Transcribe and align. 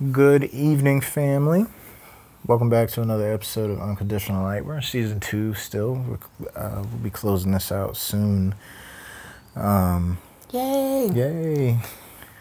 Good 0.00 0.44
evening, 0.44 1.02
family. 1.02 1.66
Welcome 2.46 2.70
back 2.70 2.88
to 2.92 3.02
another 3.02 3.30
episode 3.34 3.68
of 3.68 3.82
Unconditional 3.82 4.42
Light. 4.42 4.64
We're 4.64 4.76
in 4.76 4.82
season 4.82 5.20
two 5.20 5.52
still. 5.52 6.18
Uh, 6.56 6.76
we'll 6.76 7.02
be 7.02 7.10
closing 7.10 7.52
this 7.52 7.70
out 7.70 7.98
soon. 7.98 8.54
Um, 9.54 10.16
Yay! 10.52 11.10
yay! 11.12 11.78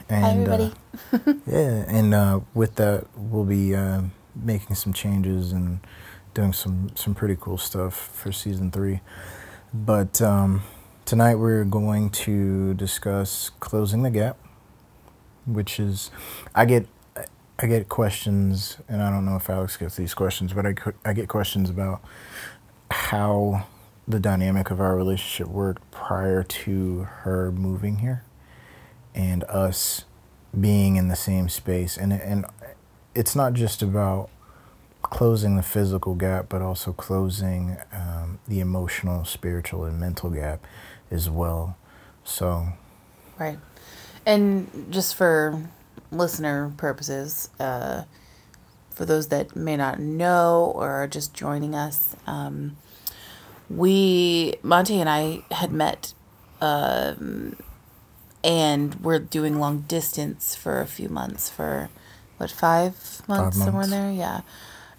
And, 0.08 0.24
Hi, 0.24 0.32
everybody. 0.32 0.74
Uh, 1.12 1.34
yeah, 1.46 1.84
and 1.90 2.14
uh, 2.14 2.40
with 2.54 2.76
that, 2.76 3.08
we'll 3.18 3.44
be 3.44 3.76
uh, 3.76 4.04
making 4.34 4.78
some 4.78 4.94
changes 4.94 5.52
and 5.52 5.82
doing 6.34 6.54
some 6.54 6.92
some 6.96 7.14
pretty 7.14 7.36
cool 7.38 7.58
stuff 7.58 7.94
for 7.94 8.32
season 8.32 8.72
three. 8.72 9.02
But 9.74 10.22
um, 10.22 10.62
tonight 11.04 11.36
we're 11.36 11.66
going 11.66 12.10
to 12.12 12.74
discuss 12.76 13.52
closing 13.60 14.04
the 14.04 14.12
gap, 14.12 14.38
which 15.46 15.78
is 15.78 16.10
I 16.56 16.64
get 16.64 16.88
I 17.62 17.68
get 17.68 17.90
questions, 17.90 18.78
and 18.88 19.04
I 19.04 19.10
don't 19.10 19.26
know 19.26 19.36
if 19.36 19.50
Alex 19.50 19.76
gets 19.76 19.98
these 19.98 20.14
questions, 20.14 20.54
but 20.54 20.66
I, 20.66 20.76
I 21.04 21.12
get 21.12 21.28
questions 21.28 21.70
about 21.70 22.02
how 22.90 23.66
the 24.08 24.20
dynamic 24.20 24.72
of 24.72 24.80
our 24.80 24.96
relationship 24.96 25.48
worked 25.48 25.92
prior 25.92 26.42
to 26.42 27.02
her 27.02 27.52
moving 27.52 27.98
here 27.98 28.24
and 29.14 29.44
us 29.44 30.06
being 30.58 30.96
in 30.96 31.10
the 31.10 31.18
same 31.18 31.50
space. 31.50 31.98
And, 31.98 32.14
and 32.14 32.46
it's 33.14 33.36
not 33.36 33.54
just 33.54 33.82
about 33.82 34.30
closing 35.02 35.58
the 35.58 35.62
physical 35.62 36.16
gap, 36.16 36.48
but 36.48 36.62
also 36.62 36.94
closing 36.94 37.76
um, 37.92 38.40
the 38.48 38.62
emotional, 38.62 39.26
spiritual, 39.26 39.84
and 39.84 40.00
mental 40.00 40.30
gap 40.30 40.66
as 41.12 41.30
well. 41.30 41.78
So, 42.24 42.70
Right. 43.38 43.60
And 44.26 44.88
just 44.92 45.16
for 45.16 45.62
listener 46.12 46.74
purposes, 46.78 47.50
uh, 47.60 48.04
for 48.90 49.06
those 49.06 49.28
that 49.30 49.56
may 49.56 49.78
not 49.78 50.00
know 50.00 50.72
or 50.76 50.90
are 50.90 51.08
just 51.08 51.34
joining 51.34 51.74
us, 51.76 52.16
um, 52.28 52.78
we, 53.70 54.56
Monte 54.64 55.00
and 55.00 55.10
I 55.10 55.44
had 55.52 55.72
met 55.72 56.14
um, 56.62 57.56
and 58.44 58.96
we're 58.96 59.20
doing 59.20 59.60
long 59.60 59.82
distance 59.82 60.56
for 60.56 60.82
a 60.82 60.86
few 60.86 61.10
months 61.10 61.50
for 61.50 61.90
what, 62.38 62.52
five 62.52 63.22
months, 63.28 63.58
somewhere 63.58 63.74
months. 63.74 63.92
in 63.92 63.92
there? 63.92 64.12
Yeah. 64.12 64.42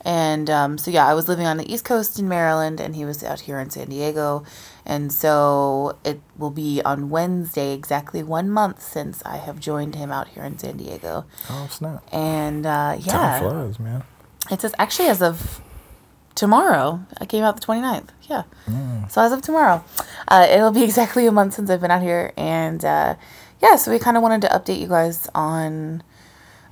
And 0.02 0.48
um, 0.48 0.78
so, 0.78 0.90
yeah, 0.90 1.06
I 1.06 1.14
was 1.14 1.28
living 1.28 1.46
on 1.46 1.56
the 1.56 1.70
East 1.70 1.84
Coast 1.84 2.18
in 2.18 2.28
Maryland, 2.28 2.80
and 2.80 2.96
he 2.96 3.04
was 3.04 3.22
out 3.22 3.40
here 3.40 3.60
in 3.60 3.68
San 3.70 3.88
Diego. 3.88 4.44
And 4.90 5.12
so 5.12 5.96
it 6.04 6.20
will 6.36 6.50
be 6.50 6.82
on 6.84 7.10
Wednesday, 7.10 7.72
exactly 7.72 8.24
one 8.24 8.50
month 8.50 8.82
since 8.82 9.22
I 9.24 9.36
have 9.36 9.60
joined 9.60 9.94
him 9.94 10.10
out 10.10 10.26
here 10.26 10.42
in 10.42 10.58
San 10.58 10.78
Diego. 10.78 11.26
oh 11.48 11.68
snap. 11.70 12.02
And 12.12 12.66
uh, 12.66 12.96
Time 12.96 13.00
yeah, 13.04 13.38
flies, 13.38 13.78
man. 13.78 14.02
it 14.50 14.60
says 14.60 14.74
actually 14.80 15.08
as 15.08 15.22
of 15.22 15.60
tomorrow, 16.34 17.06
I 17.20 17.24
came 17.26 17.44
out 17.44 17.54
the 17.60 17.64
29th. 17.64 18.08
Yeah. 18.28 18.42
So 19.08 19.22
as 19.22 19.30
of 19.30 19.42
tomorrow, 19.42 19.84
uh, 20.26 20.48
it'll 20.50 20.72
be 20.72 20.82
exactly 20.90 21.24
a 21.26 21.32
month 21.32 21.54
since 21.54 21.70
I've 21.70 21.80
been 21.80 21.92
out 21.92 22.02
here. 22.02 22.32
And 22.36 22.84
uh, 22.84 23.14
yeah, 23.62 23.76
so 23.76 23.92
we 23.92 24.00
kind 24.00 24.16
of 24.16 24.24
wanted 24.24 24.42
to 24.42 24.48
update 24.48 24.80
you 24.80 24.88
guys 24.88 25.28
on 25.36 26.02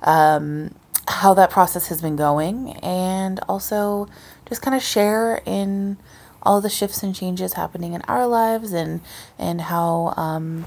um, 0.01 0.75
how 1.07 1.33
that 1.35 1.51
process 1.51 1.87
has 1.87 2.01
been 2.01 2.17
going 2.17 2.71
and 2.83 3.39
also 3.47 4.07
just 4.45 4.61
kind 4.61 4.75
of 4.75 4.83
share 4.83 5.41
in 5.45 5.97
all 6.43 6.61
the 6.61 6.69
shifts 6.69 7.03
and 7.03 7.13
changes 7.15 7.53
happening 7.53 7.93
in 7.93 8.01
our 8.03 8.25
lives 8.27 8.71
and 8.73 9.01
and 9.37 9.61
how 9.61 10.13
um, 10.17 10.65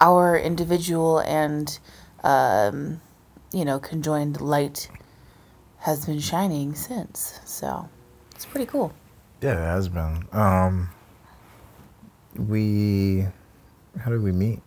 our 0.00 0.36
individual 0.38 1.20
and 1.20 1.78
um, 2.24 3.00
you 3.52 3.64
know 3.64 3.78
conjoined 3.78 4.40
light 4.40 4.88
has 5.80 6.06
been 6.06 6.18
shining 6.20 6.74
since 6.74 7.40
so 7.44 7.88
it's 8.34 8.44
pretty 8.46 8.66
cool 8.66 8.92
Yeah, 9.42 9.52
it 9.52 9.66
has 9.66 9.88
been. 9.88 10.24
Um, 10.32 10.88
we, 12.36 13.26
how 14.00 14.10
did 14.10 14.22
we 14.22 14.32
meet? 14.32 14.60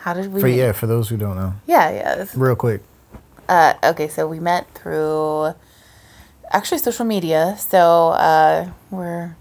how 0.00 0.14
did 0.14 0.32
we 0.32 0.40
For 0.40 0.46
meet? 0.46 0.56
yeah, 0.56 0.72
for 0.72 0.86
those 0.86 1.08
who 1.08 1.16
don't 1.16 1.36
know, 1.36 1.54
yeah 1.66 1.90
yeah 1.90 2.24
real 2.34 2.56
quick. 2.56 2.82
Uh, 3.48 3.74
okay, 3.84 4.08
so 4.08 4.26
we 4.26 4.40
met 4.40 4.66
through 4.74 5.54
actually 6.50 6.78
social 6.78 7.04
media. 7.04 7.56
So 7.58 8.10
uh, 8.10 8.70
we're 8.90 9.36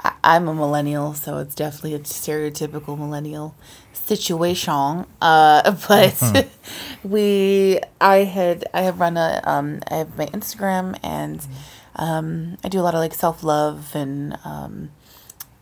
I, 0.00 0.12
I'm 0.22 0.48
a 0.48 0.54
millennial, 0.54 1.14
so 1.14 1.38
it's 1.38 1.54
definitely 1.54 1.94
a 1.94 2.00
stereotypical 2.00 2.98
millennial 2.98 3.54
situation. 3.92 5.06
Uh, 5.20 5.76
but 5.88 6.48
we 7.04 7.80
I 8.00 8.24
had 8.24 8.64
I 8.74 8.82
have 8.82 9.00
run 9.00 9.16
a 9.16 9.40
um 9.44 9.80
I 9.90 9.96
have 9.96 10.16
my 10.18 10.26
Instagram 10.26 10.98
and 11.02 11.46
um 11.96 12.58
I 12.64 12.68
do 12.68 12.80
a 12.80 12.82
lot 12.82 12.94
of 12.94 13.00
like 13.00 13.14
self 13.14 13.42
love 13.42 13.94
and 13.94 14.38
um 14.44 14.90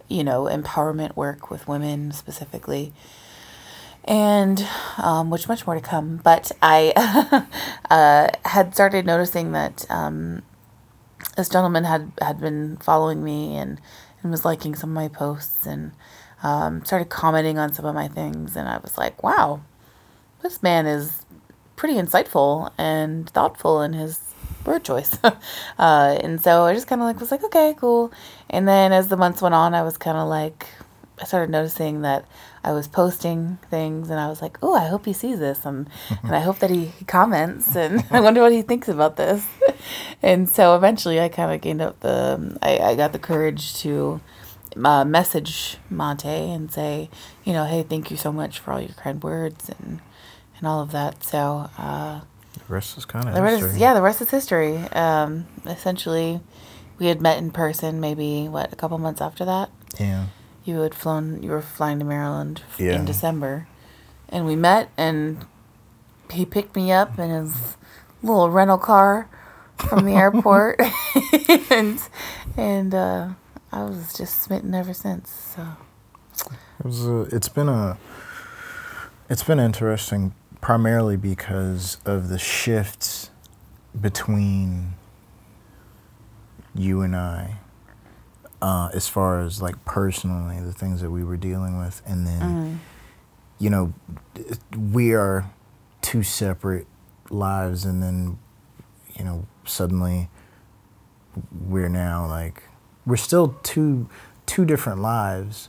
you 0.09 0.25
know 0.25 0.45
empowerment 0.45 1.17
work 1.17 1.51
with 1.51 1.69
women 1.69 2.13
specifically 2.13 2.93
and 4.05 4.67
um, 4.99 5.31
which 5.31 5.49
much 5.49 5.67
more 5.67 5.77
to 5.77 5.81
come. 5.81 6.21
But 6.23 6.53
I 6.61 6.93
uh, 7.91 8.29
had 8.49 8.75
started 8.75 9.07
noticing 9.07 9.53
that 9.53 9.87
um, 9.91 10.43
this 11.37 11.49
gentleman 11.49 11.85
had 11.85 12.13
had 12.21 12.41
been 12.41 12.77
following 12.79 13.23
me 13.23 13.57
and 13.57 13.81
and 14.23 14.31
was 14.31 14.45
liking 14.45 14.75
some 14.75 14.91
of 14.91 14.95
my 14.95 15.09
posts 15.09 15.67
and 15.67 15.93
um, 16.43 16.85
started 16.85 17.09
commenting 17.09 17.59
on 17.59 17.73
some 17.73 17.85
of 17.85 17.95
my 17.95 18.09
things, 18.09 18.57
and 18.57 18.69
I 18.69 18.79
was 18.79 18.99
like, 18.99 19.23
wow, 19.23 19.63
this 20.43 20.63
man 20.63 20.87
is 20.87 21.25
pretty 21.77 21.95
insightful 21.95 22.73
and 22.79 23.29
thoughtful 23.31 23.83
in 23.83 23.93
his 23.93 24.21
word 24.65 24.85
choice. 24.85 25.17
uh, 25.25 26.19
and 26.23 26.41
so 26.41 26.65
I 26.65 26.75
just 26.75 26.87
kind 26.87 27.01
of 27.01 27.07
like 27.07 27.21
was 27.21 27.31
like, 27.31 27.45
okay, 27.45 27.75
cool. 27.77 28.13
And 28.51 28.67
then 28.67 28.93
as 28.93 29.09
the 29.09 29.17
months 29.17 29.43
went 29.43 29.55
on, 29.55 29.75
I 29.75 29.83
was 29.83 29.97
kind 29.97 30.17
of 30.17 30.29
like, 30.29 30.67
I 31.21 31.25
started 31.25 31.51
noticing 31.51 32.03
that 32.03 32.25
I 32.65 32.73
was 32.73 32.87
posting 32.87 33.59
things, 33.71 34.09
and 34.11 34.21
I 34.21 34.29
was 34.29 34.41
like, 34.41 34.57
oh, 34.63 34.75
I 34.75 34.87
hope 34.87 35.05
he 35.05 35.13
sees 35.13 35.39
this, 35.41 35.65
and 35.65 35.89
and 36.23 36.35
I 36.35 36.41
hope 36.41 36.59
that 36.61 36.71
he, 36.71 36.87
he 36.87 37.05
comments, 37.05 37.75
and 37.77 38.05
I 38.11 38.21
wonder 38.21 38.41
what 38.41 38.53
he 38.53 38.63
thinks 38.63 38.89
about 38.89 39.17
this. 39.17 39.45
and 40.23 40.49
so 40.49 40.77
eventually, 40.77 41.21
I 41.21 41.29
kind 41.29 41.53
of 41.53 41.61
gained 41.61 41.83
up 41.83 41.99
the, 42.01 42.57
I, 42.63 42.79
I 42.79 42.95
got 42.95 43.13
the 43.13 43.19
courage 43.19 43.75
to 43.83 44.21
uh, 44.83 45.05
message 45.05 45.77
Monte 45.91 46.29
and 46.29 46.71
say, 46.71 47.11
you 47.45 47.53
know, 47.53 47.65
hey, 47.65 47.83
thank 47.83 48.11
you 48.11 48.17
so 48.17 48.31
much 48.33 48.59
for 48.61 48.73
all 48.73 48.81
your 48.81 48.95
kind 48.95 49.23
words 49.23 49.69
and 49.69 50.01
and 50.59 50.69
all 50.69 50.81
of 50.81 50.93
that. 50.93 51.25
So 51.25 51.69
uh, 51.77 52.21
The 52.55 52.73
rest 52.73 52.97
is 52.97 53.05
kind 53.05 53.29
of 53.29 53.35
the 53.35 53.43
rest, 53.43 53.77
yeah, 53.77 53.93
the 53.95 54.03
rest 54.03 54.21
is 54.23 54.31
history. 54.31 54.77
Um, 54.93 55.47
essentially, 55.67 56.41
we 57.01 57.07
had 57.07 57.21
met 57.21 57.39
in 57.39 57.51
person 57.51 58.01
maybe 58.01 58.47
what 58.49 58.73
a 58.73 58.77
couple 58.77 58.97
months 58.99 59.21
after 59.21 59.45
that. 59.45 59.71
yeah. 59.99 60.27
You 60.65 60.81
had 60.81 60.95
flown. 60.95 61.43
You 61.43 61.51
were 61.51 61.63
flying 61.63 61.99
to 61.99 62.05
Maryland 62.05 62.63
Yeah. 62.79 62.93
in 62.97 63.05
December, 63.05 63.67
and 64.29 64.47
we 64.47 64.55
met. 64.57 64.91
And 64.97 65.45
he 66.31 66.45
picked 66.47 66.77
me 66.77 66.93
up 66.93 67.19
in 67.19 67.31
his 67.31 67.77
little 68.23 68.51
rental 68.51 68.79
car 68.79 69.29
from 69.77 70.05
the 70.05 70.13
airport, 70.15 70.81
and 71.71 72.01
and 72.57 72.95
uh, 72.95 73.29
I 73.73 73.85
was 73.85 74.13
just 74.15 74.41
smitten 74.43 74.75
ever 74.75 74.93
since. 74.95 75.31
So 75.57 75.67
It 76.79 76.85
was. 76.87 77.07
A, 77.07 77.21
it's 77.35 77.49
been 77.49 77.69
a. 77.69 77.99
It's 79.29 79.43
been 79.43 79.59
interesting, 79.59 80.35
primarily 80.61 81.17
because 81.17 81.97
of 82.05 82.29
the 82.29 82.39
shifts 82.39 83.31
between 83.99 84.95
you 86.75 87.01
and 87.03 87.15
I, 87.17 87.57
uh, 88.63 88.89
as 88.95 89.09
far 89.09 89.41
as 89.41 89.61
like 89.61 89.85
personally 89.85 90.59
the 90.61 90.73
things 90.73 91.01
that 91.03 91.11
we 91.11 91.23
were 91.25 91.37
dealing 91.37 91.79
with, 91.79 92.01
and 92.07 92.27
then, 92.27 92.81
you 93.59 93.69
know, 93.69 93.93
we 94.93 95.13
are 95.13 95.51
two 96.01 96.23
separate 96.23 96.87
lives, 97.29 97.85
and 97.85 98.03
then, 98.03 98.39
you 99.19 99.25
know, 99.25 99.47
suddenly 99.67 100.31
we're 101.51 101.89
now 101.89 102.27
like 102.27 102.63
we're 103.07 103.17
still 103.17 103.59
two 103.63 104.09
two 104.47 104.65
different 104.65 105.01
lives 105.01 105.69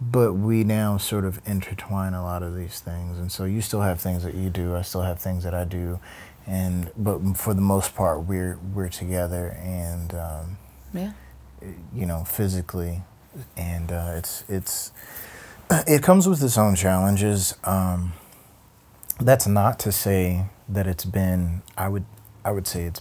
but 0.00 0.34
we 0.34 0.62
now 0.64 0.96
sort 0.98 1.24
of 1.24 1.40
intertwine 1.46 2.12
a 2.12 2.22
lot 2.22 2.42
of 2.42 2.54
these 2.54 2.80
things. 2.80 3.18
And 3.18 3.32
so 3.32 3.44
you 3.44 3.62
still 3.62 3.80
have 3.80 3.98
things 4.00 4.22
that 4.24 4.34
you 4.34 4.50
do 4.50 4.74
i 4.76 4.82
still 4.82 5.02
have 5.02 5.18
things 5.18 5.44
that 5.44 5.54
i 5.54 5.64
do 5.64 5.98
and 6.46 6.90
but 6.96 7.18
for 7.36 7.54
the 7.54 7.60
most 7.60 7.94
part 7.94 8.22
we're 8.24 8.58
we're 8.74 8.88
together 8.88 9.56
and 9.60 10.14
um, 10.14 10.58
yeah, 10.94 11.12
you 11.94 12.06
know 12.06 12.24
physically 12.24 13.02
and 13.56 13.92
uh, 13.92 14.12
it's 14.16 14.44
it's 14.48 14.92
it 15.86 16.02
comes 16.02 16.28
with 16.28 16.42
its 16.42 16.58
own 16.58 16.74
challenges 16.74 17.54
um, 17.64 18.12
that's 19.20 19.46
not 19.46 19.78
to 19.78 19.92
say 19.92 20.46
that 20.68 20.86
it's 20.86 21.04
been 21.04 21.62
i 21.76 21.88
would 21.88 22.04
i 22.44 22.50
would 22.50 22.66
say 22.66 22.84
it's 22.84 23.00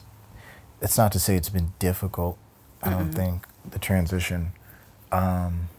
it's 0.82 0.98
not 0.98 1.12
to 1.12 1.20
say 1.20 1.36
it's 1.36 1.50
been 1.50 1.74
difficult 1.80 2.38
i 2.84 2.90
don't 2.90 3.12
think 3.14 3.46
the 3.70 3.80
transition 3.80 4.52
um, 5.12 5.70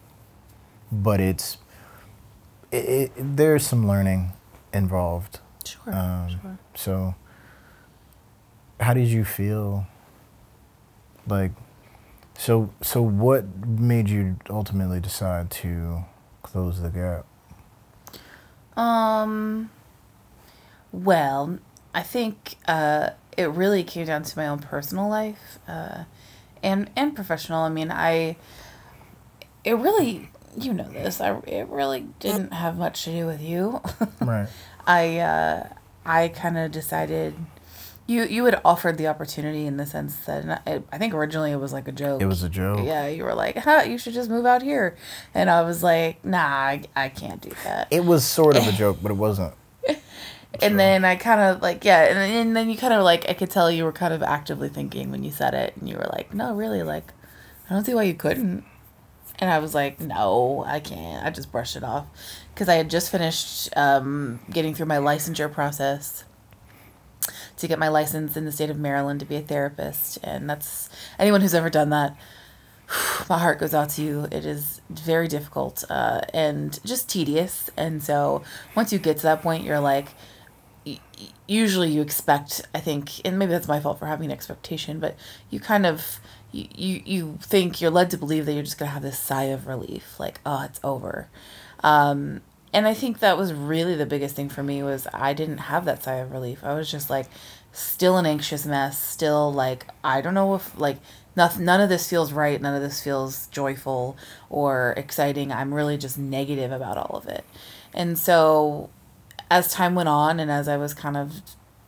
but 0.91 1.21
it's 1.21 1.59
it, 2.73 2.77
it, 2.77 3.13
there's 3.17 3.67
some 3.67 3.87
learning 3.87 4.33
involved 4.73 5.41
Sure. 5.67 5.95
Um, 5.95 6.29
sure. 6.31 6.59
So, 6.75 7.15
how 8.81 8.95
did 8.95 9.09
you 9.09 9.25
feel? 9.25 9.87
Like, 11.27 11.53
so 12.39 12.71
so 12.83 13.03
what 13.03 13.45
made 13.67 14.09
you 14.09 14.37
ultimately 14.51 15.01
decide 15.01 15.51
to 15.53 16.05
close 16.43 16.81
the 16.81 16.91
gap? 16.91 17.27
Um. 18.77 19.71
Well, 20.93 21.59
I 21.95 22.03
think 22.03 22.57
uh, 22.69 23.11
it 23.37 23.51
really 23.51 23.83
came 23.85 24.07
down 24.07 24.23
to 24.23 24.39
my 24.39 24.47
own 24.47 24.61
personal 24.61 25.09
life, 25.09 25.59
uh, 25.67 26.05
and 26.63 26.91
and 26.97 27.15
professional. 27.15 27.61
I 27.63 27.69
mean, 27.69 27.91
I. 27.91 28.37
It 29.65 29.75
really, 29.75 30.31
you 30.57 30.73
know 30.73 30.89
this. 30.89 31.21
I 31.21 31.39
it 31.41 31.69
really 31.69 32.07
didn't 32.21 32.53
have 32.53 32.79
much 32.79 33.05
to 33.05 33.11
do 33.11 33.27
with 33.27 33.41
you. 33.43 33.81
Right. 34.21 34.49
I 34.87 35.19
uh, 35.19 35.69
I 36.05 36.29
kind 36.29 36.57
of 36.59 36.71
decided. 36.71 37.35
You 38.09 38.23
you 38.25 38.45
had 38.45 38.61
offered 38.65 38.99
the 38.99 39.09
opportunity 39.09 39.67
in 39.67 39.79
the 39.79 39.87
sense 39.87 40.15
that 40.27 40.63
I, 40.67 40.83
I 40.93 40.99
think 40.99 41.13
originally 41.13 41.51
it 41.51 41.57
was 41.57 41.73
like 41.73 41.89
a 41.89 41.93
joke. 41.93 42.23
It 42.23 42.27
was 42.27 42.43
a 42.45 42.49
joke. 42.49 42.81
Yeah, 42.85 43.09
you 43.09 43.25
were 43.25 43.35
like, 43.35 43.57
huh, 43.59 43.83
you 43.87 43.99
should 43.99 44.15
just 44.15 44.31
move 44.31 44.47
out 44.47 44.63
here. 44.63 44.97
And 45.35 45.51
I 45.51 45.63
was 45.63 45.83
like, 45.83 46.25
nah, 46.25 46.39
I, 46.39 46.83
I 46.95 47.09
can't 47.09 47.41
do 47.41 47.51
that. 47.65 47.89
It 47.91 48.05
was 48.05 48.25
sort 48.25 48.57
of 48.57 48.67
a 48.67 48.73
joke, 48.83 48.99
but 49.03 49.11
it 49.11 49.15
wasn't. 49.17 49.55
and 50.63 50.79
then 50.79 51.05
I 51.05 51.17
kind 51.17 51.41
of 51.41 51.61
like, 51.63 51.85
yeah, 51.85 52.05
and, 52.05 52.17
then- 52.17 52.47
and 52.47 52.57
then 52.57 52.71
you 52.71 52.77
kind 52.77 52.95
of 52.95 53.03
like, 53.03 53.29
I 53.29 53.35
could 53.35 53.51
tell 53.51 53.71
you 53.71 53.83
were 53.85 53.93
kind 53.93 54.15
of 54.15 54.23
actively 54.23 54.69
thinking 54.69 55.11
when 55.11 55.25
you 55.25 55.31
said 55.33 55.53
it. 55.55 55.75
And 55.77 55.89
you 55.89 55.97
were 55.97 56.09
like, 56.13 56.33
no, 56.33 56.55
really, 56.55 56.83
like, 56.85 57.13
I 57.69 57.75
don't 57.75 57.85
see 57.85 57.95
why 57.95 58.05
you 58.05 58.15
couldn't. 58.15 58.65
And 59.39 59.51
I 59.51 59.59
was 59.59 59.75
like, 59.75 60.01
no, 60.01 60.65
I 60.67 60.79
can't. 60.81 61.27
I 61.27 61.31
just 61.31 61.51
brushed 61.53 61.77
it 61.77 61.83
off. 61.85 62.07
Because 62.55 62.69
I 62.71 62.75
had 62.77 62.89
just 62.89 63.11
finished 63.11 63.69
um, 63.77 64.39
getting 64.51 64.75
through 64.75 64.87
my 64.87 64.97
licensure 64.99 65.53
process 65.53 66.25
to 67.57 67.69
get 67.69 67.79
my 67.79 67.89
license 67.89 68.37
in 68.37 68.45
the 68.45 68.53
state 68.53 68.71
of 68.71 68.79
Maryland 68.79 69.21
to 69.21 69.27
be 69.27 69.37
a 69.37 69.41
therapist. 69.41 70.19
And 70.23 70.49
that's 70.49 70.89
anyone 71.19 71.41
who's 71.41 71.55
ever 71.55 71.71
done 71.71 71.91
that, 71.91 72.17
my 73.29 73.39
heart 73.39 73.59
goes 73.59 73.75
out 73.75 73.91
to 73.91 74.03
you. 74.03 74.29
It 74.31 74.45
is 74.45 74.81
very 74.91 75.29
difficult 75.29 75.85
uh, 75.89 76.23
and 76.33 76.79
just 76.85 77.09
tedious. 77.09 77.71
And 77.77 78.03
so 78.03 78.43
once 78.75 78.93
you 78.93 78.99
get 78.99 79.17
to 79.19 79.23
that 79.25 79.43
point, 79.43 79.65
you're 79.65 79.81
like, 79.81 80.09
usually 81.49 81.91
you 81.91 82.01
expect, 82.01 82.63
I 82.75 82.81
think, 82.81 83.11
and 83.25 83.39
maybe 83.39 83.53
that's 83.53 83.69
my 83.69 83.81
fault 83.81 83.99
for 83.99 84.07
having 84.07 84.27
an 84.27 84.33
expectation, 84.33 85.01
but 85.01 85.17
you 85.51 85.61
kind 85.61 85.87
of. 85.87 86.21
You, 86.53 86.69
you, 86.75 87.03
you 87.05 87.39
think 87.43 87.83
you're 87.83 87.91
led 87.91 88.09
to 88.13 88.17
believe 88.17 88.47
that 88.47 88.55
you're 88.55 88.63
just 88.63 88.79
gonna 88.79 88.93
have 88.93 89.03
this 89.03 89.19
sigh 89.19 89.47
of 89.47 89.67
relief 89.67 90.19
like 90.19 90.41
oh 90.47 90.63
it's 90.63 90.81
over 90.83 91.29
um, 91.83 92.41
and 92.73 92.87
I 92.87 92.95
think 92.95 93.21
that 93.21 93.39
was 93.39 93.53
really 93.53 93.95
the 93.95 94.07
biggest 94.07 94.37
thing 94.37 94.49
for 94.49 94.63
me 94.63 94.83
was 94.83 95.07
I 95.13 95.33
didn't 95.33 95.59
have 95.59 95.85
that 95.85 96.03
sigh 96.03 96.17
of 96.17 96.33
relief. 96.33 96.63
I 96.63 96.75
was 96.75 96.91
just 96.91 97.09
like 97.09 97.27
still 97.73 98.17
an 98.17 98.27
anxious 98.27 98.67
mess, 98.67 98.99
still 98.99 99.53
like 99.53 99.87
I 100.03 100.21
don't 100.21 100.35
know 100.35 100.55
if 100.55 100.79
like 100.79 100.99
nothing 101.35 101.65
none 101.65 101.81
of 101.81 101.89
this 101.89 102.09
feels 102.09 102.33
right, 102.33 102.61
none 102.61 102.75
of 102.75 102.83
this 102.83 103.03
feels 103.03 103.47
joyful 103.49 104.17
or 104.51 104.95
exciting. 104.97 105.53
I'm 105.53 105.73
really 105.73 105.97
just 105.97 106.19
negative 106.19 106.73
about 106.73 106.97
all 106.97 107.17
of 107.17 107.27
it. 107.27 107.45
And 107.95 108.19
so 108.19 108.91
as 109.51 109.73
time 109.73 109.95
went 109.95 110.09
on 110.09 110.41
and 110.41 110.51
as 110.51 110.69
I 110.69 110.77
was 110.77 110.95
kind 110.95 111.17
of 111.17 111.43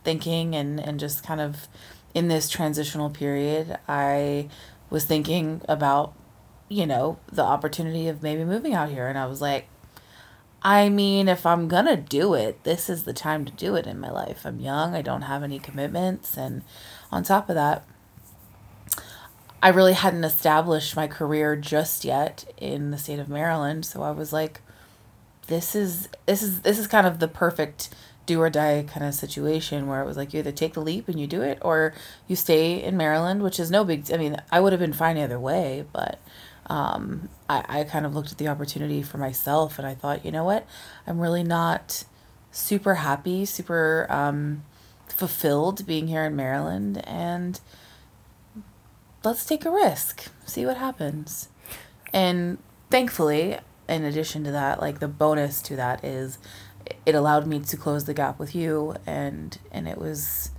thinking 0.04 0.54
and, 0.54 0.80
and 0.80 0.98
just 1.00 1.24
kind 1.24 1.40
of 1.40 1.68
in 2.14 2.28
this 2.28 2.48
transitional 2.48 3.10
period, 3.10 3.78
I 3.88 4.48
was 4.90 5.04
thinking 5.04 5.60
about, 5.68 6.14
you 6.68 6.86
know, 6.86 7.18
the 7.30 7.42
opportunity 7.42 8.08
of 8.08 8.22
maybe 8.22 8.44
moving 8.44 8.74
out 8.74 8.90
here. 8.90 9.06
And 9.06 9.18
I 9.18 9.26
was 9.26 9.40
like, 9.40 9.68
I 10.62 10.88
mean, 10.88 11.28
if 11.28 11.46
I'm 11.46 11.68
gonna 11.68 11.96
do 11.96 12.34
it, 12.34 12.64
this 12.64 12.90
is 12.90 13.04
the 13.04 13.12
time 13.12 13.44
to 13.44 13.52
do 13.52 13.74
it 13.76 13.86
in 13.86 14.00
my 14.00 14.10
life. 14.10 14.44
I'm 14.44 14.60
young, 14.60 14.94
I 14.94 15.02
don't 15.02 15.22
have 15.22 15.42
any 15.42 15.58
commitments, 15.58 16.36
and 16.36 16.62
on 17.12 17.22
top 17.22 17.48
of 17.48 17.54
that, 17.54 17.84
I 19.62 19.68
really 19.70 19.92
hadn't 19.92 20.24
established 20.24 20.94
my 20.94 21.06
career 21.06 21.56
just 21.56 22.04
yet 22.04 22.44
in 22.56 22.90
the 22.90 22.98
state 22.98 23.18
of 23.18 23.28
Maryland. 23.28 23.84
So 23.84 24.02
I 24.02 24.12
was 24.12 24.32
like, 24.32 24.60
this 25.48 25.74
is 25.74 26.08
this 26.26 26.42
is 26.42 26.60
this 26.60 26.78
is 26.78 26.86
kind 26.86 27.06
of 27.06 27.18
the 27.18 27.28
perfect 27.28 27.88
do 28.26 28.40
or 28.40 28.50
die 28.50 28.84
kind 28.86 29.06
of 29.06 29.14
situation 29.14 29.86
where 29.86 30.02
it 30.02 30.06
was 30.06 30.16
like 30.16 30.32
you 30.34 30.40
either 30.40 30.52
take 30.52 30.74
the 30.74 30.80
leap 30.80 31.08
and 31.08 31.18
you 31.18 31.26
do 31.26 31.40
it 31.40 31.58
or 31.62 31.94
you 32.28 32.36
stay 32.36 32.80
in 32.82 32.96
Maryland, 32.96 33.42
which 33.42 33.58
is 33.58 33.70
no 33.70 33.84
big 33.84 34.12
I 34.12 34.16
mean, 34.16 34.36
I 34.52 34.60
would 34.60 34.72
have 34.72 34.80
been 34.80 34.92
fine 34.92 35.16
either 35.16 35.40
way, 35.40 35.84
but 35.92 36.20
um, 36.68 37.28
I, 37.48 37.80
I 37.80 37.84
kind 37.84 38.04
of 38.04 38.14
looked 38.14 38.32
at 38.32 38.38
the 38.38 38.48
opportunity 38.48 39.02
for 39.02 39.18
myself 39.18 39.78
and 39.78 39.86
I 39.86 39.94
thought, 39.94 40.24
you 40.24 40.30
know 40.30 40.44
what? 40.44 40.66
I'm 41.06 41.20
really 41.20 41.42
not 41.42 42.04
super 42.50 42.96
happy, 42.96 43.44
super 43.44 44.06
um, 44.10 44.64
fulfilled 45.08 45.86
being 45.86 46.08
here 46.08 46.24
in 46.24 46.36
Maryland 46.36 47.06
and 47.06 47.60
let's 49.24 49.44
take 49.44 49.64
a 49.64 49.70
risk, 49.70 50.30
see 50.46 50.66
what 50.66 50.76
happens. 50.76 51.48
And 52.12 52.58
thankfully, 52.90 53.58
in 53.88 54.04
addition 54.04 54.44
to 54.44 54.50
that, 54.50 54.80
like 54.80 55.00
the 55.00 55.08
bonus 55.08 55.62
to 55.62 55.76
that 55.76 56.04
is 56.04 56.38
it 57.04 57.14
allowed 57.14 57.46
me 57.46 57.60
to 57.60 57.76
close 57.76 58.04
the 58.04 58.14
gap 58.14 58.38
with 58.38 58.54
you 58.54 58.94
and 59.06 59.58
and 59.70 59.88
it 59.88 59.98
was 59.98 60.50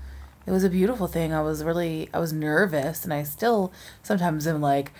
it 0.45 0.51
was 0.51 0.63
a 0.63 0.69
beautiful 0.69 1.07
thing. 1.07 1.33
I 1.33 1.41
was 1.41 1.63
really 1.63 2.09
I 2.13 2.19
was 2.19 2.33
nervous 2.33 3.03
and 3.03 3.13
I 3.13 3.23
still 3.23 3.71
sometimes 4.01 4.47
am 4.47 4.61
like 4.61 4.91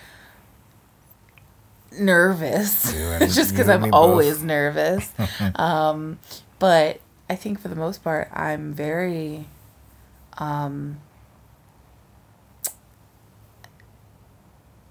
nervous 1.92 2.94
You 2.94 3.18
just 3.26 3.50
because 3.50 3.68
I'm 3.68 3.82
me 3.82 3.90
both. 3.90 4.00
always 4.00 4.42
nervous. 4.42 5.12
um, 5.56 6.18
but 6.58 7.00
I 7.28 7.36
think 7.36 7.60
for 7.60 7.68
the 7.68 7.76
most 7.76 8.02
part, 8.02 8.28
I'm 8.32 8.72
very. 8.72 9.46
Um, 10.38 11.00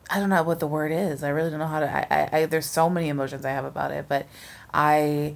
I 0.10 0.20
don't 0.20 0.30
know 0.30 0.42
what 0.44 0.60
the 0.60 0.68
word 0.68 0.92
is. 0.92 1.24
I 1.24 1.30
really 1.30 1.50
don't 1.50 1.60
know 1.60 1.68
how 1.68 1.80
to. 1.82 1.90
I, 1.90 2.08
I, 2.10 2.40
I 2.40 2.46
there's 2.46 2.66
so 2.66 2.90
many 2.90 3.10
emotions 3.10 3.46
I 3.46 3.52
have 3.52 3.66
about 3.66 3.92
it, 3.92 4.06
but 4.08 4.26
I 4.74 5.36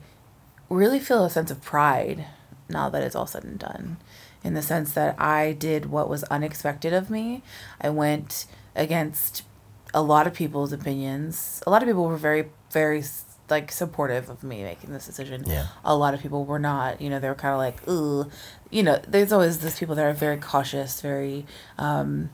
really 0.70 1.00
feel 1.00 1.26
a 1.26 1.30
sense 1.30 1.52
of 1.52 1.62
pride 1.62 2.26
now 2.70 2.90
that 2.90 3.04
it's 3.04 3.16
all 3.16 3.28
said 3.28 3.44
and 3.44 3.60
done 3.60 3.98
in 4.44 4.56
the 4.56 4.62
sense 4.62 4.94
that 4.94 5.20
I 5.20 5.54
did 5.54 5.86
what 5.86 6.10
was 6.10 6.24
unexpected 6.26 6.92
of 6.94 7.10
me. 7.10 7.44
I 7.80 7.90
went 7.90 8.46
against 8.76 9.44
a 9.94 10.02
lot 10.02 10.28
of 10.28 10.34
people's 10.34 10.74
opinions. 10.74 11.62
A 11.66 11.70
lot 11.70 11.82
of 11.82 11.88
people 11.88 12.06
were 12.06 12.18
very, 12.18 12.50
very 12.72 13.04
like 13.50 13.72
supportive 13.72 14.30
of 14.30 14.44
me 14.44 14.64
making 14.64 14.92
this 14.92 15.06
decision. 15.06 15.44
Yeah. 15.46 15.68
A 15.84 15.96
lot 15.96 16.14
of 16.14 16.22
people 16.22 16.46
were 16.46 16.60
not. 16.60 17.02
You 17.02 17.10
know, 17.10 17.20
they 17.20 17.28
were 17.28 17.36
kind 17.36 17.54
of 17.54 17.60
like, 17.60 17.88
ooh, 17.88 18.30
you 18.72 18.84
know, 18.84 19.00
there's 19.08 19.32
always 19.32 19.60
those 19.60 19.78
people 19.78 19.96
that 19.96 20.06
are 20.06 20.14
very 20.14 20.38
cautious, 20.38 21.02
very, 21.02 21.46
um, 21.78 22.30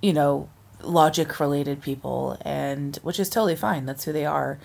you 0.00 0.12
know, 0.12 0.48
logic 0.82 1.38
related 1.40 1.80
people, 1.80 2.36
and 2.42 2.96
which 3.02 3.20
is 3.20 3.30
totally 3.30 3.56
fine. 3.56 3.86
That's 3.86 4.04
who 4.04 4.12
they 4.12 4.26
are. 4.26 4.58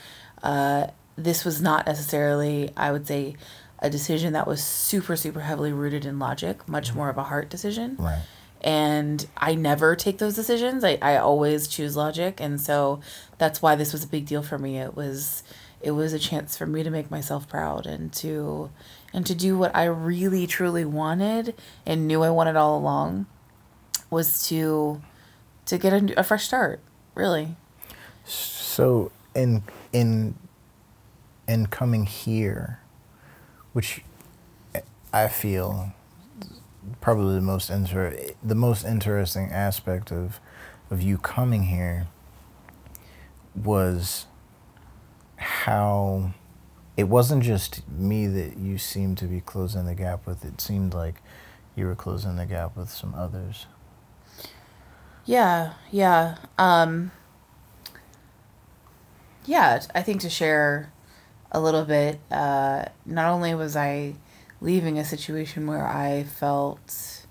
Uh, 0.43 0.87
this 1.15 1.45
was 1.45 1.61
not 1.61 1.85
necessarily, 1.85 2.71
I 2.75 2.91
would 2.91 3.07
say, 3.07 3.35
a 3.79 3.89
decision 3.89 4.33
that 4.33 4.47
was 4.47 4.63
super, 4.63 5.15
super 5.15 5.41
heavily 5.41 5.71
rooted 5.71 6.05
in 6.05 6.19
logic, 6.19 6.67
much 6.67 6.93
more 6.93 7.09
of 7.09 7.17
a 7.17 7.23
heart 7.23 7.49
decision 7.49 7.95
Right. 7.99 8.21
And 8.61 9.25
I 9.37 9.55
never 9.55 9.95
take 9.95 10.17
those 10.17 10.35
decisions. 10.35 10.83
I, 10.83 10.97
I 11.01 11.17
always 11.17 11.67
choose 11.67 11.95
logic, 11.95 12.39
and 12.39 12.59
so 12.59 12.99
that's 13.37 13.61
why 13.61 13.75
this 13.75 13.93
was 13.93 14.03
a 14.03 14.07
big 14.07 14.25
deal 14.25 14.43
for 14.43 14.57
me. 14.57 14.77
It 14.77 14.95
was 14.95 15.43
it 15.81 15.91
was 15.91 16.13
a 16.13 16.19
chance 16.19 16.57
for 16.57 16.65
me 16.65 16.83
to 16.83 16.89
make 16.89 17.11
myself 17.11 17.47
proud 17.47 17.85
and 17.85 18.11
to 18.13 18.71
and 19.13 19.25
to 19.25 19.35
do 19.35 19.57
what 19.57 19.75
I 19.75 19.85
really 19.85 20.47
truly 20.47 20.85
wanted 20.85 21.53
and 21.85 22.07
knew 22.07 22.23
I 22.23 22.29
wanted 22.29 22.55
all 22.55 22.77
along 22.77 23.27
was 24.09 24.47
to 24.47 25.01
to 25.65 25.77
get 25.77 25.93
a, 25.93 26.19
a 26.19 26.23
fresh 26.23 26.45
start. 26.45 26.79
Really, 27.13 27.55
So 28.25 29.11
in 29.35 29.63
in 29.93 30.35
in 31.47 31.67
coming 31.67 32.05
here, 32.05 32.79
which 33.73 34.01
I 35.13 35.27
feel 35.27 35.93
probably 37.01 37.35
the 37.35 37.41
most 37.41 37.69
inter- 37.69 38.17
the 38.43 38.55
most 38.55 38.85
interesting 38.85 39.51
aspect 39.51 40.11
of 40.11 40.39
of 40.89 41.01
you 41.01 41.17
coming 41.17 41.63
here 41.63 42.07
was 43.55 44.25
how 45.37 46.31
it 46.95 47.05
wasn't 47.05 47.43
just 47.43 47.87
me 47.89 48.27
that 48.27 48.57
you 48.57 48.77
seemed 48.77 49.17
to 49.19 49.25
be 49.25 49.41
closing 49.41 49.85
the 49.85 49.95
gap 49.95 50.25
with. 50.25 50.43
It 50.45 50.59
seemed 50.61 50.93
like 50.93 51.21
you 51.75 51.85
were 51.85 51.95
closing 51.95 52.35
the 52.37 52.45
gap 52.45 52.75
with 52.75 52.89
some 52.89 53.13
others. 53.15 53.67
yeah, 55.25 55.73
yeah, 55.91 56.37
um, 56.57 57.11
yeah. 59.45 59.81
I 59.93 60.01
think 60.01 60.21
to 60.21 60.29
share 60.29 60.91
a 61.51 61.59
little 61.59 61.85
bit. 61.85 62.19
Uh, 62.31 62.85
not 63.05 63.31
only 63.31 63.53
was 63.53 63.75
I 63.75 64.15
leaving 64.61 64.97
a 64.97 65.05
situation 65.05 65.67
where 65.67 65.87
I 65.87 66.23
felt 66.23 67.25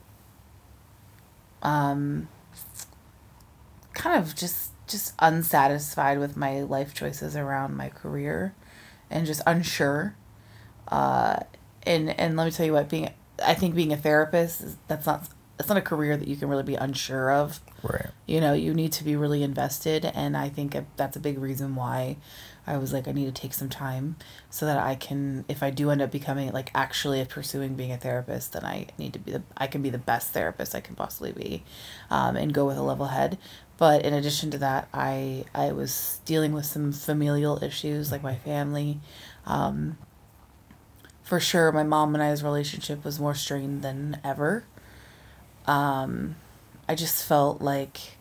um, 1.63 2.29
kind 3.95 4.23
of 4.23 4.35
just 4.35 4.73
just 4.87 5.15
unsatisfied 5.19 6.19
with 6.19 6.37
my 6.37 6.61
life 6.61 6.95
choices 6.95 7.35
around 7.35 7.77
my 7.77 7.89
career 7.89 8.55
and 9.11 9.27
just 9.27 9.43
unsure 9.47 10.15
uh, 10.89 11.41
and 11.85 12.19
and 12.19 12.37
let 12.37 12.45
me 12.45 12.51
tell 12.51 12.67
you 12.67 12.73
what 12.73 12.89
being 12.89 13.11
I 13.45 13.55
think 13.55 13.75
being 13.75 13.93
a 13.93 13.97
therapist 13.97 14.61
is, 14.61 14.77
that's 14.89 15.07
not 15.07 15.29
it's 15.59 15.69
not 15.69 15.79
a 15.79 15.83
career 15.83 16.17
that 16.17 16.29
you 16.29 16.37
can 16.37 16.49
really 16.49 16.63
be 16.63 16.75
unsure 16.75 17.31
of. 17.31 17.61
Right. 17.83 18.09
You 18.27 18.41
know, 18.41 18.53
you 18.53 18.75
need 18.75 18.93
to 18.93 19.05
be 19.05 19.17
really 19.17 19.43
invested, 19.43 20.05
and 20.05 20.37
I 20.37 20.51
think 20.51 20.77
that's 20.97 21.17
a 21.17 21.21
big 21.21 21.39
reason 21.39 21.75
why 21.75 22.17
I 22.67 22.79
was 22.79 22.93
like, 22.93 23.07
I 23.07 23.13
need 23.13 23.27
to 23.27 23.41
take 23.41 23.55
some 23.55 23.69
time 23.69 24.17
so 24.51 24.67
that 24.67 24.77
I 24.77 24.97
can, 24.97 25.45
if 25.49 25.63
I 25.63 25.71
do 25.71 25.91
end 25.91 26.03
up 26.03 26.11
becoming 26.11 26.51
like 26.53 26.71
actually 26.75 27.25
pursuing 27.25 27.75
being 27.75 27.93
a 27.93 27.97
therapist, 27.97 28.55
then 28.55 28.65
I 28.65 28.87
need 28.99 29.13
to 29.13 29.19
be 29.19 29.33
the, 29.33 29.43
I 29.57 29.67
can 29.67 29.83
be 29.83 29.91
the 29.91 29.99
best 29.99 30.33
therapist 30.33 30.75
I 30.75 30.81
can 30.81 30.97
possibly 30.97 31.33
be, 31.33 31.63
um, 32.11 32.37
and 32.37 32.53
go 32.53 32.67
with 32.67 32.77
a 32.77 32.83
level 32.83 33.07
head. 33.07 33.39
But 33.79 34.05
in 34.05 34.15
addition 34.15 34.51
to 34.53 34.59
that, 34.59 34.89
I 34.93 35.45
I 35.55 35.73
was 35.73 36.21
dealing 36.25 36.53
with 36.53 36.65
some 36.65 36.93
familial 36.93 37.63
issues 37.63 38.11
like 38.11 38.23
my 38.23 38.35
family. 38.35 39.01
Um, 39.45 39.99
for 41.23 41.41
sure, 41.41 41.71
my 41.73 41.83
mom 41.83 42.15
and 42.15 42.23
I's 42.23 42.43
relationship 42.43 43.05
was 43.05 43.21
more 43.21 43.35
strained 43.35 43.83
than 43.83 44.19
ever. 44.25 44.65
Um, 45.67 46.37
I 46.89 46.95
just 46.95 47.25
felt 47.25 47.61
like 47.61 48.17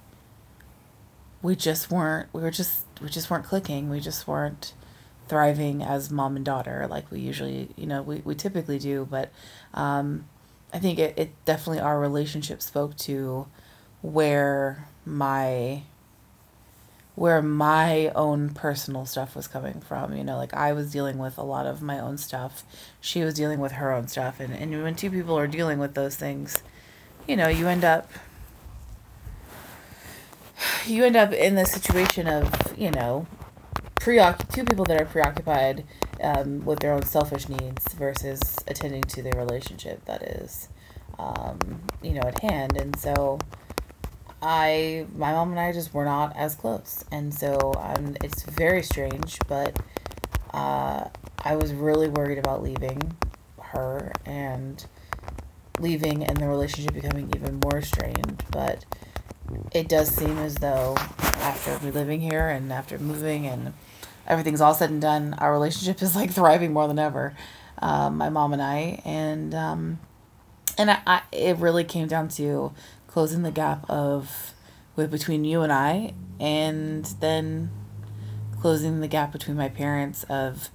we 1.42 1.56
just 1.56 1.90
weren't 1.90 2.28
we 2.34 2.42
were 2.42 2.52
just 2.52 2.85
we 3.02 3.10
just 3.10 3.30
weren't 3.30 3.46
clicking. 3.46 3.90
We 3.90 4.00
just 4.00 4.28
weren't 4.28 4.74
thriving 5.28 5.82
as 5.82 6.12
mom 6.12 6.36
and 6.36 6.46
daughter 6.46 6.86
like 6.88 7.10
we 7.10 7.20
usually 7.20 7.70
you 7.76 7.88
know 7.88 8.02
we, 8.02 8.22
we 8.24 8.36
typically 8.36 8.80
do. 8.80 9.08
But 9.10 9.32
um, 9.74 10.26
i 10.74 10.80
think 10.80 11.00
it, 11.00 11.18
it 11.18 11.46
definitely 11.46 11.80
our 11.80 12.00
relationship 12.00 12.62
spoke 12.62 12.96
to 12.98 13.48
where 14.02 14.88
my 15.06 15.84
where 17.16 17.42
my 17.42 18.10
own 18.10 18.50
personal 18.50 19.06
stuff 19.06 19.36
was 19.36 19.48
coming 19.48 19.80
from. 19.82 20.16
You 20.16 20.24
know 20.24 20.38
like 20.38 20.54
i 20.54 20.74
was 20.74 20.92
dealing 20.92 21.18
with 21.18 21.38
a 21.38 21.44
lot 21.44 21.66
of 21.66 21.82
my 21.82 22.00
own 22.00 22.18
stuff. 22.18 22.64
She 23.02 23.24
was 23.24 23.34
dealing 23.34 23.60
with 23.60 23.74
her 23.74 23.92
own 23.92 24.08
stuff. 24.08 24.40
And, 24.40 24.54
and 24.54 24.84
when 24.84 24.96
two 24.96 25.10
people 25.10 25.38
are 25.38 25.48
dealing 25.48 25.80
with 25.80 25.96
those 25.96 26.16
things 26.16 26.62
you 27.28 27.36
know 27.36 27.48
you 27.48 27.68
end 27.68 27.84
up 27.84 28.12
you 30.88 31.04
end 31.04 31.16
up 31.16 31.34
in 31.34 31.56
the 31.56 31.66
situation 31.66 32.28
of 32.28 32.78
you 32.78 32.92
know 32.92 33.28
preoc- 33.96 34.54
two 34.54 34.64
people 34.64 34.86
that 34.86 35.00
are 35.00 35.06
preoccupied 35.06 35.84
um, 36.22 36.64
with 36.66 36.80
their 36.80 36.94
own 36.94 37.04
selfish 37.04 37.50
needs 37.50 37.94
versus 37.94 38.56
attending 38.68 39.04
to 39.04 39.22
the 39.22 39.32
relationship 39.32 40.04
that 40.06 40.22
is 40.22 40.70
um, 41.20 41.82
you 42.02 42.14
know 42.14 42.22
at 42.22 42.40
hand. 42.40 42.78
And 42.78 42.98
so 43.00 43.40
i 44.42 45.06
my 45.16 45.32
mom 45.32 45.52
and 45.52 45.60
i 45.60 45.72
just 45.72 45.94
were 45.94 46.06
not 46.06 46.36
as 46.36 46.56
close. 46.56 47.04
And 47.12 47.34
so 47.34 47.74
um, 47.78 48.16
it's 48.24 48.44
very 48.44 48.84
strange 48.84 49.40
but 49.48 49.80
uh, 50.54 51.10
i 51.44 51.56
was 51.56 51.74
really 51.74 52.08
worried 52.10 52.38
about 52.38 52.64
leaving 52.64 53.16
her 53.60 54.12
and 54.26 54.86
leaving 55.80 56.24
and 56.24 56.38
the 56.38 56.48
relationship 56.48 56.94
becoming 56.94 57.32
even 57.36 57.60
more 57.60 57.82
strained. 57.82 58.44
But 58.52 58.86
it 59.72 59.88
does 59.88 60.10
seem 60.10 60.38
as 60.38 60.56
though 60.56 60.96
after 61.20 61.78
living 61.92 62.22
here 62.22 62.48
and 62.50 62.72
after 62.72 62.98
moving 62.98 63.46
and 63.46 63.74
everything's 64.28 64.62
all 64.62 64.74
said 64.74 64.90
and 64.90 65.02
done, 65.02 65.34
our 65.36 65.52
relationship 65.52 66.02
is 66.02 66.16
like 66.16 66.32
thriving 66.32 66.74
more 66.74 66.88
than 66.88 67.00
ever. 67.00 67.36
Um, 67.80 68.18
my 68.18 68.30
mom 68.30 68.54
and 68.54 68.62
I, 68.62 69.02
and 69.04 69.54
um, 69.54 70.00
and 70.78 70.90
I, 70.90 71.02
I, 71.06 71.22
it 71.32 71.58
really 71.58 71.84
came 71.84 72.08
down 72.08 72.30
to 72.30 72.72
closing 73.08 73.44
the 73.44 73.52
gap 73.52 73.90
of 73.90 74.54
with 74.96 75.12
between 75.12 75.44
you 75.44 75.62
and 75.62 75.74
I, 75.74 76.14
and 76.40 77.06
then 77.20 77.70
closing 78.62 79.02
the 79.02 79.08
gap 79.08 79.32
between 79.32 79.58
my 79.58 79.70
parents 79.70 80.24
of 80.30 80.70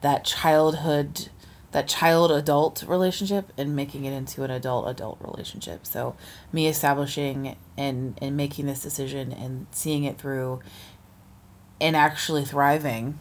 that 0.00 0.24
childhood 0.24 1.28
that 1.72 1.86
child 1.86 2.32
adult 2.32 2.82
relationship 2.86 3.52
and 3.56 3.76
making 3.76 4.04
it 4.04 4.12
into 4.12 4.42
an 4.42 4.50
adult 4.50 4.88
adult 4.88 5.18
relationship. 5.20 5.86
So 5.86 6.16
me 6.52 6.66
establishing 6.66 7.56
and 7.76 8.18
and 8.20 8.36
making 8.36 8.66
this 8.66 8.82
decision 8.82 9.32
and 9.32 9.66
seeing 9.70 10.04
it 10.04 10.18
through 10.18 10.60
and 11.80 11.96
actually 11.96 12.44
thriving 12.44 13.18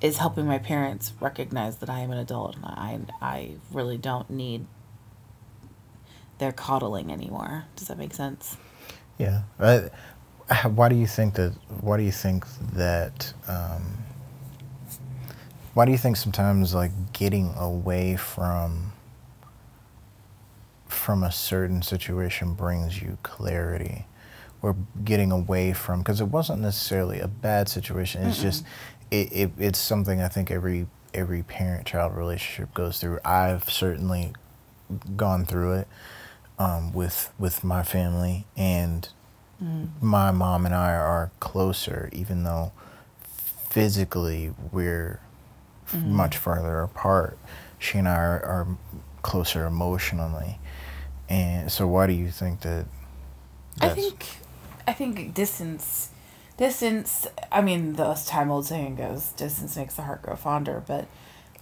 is 0.00 0.18
helping 0.18 0.46
my 0.46 0.58
parents 0.58 1.12
recognize 1.20 1.76
that 1.78 1.90
I 1.90 2.00
am 2.00 2.10
an 2.10 2.18
adult 2.18 2.56
and 2.56 2.64
I 2.66 3.00
I 3.20 3.50
really 3.72 3.96
don't 3.96 4.28
need 4.30 4.66
their 6.38 6.52
coddling 6.52 7.10
anymore. 7.10 7.64
Does 7.74 7.88
that 7.88 7.98
make 7.98 8.14
sense? 8.14 8.56
Yeah. 9.18 9.42
Uh, 9.58 9.88
why 10.68 10.88
do 10.88 10.94
you 10.94 11.06
think 11.06 11.34
that? 11.34 11.54
Why 11.80 11.96
do 11.96 12.02
you 12.02 12.12
think 12.12 12.46
that? 12.74 13.32
Um, 13.48 14.04
why 15.78 15.84
do 15.84 15.92
you 15.92 15.98
think 15.98 16.16
sometimes 16.16 16.74
like 16.74 16.90
getting 17.12 17.54
away 17.56 18.16
from 18.16 18.92
from 20.88 21.22
a 21.22 21.30
certain 21.30 21.82
situation 21.82 22.52
brings 22.52 23.00
you 23.00 23.16
clarity 23.22 24.04
or 24.60 24.74
getting 25.04 25.30
away 25.30 25.72
from 25.72 26.00
because 26.00 26.20
it 26.20 26.24
wasn't 26.24 26.60
necessarily 26.60 27.20
a 27.20 27.28
bad 27.28 27.68
situation 27.68 28.26
it's 28.26 28.38
Mm-mm. 28.38 28.42
just 28.42 28.64
it, 29.12 29.30
it, 29.30 29.50
it's 29.56 29.78
something 29.78 30.20
i 30.20 30.26
think 30.26 30.50
every 30.50 30.88
every 31.14 31.44
parent 31.44 31.86
child 31.86 32.12
relationship 32.16 32.74
goes 32.74 32.98
through 33.00 33.20
i've 33.24 33.70
certainly 33.70 34.32
gone 35.16 35.44
through 35.44 35.74
it 35.74 35.86
um, 36.58 36.92
with 36.92 37.32
with 37.38 37.62
my 37.62 37.84
family 37.84 38.46
and 38.56 39.10
mm. 39.62 39.86
my 40.02 40.32
mom 40.32 40.66
and 40.66 40.74
i 40.74 40.90
are 40.92 41.30
closer 41.38 42.08
even 42.12 42.42
though 42.42 42.72
physically 43.70 44.52
we're 44.72 45.20
mm-hmm. 45.92 46.12
much 46.12 46.36
farther 46.36 46.80
apart. 46.80 47.38
She 47.78 47.98
and 47.98 48.08
I 48.08 48.14
are, 48.14 48.42
are, 48.44 48.66
closer 49.20 49.66
emotionally, 49.66 50.58
and 51.28 51.70
so 51.70 51.86
why 51.86 52.06
do 52.06 52.12
you 52.12 52.30
think 52.30 52.60
that? 52.60 52.86
I 53.80 53.90
think, 53.90 54.26
I 54.86 54.92
think 54.92 55.34
distance, 55.34 56.10
distance. 56.56 57.26
I 57.52 57.60
mean, 57.60 57.94
the 57.94 58.14
time 58.26 58.50
old 58.50 58.66
saying 58.66 58.96
goes, 58.96 59.32
"Distance 59.32 59.76
makes 59.76 59.94
the 59.94 60.02
heart 60.02 60.22
grow 60.22 60.36
fonder," 60.36 60.82
but 60.86 61.06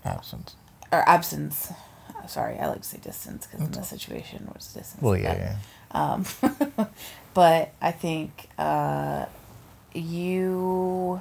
absence 0.05 0.55
or 0.93 1.09
absence. 1.09 1.73
Sorry, 2.27 2.59
I 2.59 2.67
like 2.67 2.83
to 2.83 2.89
say 2.89 2.99
distance 2.99 3.47
because 3.47 3.67
in 3.67 3.73
this 3.73 3.89
situation 3.89 4.51
was 4.53 4.73
distance. 4.73 5.01
Well, 5.01 5.17
yeah, 5.17 5.33
but, 5.33 5.39
yeah. 5.39 5.57
Um, 6.77 6.89
but 7.35 7.73
I 7.81 7.93
think 7.93 8.49
uh, 8.59 9.27
you 9.95 11.21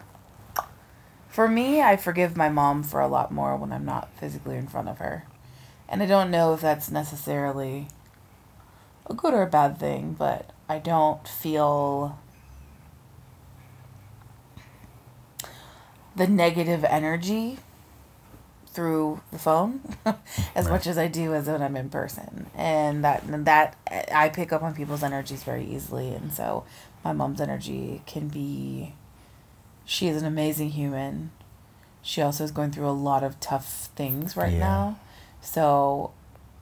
for 1.36 1.50
me, 1.50 1.82
I 1.82 1.98
forgive 1.98 2.38
my 2.38 2.48
mom 2.48 2.82
for 2.82 3.02
a 3.02 3.10
lot 3.10 3.30
more 3.30 3.58
when 3.58 3.74
I'm 3.74 3.84
not 3.84 4.10
physically 4.18 4.56
in 4.56 4.68
front 4.68 4.88
of 4.88 5.00
her. 5.00 5.26
And 5.90 6.02
I 6.02 6.06
don't 6.06 6.32
know 6.32 6.54
if 6.54 6.62
that's 6.62 6.90
necessarily 6.90 7.90
a 9.06 9.14
good 9.14 9.34
or 9.34 9.42
a 9.42 9.50
bad 9.50 9.78
thing, 9.78 10.16
but 10.18 10.52
I 10.70 10.80
don't 10.80 11.28
feel 11.28 12.18
the 16.16 16.26
negative 16.26 16.86
energy 16.86 17.58
through 18.68 19.20
the 19.34 19.40
phone 19.40 19.82
as 20.06 20.16
right. 20.56 20.70
much 20.70 20.88
as 20.88 20.98
I 20.98 21.10
do 21.10 21.34
as 21.34 21.48
when 21.48 21.62
I'm 21.62 21.76
in 21.76 21.90
person. 21.90 22.46
And 22.56 23.04
that 23.04 23.24
and 23.24 23.46
that 23.46 23.76
I 24.10 24.30
pick 24.30 24.54
up 24.54 24.64
on 24.64 24.74
people's 24.74 25.04
energies 25.04 25.44
very 25.44 25.66
easily 25.66 26.14
and 26.14 26.32
so 26.32 26.64
my 27.04 27.12
mom's 27.12 27.42
energy 27.42 28.04
can 28.06 28.30
be 28.30 28.94
she 29.86 30.08
is 30.08 30.22
an 30.22 30.28
amazing 30.28 30.72
human. 30.72 31.32
She 32.02 32.22
also 32.22 32.44
is 32.44 32.52
going 32.52 32.72
through 32.72 32.90
a 32.90 32.92
lot 32.92 33.24
of 33.24 33.40
tough 33.40 33.90
things 33.96 34.36
right 34.36 34.54
yeah. 34.54 34.60
now. 34.60 35.00
So 35.42 36.12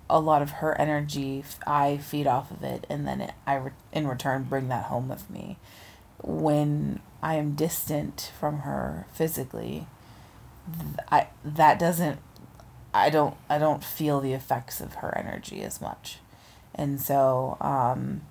a 0.10 0.20
lot 0.20 0.42
of 0.42 0.52
her 0.52 0.80
energy, 0.80 1.44
I 1.66 1.98
feed 1.98 2.28
off 2.28 2.52
of 2.52 2.64
it, 2.64 2.86
and 2.90 3.08
then 3.08 3.22
it, 3.22 3.32
I, 3.48 3.56
re- 3.56 3.72
in 3.92 4.08
return, 4.08 4.44
bring 4.44 4.68
that 4.68 4.86
home 4.86 5.08
with 5.08 5.30
me. 5.30 5.58
When 6.22 7.00
I 7.22 7.36
am 7.36 7.56
distant 7.56 8.32
from 8.40 8.60
her 8.60 9.08
physically, 9.14 9.88
I 11.12 11.28
that 11.44 11.80
doesn't, 11.80 12.20
I 12.94 13.10
don't, 13.10 13.36
I 13.50 13.58
don't 13.58 13.84
feel 13.84 14.22
the 14.22 14.34
effects 14.34 14.80
of 14.80 14.96
her 14.96 15.18
energy 15.18 15.62
as 15.62 15.82
much, 15.82 16.20
and 16.76 17.02
so 17.02 17.58
um, 17.60 18.22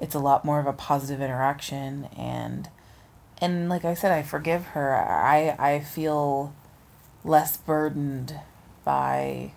it's 0.00 0.14
a 0.14 0.18
lot 0.20 0.44
more 0.44 0.60
of 0.60 0.66
a 0.66 0.72
positive 0.72 1.20
interaction, 1.20 2.08
and 2.16 2.68
and 3.44 3.68
like 3.68 3.84
I 3.84 3.94
said, 3.94 4.10
I 4.10 4.22
forgive 4.22 4.68
her. 4.68 4.94
I 4.96 5.54
I 5.58 5.80
feel 5.80 6.54
less 7.24 7.56
burdened 7.58 8.40
by 8.84 9.52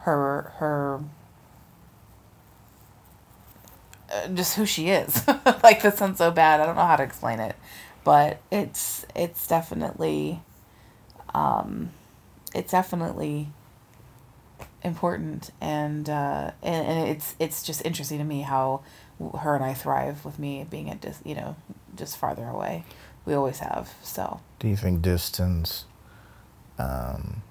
her 0.00 0.52
her 0.56 1.00
uh, 4.10 4.28
just 4.28 4.56
who 4.56 4.64
she 4.64 4.88
is. 4.88 5.26
like 5.62 5.82
that 5.82 5.98
sounds 5.98 6.18
so 6.18 6.30
bad. 6.30 6.60
I 6.60 6.66
don't 6.66 6.76
know 6.76 6.86
how 6.86 6.96
to 6.96 7.02
explain 7.02 7.40
it, 7.40 7.56
but 8.02 8.40
it's 8.50 9.04
it's 9.14 9.46
definitely 9.46 10.40
um, 11.34 11.90
it's 12.54 12.72
definitely 12.72 13.48
important 14.82 15.50
and 15.60 16.08
uh, 16.08 16.52
and, 16.62 16.86
and 16.86 17.08
it's 17.08 17.34
it's 17.38 17.62
just 17.62 17.84
interesting 17.84 18.18
to 18.18 18.24
me 18.24 18.42
how 18.42 18.82
her 19.38 19.54
and 19.54 19.64
I 19.64 19.74
thrive 19.74 20.24
with 20.24 20.38
me 20.38 20.66
being 20.68 20.90
at 20.90 21.00
dis, 21.00 21.20
you 21.24 21.34
know 21.34 21.56
just 21.96 22.16
farther 22.18 22.46
away. 22.46 22.84
We 23.24 23.34
always 23.34 23.58
have. 23.60 23.94
So. 24.02 24.40
Do 24.58 24.68
you 24.68 24.76
think 24.76 25.02
distance 25.02 25.86
um, 26.78 27.42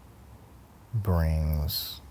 brings 0.94 2.02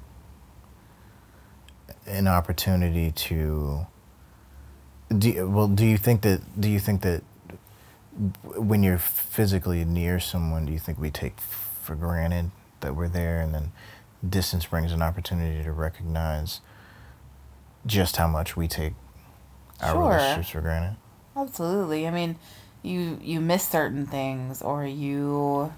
an 2.06 2.28
opportunity 2.28 3.10
to 3.12 3.86
do 5.16 5.30
you, 5.30 5.48
well 5.48 5.68
do 5.68 5.86
you 5.86 5.96
think 5.96 6.20
that 6.22 6.60
do 6.60 6.68
you 6.68 6.78
think 6.78 7.00
that 7.00 7.22
when 8.42 8.82
you're 8.82 8.98
physically 8.98 9.84
near 9.84 10.20
someone 10.20 10.66
do 10.66 10.72
you 10.72 10.78
think 10.78 10.98
we 10.98 11.10
take 11.10 11.40
for 11.40 11.94
granted 11.94 12.50
that 12.80 12.94
we're 12.94 13.08
there 13.08 13.40
and 13.40 13.54
then 13.54 13.72
distance 14.28 14.66
brings 14.66 14.92
an 14.92 15.00
opportunity 15.00 15.62
to 15.62 15.72
recognize 15.72 16.60
just 17.86 18.16
how 18.16 18.26
much 18.26 18.56
we 18.56 18.68
take 18.68 18.92
our 19.84 19.92
Sure. 19.92 20.08
relationships 20.08 20.50
for 20.50 20.60
granted 20.62 20.96
Absolutely. 21.36 22.06
I 22.06 22.10
mean, 22.10 22.36
you 22.82 23.18
you 23.22 23.40
miss 23.40 23.68
certain 23.68 24.06
things 24.06 24.62
or 24.62 24.84
you 24.86 25.72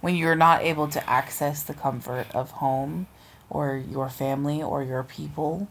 when 0.00 0.16
you're 0.16 0.36
not 0.36 0.62
able 0.62 0.88
to 0.88 1.10
access 1.10 1.62
the 1.62 1.74
comfort 1.74 2.26
of 2.34 2.50
home 2.52 3.06
or 3.50 3.76
your 3.76 4.08
family 4.08 4.62
or 4.62 4.82
your 4.82 5.02
people, 5.04 5.68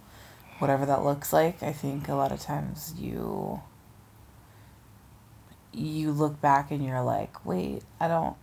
whatever 0.60 0.86
that 0.86 1.04
looks 1.04 1.34
like, 1.34 1.62
I 1.64 1.74
think 1.74 2.08
a 2.08 2.16
lot 2.16 2.32
of 2.32 2.40
times 2.42 2.94
you 2.98 3.62
you 5.74 6.12
look 6.12 6.42
back 6.42 6.72
and 6.72 6.84
you're 6.86 7.02
like, 7.04 7.46
"Wait, 7.46 7.84
I 8.00 8.08
don't 8.08 8.36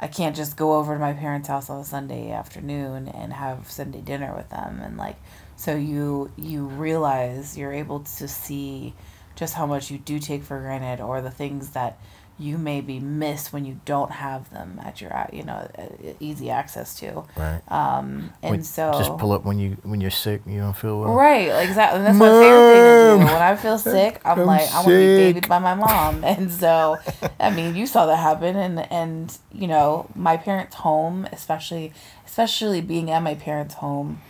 I 0.00 0.08
can't 0.08 0.36
just 0.36 0.56
go 0.56 0.74
over 0.74 0.94
to 0.94 1.00
my 1.00 1.12
parents' 1.12 1.48
house 1.48 1.70
on 1.70 1.80
a 1.80 1.84
Sunday 1.84 2.30
afternoon 2.30 3.08
and 3.08 3.32
have 3.32 3.70
Sunday 3.70 4.00
dinner 4.00 4.34
with 4.36 4.50
them." 4.50 4.80
And 4.82 4.96
like 4.96 5.16
so 5.56 5.74
you 5.74 6.30
you 6.36 6.66
realize 6.66 7.56
you're 7.56 7.72
able 7.72 8.00
to 8.00 8.28
see 8.28 8.94
just 9.36 9.54
how 9.54 9.66
much 9.66 9.90
you 9.90 9.98
do 9.98 10.18
take 10.18 10.42
for 10.44 10.58
granted 10.60 11.00
or 11.02 11.20
the 11.20 11.30
things 11.30 11.70
that 11.70 11.98
you 12.36 12.58
maybe 12.58 12.98
miss 12.98 13.52
when 13.52 13.64
you 13.64 13.80
don't 13.84 14.10
have 14.10 14.50
them 14.50 14.80
at 14.84 15.00
your 15.00 15.28
you 15.32 15.44
know 15.44 15.70
easy 16.18 16.50
access 16.50 16.96
to 16.98 17.22
right 17.36 17.60
um 17.70 18.32
and 18.42 18.50
When- 18.50 18.62
so 18.64 18.90
just 18.98 19.16
pull 19.18 19.30
up 19.32 19.44
when 19.44 19.60
you 19.60 19.76
when 19.84 20.00
you're 20.00 20.10
sick 20.10 20.42
you 20.46 20.58
don't 20.58 20.74
feel 20.76 20.98
well 21.00 21.14
Right, 21.14 21.46
exactly. 21.68 21.98
And 21.98 22.06
that's 22.08 22.18
my 22.18 22.30
favorite 22.30 22.72
thing 22.72 22.82
to 22.82 22.98
do. 22.98 23.18
Mom, 23.24 23.32
When 23.34 23.42
I 23.42 23.54
feel 23.56 23.78
sick, 23.78 24.20
I'm, 24.24 24.40
I'm 24.40 24.46
like, 24.46 24.68
I 24.72 24.76
want 24.76 24.86
to 24.88 24.98
be 24.98 25.16
babied 25.16 25.48
by 25.48 25.58
my 25.60 25.74
mom. 25.74 26.24
And 26.32 26.52
so, 26.52 26.96
I 27.38 27.50
mean, 27.50 27.76
you 27.76 27.86
saw 27.86 28.06
that 28.06 28.16
happen, 28.16 28.56
and 28.56 28.80
and 28.92 29.38
you 29.52 29.68
know, 29.68 30.08
my 30.16 30.36
parents' 30.36 30.74
home, 30.76 31.28
especially 31.30 31.92
especially 32.26 32.80
being 32.80 33.10
at 33.12 33.20
my 33.22 33.34
parents' 33.36 33.74
home, 33.74 34.20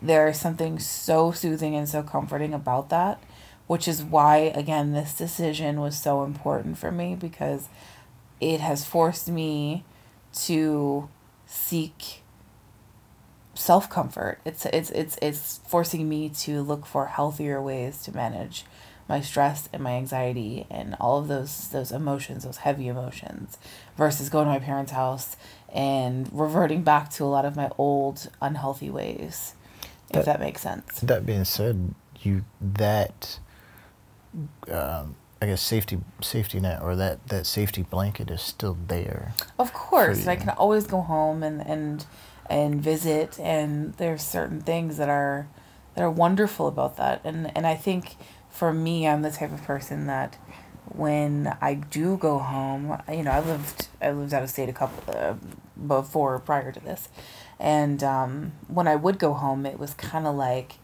there 0.00 0.28
is 0.28 0.38
something 0.38 0.78
so 0.78 1.32
soothing 1.32 1.74
and 1.74 1.88
so 1.88 2.02
comforting 2.02 2.54
about 2.54 2.88
that, 2.90 3.22
which 3.66 3.88
is 3.88 4.02
why 4.02 4.36
again 4.36 4.92
this 4.92 5.14
decision 5.16 5.80
was 5.80 5.96
so 6.00 6.24
important 6.24 6.78
for 6.78 6.92
me 6.92 7.14
because 7.14 7.68
it 8.40 8.60
has 8.60 8.84
forced 8.84 9.28
me 9.28 9.84
to 10.32 11.08
seek 11.46 12.22
self 13.54 13.88
comfort. 13.88 14.40
It's 14.44 14.66
it's 14.66 14.90
it's 14.90 15.18
it's 15.22 15.60
forcing 15.66 16.08
me 16.08 16.28
to 16.40 16.62
look 16.62 16.86
for 16.86 17.06
healthier 17.06 17.62
ways 17.62 18.02
to 18.02 18.14
manage 18.14 18.64
my 19.08 19.20
stress 19.20 19.68
and 19.72 19.82
my 19.82 19.92
anxiety 19.92 20.66
and 20.70 20.96
all 21.00 21.18
of 21.18 21.28
those 21.28 21.68
those 21.68 21.92
emotions, 21.92 22.44
those 22.44 22.58
heavy 22.58 22.88
emotions, 22.88 23.58
versus 23.96 24.28
going 24.28 24.46
to 24.46 24.52
my 24.52 24.58
parents' 24.58 24.92
house 24.92 25.36
and 25.72 26.28
reverting 26.32 26.82
back 26.82 27.10
to 27.10 27.24
a 27.24 27.26
lot 27.26 27.44
of 27.44 27.56
my 27.56 27.70
old 27.78 28.28
unhealthy 28.40 28.90
ways. 28.90 29.54
If 30.16 30.24
That- 30.24 30.38
that 30.38 30.40
makes 30.40 30.62
sense. 30.62 31.00
That 31.00 31.26
being 31.26 31.44
said, 31.44 31.94
you 32.20 32.44
that 32.60 33.38
um, 34.70 35.16
I 35.42 35.46
guess 35.46 35.60
safety 35.60 36.00
safety 36.22 36.58
net 36.60 36.82
or 36.82 36.96
that 36.96 37.26
that 37.28 37.46
safety 37.46 37.82
blanket 37.82 38.30
is 38.30 38.40
still 38.42 38.76
there. 38.88 39.34
Of 39.58 39.72
course, 39.72 40.20
and 40.20 40.30
I 40.30 40.36
can 40.36 40.48
always 40.50 40.86
go 40.86 41.00
home 41.02 41.42
and 41.42 41.60
and 41.66 42.06
and 42.48 42.82
visit, 42.82 43.38
and 43.40 43.94
there's 43.94 44.22
certain 44.22 44.60
things 44.60 44.96
that 44.96 45.08
are 45.08 45.46
that 45.94 46.02
are 46.02 46.10
wonderful 46.10 46.66
about 46.66 46.96
that, 46.96 47.20
and 47.24 47.52
and 47.56 47.66
I 47.66 47.74
think 47.74 48.16
for 48.48 48.72
me, 48.72 49.06
I'm 49.06 49.22
the 49.22 49.30
type 49.30 49.52
of 49.52 49.62
person 49.64 50.06
that 50.06 50.36
when 50.86 51.56
I 51.60 51.74
do 51.74 52.16
go 52.16 52.38
home, 52.38 53.00
you 53.10 53.22
know, 53.22 53.32
I 53.32 53.40
lived 53.40 53.88
I 54.00 54.10
lived 54.12 54.32
out 54.34 54.42
of 54.42 54.50
state 54.50 54.68
a 54.68 54.72
couple 54.72 55.14
uh, 55.14 55.34
before 55.86 56.38
prior 56.38 56.72
to 56.72 56.80
this, 56.80 57.08
and 57.58 58.02
um, 58.02 58.52
when 58.68 58.88
I 58.88 58.96
would 58.96 59.18
go 59.18 59.32
home, 59.32 59.66
it 59.66 59.78
was 59.78 59.94
kind 59.94 60.26
of 60.26 60.34
like 60.34 60.74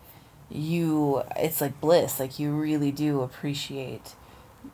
you 0.52 1.22
it's 1.36 1.60
like 1.60 1.80
bliss 1.80 2.18
like 2.18 2.40
you 2.40 2.50
really 2.50 2.90
do 2.90 3.20
appreciate 3.20 4.16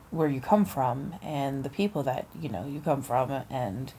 where 0.09 0.27
you 0.27 0.41
come 0.41 0.65
from 0.65 1.13
and 1.21 1.63
the 1.63 1.69
people 1.69 2.01
that 2.01 2.25
you 2.41 2.49
know 2.49 2.65
you 2.65 2.79
come 2.79 2.99
from 3.03 3.43
and 3.51 3.93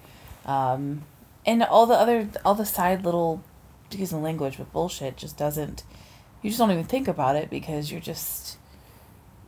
um 0.44 1.02
and 1.46 1.62
all 1.62 1.86
the 1.86 1.94
other 1.94 2.28
all 2.44 2.56
the 2.56 2.66
side 2.66 3.04
little 3.04 3.44
excuse 3.86 4.10
the 4.10 4.16
language 4.16 4.58
but 4.58 4.72
bullshit 4.72 5.16
just 5.16 5.36
doesn't 5.36 5.84
you 6.42 6.50
just 6.50 6.58
don't 6.58 6.70
even 6.70 6.84
think 6.84 7.08
about 7.08 7.36
it 7.36 7.50
because 7.50 7.90
you're 7.90 8.00
just 8.00 8.58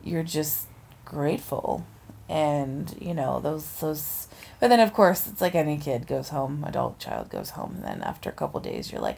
you're 0.03 0.23
just 0.23 0.67
grateful. 1.05 1.85
And 2.27 2.95
you 2.99 3.13
know 3.13 3.39
those 3.39 3.79
those 3.79 4.27
but 4.61 4.69
then 4.69 4.79
of 4.79 4.93
course 4.93 5.27
it's 5.27 5.41
like 5.41 5.55
any 5.55 5.77
kid 5.77 6.07
goes 6.07 6.29
home 6.29 6.63
adult 6.65 6.97
child 6.99 7.29
goes 7.29 7.49
home 7.51 7.73
and 7.75 7.83
then 7.83 8.01
after 8.03 8.29
a 8.29 8.33
couple 8.33 8.59
days 8.61 8.89
you're 8.91 9.01
like 9.01 9.17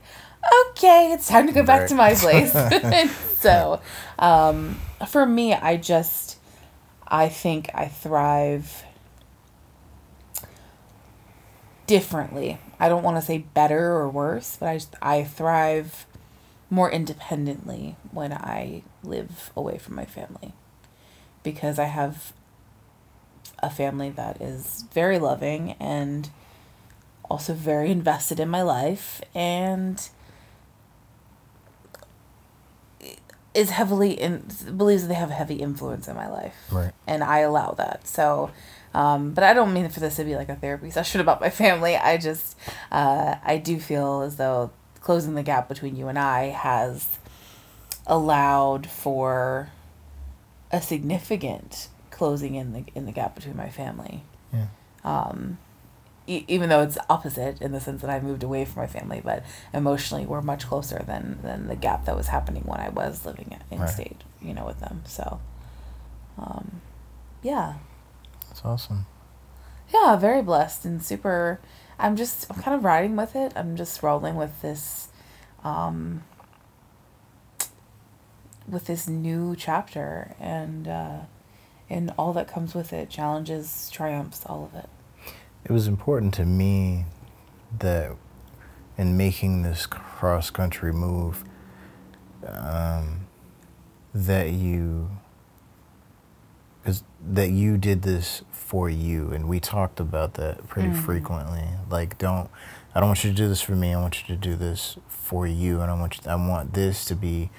okay 0.71 1.11
it's 1.13 1.27
time 1.27 1.45
to 1.45 1.53
go 1.53 1.63
back 1.63 1.81
Right. 1.81 1.89
to 1.89 1.95
my 1.95 2.13
place. 2.15 2.51
So 3.39 3.79
um 4.17 4.79
for 5.07 5.25
me 5.25 5.53
i 5.53 5.77
just 5.77 6.37
i 7.07 7.27
think 7.29 7.69
i 7.75 7.87
thrive 7.87 8.83
differently. 11.85 12.57
I 12.79 12.87
don't 12.89 13.03
want 13.03 13.17
to 13.17 13.21
say 13.21 13.39
better 13.39 13.91
or 13.91 14.09
worse 14.09 14.55
but 14.59 14.69
i 14.69 14.73
just 14.75 14.95
i 15.01 15.23
thrive 15.23 16.05
more 16.69 16.89
independently 16.89 17.95
when 18.11 18.31
i 18.33 18.81
live 19.03 19.51
away 19.55 19.77
from 19.77 19.95
my 19.95 20.05
family. 20.05 20.53
Because 21.43 21.77
i 21.79 21.85
have 21.85 22.33
a 23.63 23.69
family 23.69 24.09
that 24.11 24.41
is 24.41 24.85
very 24.93 25.17
loving 25.17 25.71
and 25.79 26.29
also 27.29 27.53
very 27.53 27.89
invested 27.89 28.39
in 28.39 28.49
my 28.49 28.61
life 28.61 29.21
and 29.33 30.09
is 33.53 33.69
heavily 33.69 34.11
in 34.11 34.45
believes 34.75 35.07
they 35.07 35.13
have 35.13 35.29
a 35.29 35.33
heavy 35.33 35.55
influence 35.55 36.07
in 36.07 36.15
my 36.15 36.27
life. 36.27 36.55
Right. 36.71 36.91
and 37.07 37.23
i 37.23 37.39
allow 37.39 37.71
that. 37.71 38.07
So 38.07 38.51
um, 38.93 39.31
but 39.33 39.43
i 39.43 39.53
don't 39.53 39.73
mean 39.73 39.89
for 39.89 39.99
this 39.99 40.17
to 40.17 40.23
be 40.23 40.35
like 40.35 40.49
a 40.49 40.55
therapy 40.55 40.91
session 40.91 41.21
about 41.25 41.41
my 41.41 41.49
family. 41.49 41.95
I 41.95 42.17
just 42.17 42.57
uh, 42.91 43.35
i 43.43 43.57
do 43.57 43.79
feel 43.79 44.21
as 44.21 44.35
though 44.35 44.71
closing 45.01 45.35
the 45.35 45.43
gap 45.43 45.67
between 45.67 45.95
you 45.95 46.07
and 46.07 46.17
i 46.17 46.45
has 46.45 47.19
allowed 48.07 48.87
for 48.87 49.69
a 50.71 50.81
significant 50.81 51.87
closing 52.13 52.55
in 52.55 52.71
the 52.73 52.83
in 52.95 53.05
the 53.05 53.11
gap 53.11 53.35
between 53.35 53.57
my 53.57 53.69
family 53.69 54.23
Yeah. 54.53 54.67
um, 55.03 55.57
e- 56.27 56.45
even 56.47 56.69
though 56.69 56.81
it's 56.81 56.97
opposite 57.09 57.61
in 57.61 57.71
the 57.73 57.79
sense 57.81 58.01
that 58.01 58.09
I 58.09 58.19
moved 58.21 58.43
away 58.43 58.63
from 58.65 58.81
my 58.83 58.87
family, 58.87 59.21
but 59.23 59.43
emotionally 59.73 60.25
we're 60.25 60.41
much 60.41 60.65
closer 60.67 60.99
than 61.05 61.39
than 61.41 61.67
the 61.67 61.75
gap 61.75 62.05
that 62.05 62.15
was 62.15 62.27
happening 62.27 62.63
when 62.65 62.79
I 62.79 62.89
was 62.89 63.25
living 63.25 63.59
in 63.71 63.79
Right. 63.79 63.89
state, 63.89 64.21
you 64.41 64.53
know, 64.53 64.65
with 64.65 64.79
them. 64.79 65.01
So, 65.05 65.39
um, 66.37 66.81
yeah, 67.41 67.73
That's 68.49 68.63
awesome. 68.63 69.05
yeah, 69.93 70.15
very 70.15 70.41
blessed 70.41 70.85
and 70.85 71.03
super. 71.03 71.59
I'm 71.99 72.15
just 72.15 72.47
I'm 72.49 72.61
kind 72.61 72.75
of 72.77 72.83
riding 72.83 73.15
with 73.15 73.35
it. 73.35 73.51
I'm 73.55 73.75
just 73.75 74.01
rolling 74.03 74.35
with 74.35 74.61
this, 74.61 75.09
um, 75.63 76.23
with 78.67 78.85
this 78.85 79.07
new 79.07 79.55
chapter 79.55 80.35
and 80.39 80.87
uh, 80.87 81.19
and 81.93 82.11
all 82.17 82.33
that 82.33 82.47
comes 82.47 82.73
with 82.73 82.91
it, 82.91 83.09
challenges, 83.09 83.89
triumphs, 83.91 84.43
all 84.47 84.65
of 84.65 84.77
it. 84.83 84.89
It 85.63 85.71
was 85.71 85.87
important 85.87 86.33
to 86.35 86.45
me 86.45 87.05
that 87.79 88.11
in 88.97 89.15
making 89.15 89.61
this 89.61 89.85
cross 89.85 90.49
country 90.49 90.91
move, 90.91 91.43
um, 92.47 93.27
that 94.13 94.49
you, 94.51 95.09
cause 96.83 97.03
that 97.25 97.49
you 97.51 97.77
did 97.77 98.01
this 98.01 98.41
for 98.51 98.89
you, 98.89 99.31
and 99.31 99.47
we 99.47 99.59
talked 99.59 99.99
about 99.99 100.33
that 100.33 100.67
pretty 100.67 100.89
Mhm. 100.89 100.95
frequently. 100.95 101.67
Like, 101.89 102.17
don't, 102.17 102.49
I 102.93 102.99
don't 102.99 103.09
want 103.09 103.23
you 103.23 103.29
to 103.31 103.35
do 103.35 103.47
this 103.47 103.61
for 103.61 103.73
me. 103.75 103.93
I 103.93 104.01
want 104.01 104.21
you 104.21 104.35
to 104.35 104.39
do 104.39 104.55
this 104.55 104.97
for 105.07 105.47
you, 105.47 105.79
and 105.81 105.89
I 105.89 105.93
want 105.93 106.17
you, 106.17 106.31
I 106.31 106.35
want 106.35 106.73
this 106.73 107.05
to 107.05 107.15
be 107.15 107.49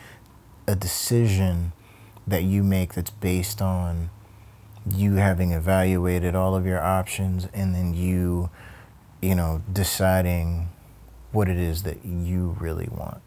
a 0.67 0.75
decision 0.75 1.73
that 2.27 2.43
you 2.43 2.63
make 2.63 2.95
that's 2.95 3.11
based 3.11 3.61
on 3.63 4.11
you 4.91 5.15
having 5.15 5.53
evaluated 5.53 6.35
all 6.35 6.55
of 6.55 6.67
your 6.67 6.81
options 6.83 7.49
and 7.55 7.75
then 7.75 7.95
you 7.95 8.51
you 9.23 9.35
know 9.35 9.63
deciding 9.73 10.69
what 11.33 11.49
it 11.49 11.57
is 11.57 11.83
that 11.85 12.05
you 12.05 12.57
really 12.61 12.89
want 12.91 13.21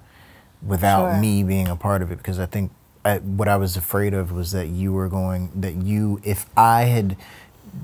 without 0.62 1.14
Sure. 1.14 1.22
me 1.22 1.44
being 1.44 1.68
a 1.68 1.76
part 1.76 2.02
of 2.02 2.12
it 2.12 2.18
because 2.18 2.40
i 2.40 2.46
think 2.46 2.72
I, 3.04 3.18
what 3.18 3.48
i 3.48 3.56
was 3.58 3.76
afraid 3.76 4.14
of 4.14 4.32
was 4.32 4.52
that 4.52 4.68
you 4.68 4.94
were 4.94 5.08
going 5.08 5.52
that 5.56 5.76
you 5.76 6.20
if 6.24 6.46
i 6.56 6.84
had 6.84 7.18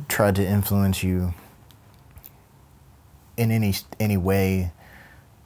tried 0.08 0.36
to 0.36 0.46
influence 0.46 1.02
you 1.04 1.34
in 3.38 3.52
any 3.52 3.74
any 4.00 4.18
way 4.18 4.72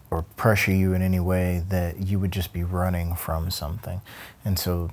or 0.09 0.21
pressure 0.21 0.71
you 0.71 0.93
in 0.93 1.01
any 1.01 1.19
way 1.19 1.63
that 1.69 1.99
you 2.07 2.19
would 2.19 2.31
just 2.31 2.53
be 2.53 2.63
running 2.63 3.13
from 3.15 3.51
something. 3.51 4.01
And 4.45 4.57
so 4.57 4.91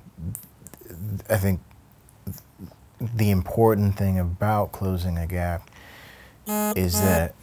I 1.29 1.37
think 1.37 1.61
the 3.13 3.29
important 3.31 3.97
thing 3.97 4.17
about 4.19 4.71
closing 4.71 5.17
a 5.17 5.27
gap 5.27 5.69
is 6.47 7.01
that 7.01 7.33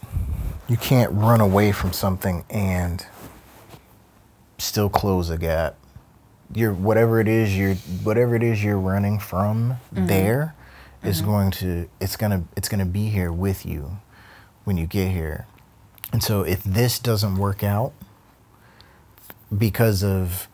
you 0.68 0.77
can't 0.77 1.12
run 1.12 1.40
away 1.40 1.72
from 1.72 1.92
something 1.92 2.44
and 2.48 3.05
still 4.59 4.88
close 4.88 5.29
a 5.29 5.37
gap. 5.38 5.77
You're 6.55 6.72
whatever 6.72 7.18
it 7.18 7.29
is 7.29 7.57
you're 7.57 7.75
whatever 8.05 8.35
it 8.37 8.42
is 8.42 8.62
you're 8.62 8.79
running 8.79 9.18
from 9.18 9.79
Mm-hmm. 9.94 10.07
there 10.07 10.55
is 11.03 11.20
going 11.20 11.51
to 11.53 11.88
it's 12.01 12.16
gonna 12.16 12.44
it's 12.57 12.68
gonna 12.68 12.87
be 12.87 13.09
here 13.09 13.33
with 13.33 13.66
you 13.66 13.98
when 14.64 14.77
you 14.77 14.87
get 14.87 15.11
here. 15.11 15.46
And 16.12 16.22
so 16.22 16.42
if 16.42 16.62
this 16.62 16.98
doesn't 16.98 17.37
work 17.37 17.64
out 17.64 17.92
because 19.57 20.05
of 20.05 20.46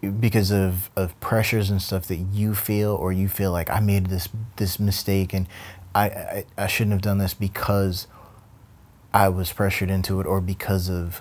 because 0.00 0.50
of, 0.52 0.90
of 0.94 1.18
pressures 1.20 1.70
and 1.70 1.82
stuff 1.82 2.06
that 2.06 2.16
you 2.16 2.54
feel 2.54 2.94
or 2.94 3.12
you 3.12 3.28
feel 3.28 3.50
like 3.50 3.68
I 3.68 3.80
made 3.80 4.06
this 4.06 4.28
this 4.56 4.78
mistake 4.78 5.32
and 5.34 5.46
I, 5.94 6.04
I, 6.04 6.44
I 6.56 6.66
shouldn't 6.68 6.92
have 6.92 7.02
done 7.02 7.18
this 7.18 7.34
because 7.34 8.06
I 9.12 9.28
was 9.28 9.52
pressured 9.52 9.90
into 9.90 10.20
it 10.20 10.26
or 10.26 10.40
because 10.40 10.88
of 10.88 11.20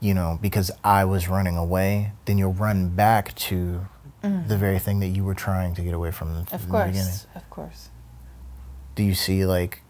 you 0.00 0.12
know 0.12 0.38
because 0.42 0.70
I 0.82 1.04
was 1.04 1.28
running 1.28 1.56
away 1.56 2.12
then 2.24 2.36
you'll 2.38 2.52
run 2.52 2.90
back 2.90 3.34
to 3.36 3.86
the 4.22 4.56
very 4.56 4.80
thing 4.80 4.98
that 4.98 5.08
you 5.08 5.22
were 5.22 5.34
trying 5.34 5.72
to 5.76 5.82
get 5.82 5.94
away 5.94 6.10
from 6.10 6.34
Mm. 6.34 6.52
Of 6.52 6.64
in 6.64 6.72
the 6.72 6.84
beginning 6.84 7.04
course, 7.04 7.26
of 7.36 7.50
course. 7.50 7.90
do 8.96 9.04
you 9.04 9.14
see 9.14 9.46
like 9.46 9.82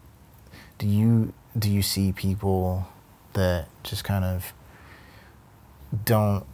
do 0.77 0.87
you 0.87 1.33
do 1.57 1.71
you 1.71 1.81
see 1.81 2.11
people 2.11 2.87
that 3.33 3.67
just 3.83 4.03
kind 4.03 4.23
of 4.23 4.53
don't 6.05 6.45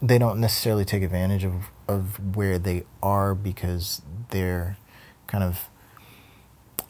they 0.00 0.18
don't 0.18 0.40
necessarily 0.40 0.84
take 0.84 1.02
advantage 1.02 1.44
of 1.44 1.70
of 1.88 2.36
where 2.36 2.58
they 2.58 2.84
are 3.02 3.34
because 3.34 4.02
they're 4.30 4.76
kind 5.26 5.42
of 5.42 5.68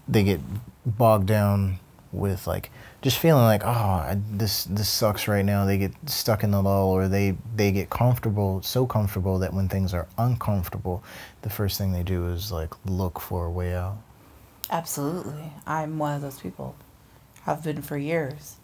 they 0.06 0.24
get 0.24 0.40
bogged 0.84 1.26
down 1.26 1.78
with 2.10 2.46
like 2.46 2.70
just 3.02 3.18
feeling 3.18 3.44
like 3.44 3.62
oh 3.64 3.68
I, 3.68 4.18
this 4.30 4.64
this 4.64 4.88
sucks 4.88 5.28
right 5.28 5.44
now 5.44 5.64
they 5.66 5.78
get 5.78 5.92
stuck 6.06 6.42
in 6.42 6.50
the 6.50 6.62
lull 6.62 6.88
or 6.88 7.06
they 7.08 7.36
they 7.54 7.70
get 7.70 7.90
comfortable 7.90 8.62
so 8.62 8.86
comfortable 8.86 9.38
that 9.40 9.52
when 9.52 9.68
things 9.68 9.92
are 9.92 10.08
uncomfortable 10.16 11.02
the 11.42 11.50
first 11.50 11.76
thing 11.78 11.92
they 11.92 12.02
do 12.02 12.28
is 12.28 12.50
like 12.50 12.72
look 12.86 13.20
for 13.20 13.46
a 13.46 13.50
way 13.50 13.74
out 13.74 13.98
Absolutely. 14.70 15.50
I'm 15.66 15.98
one 15.98 16.14
of 16.14 16.20
those 16.22 16.40
people. 16.40 16.74
i've 17.46 17.62
been 17.64 17.80
for 17.82 17.96
years. 17.96 18.56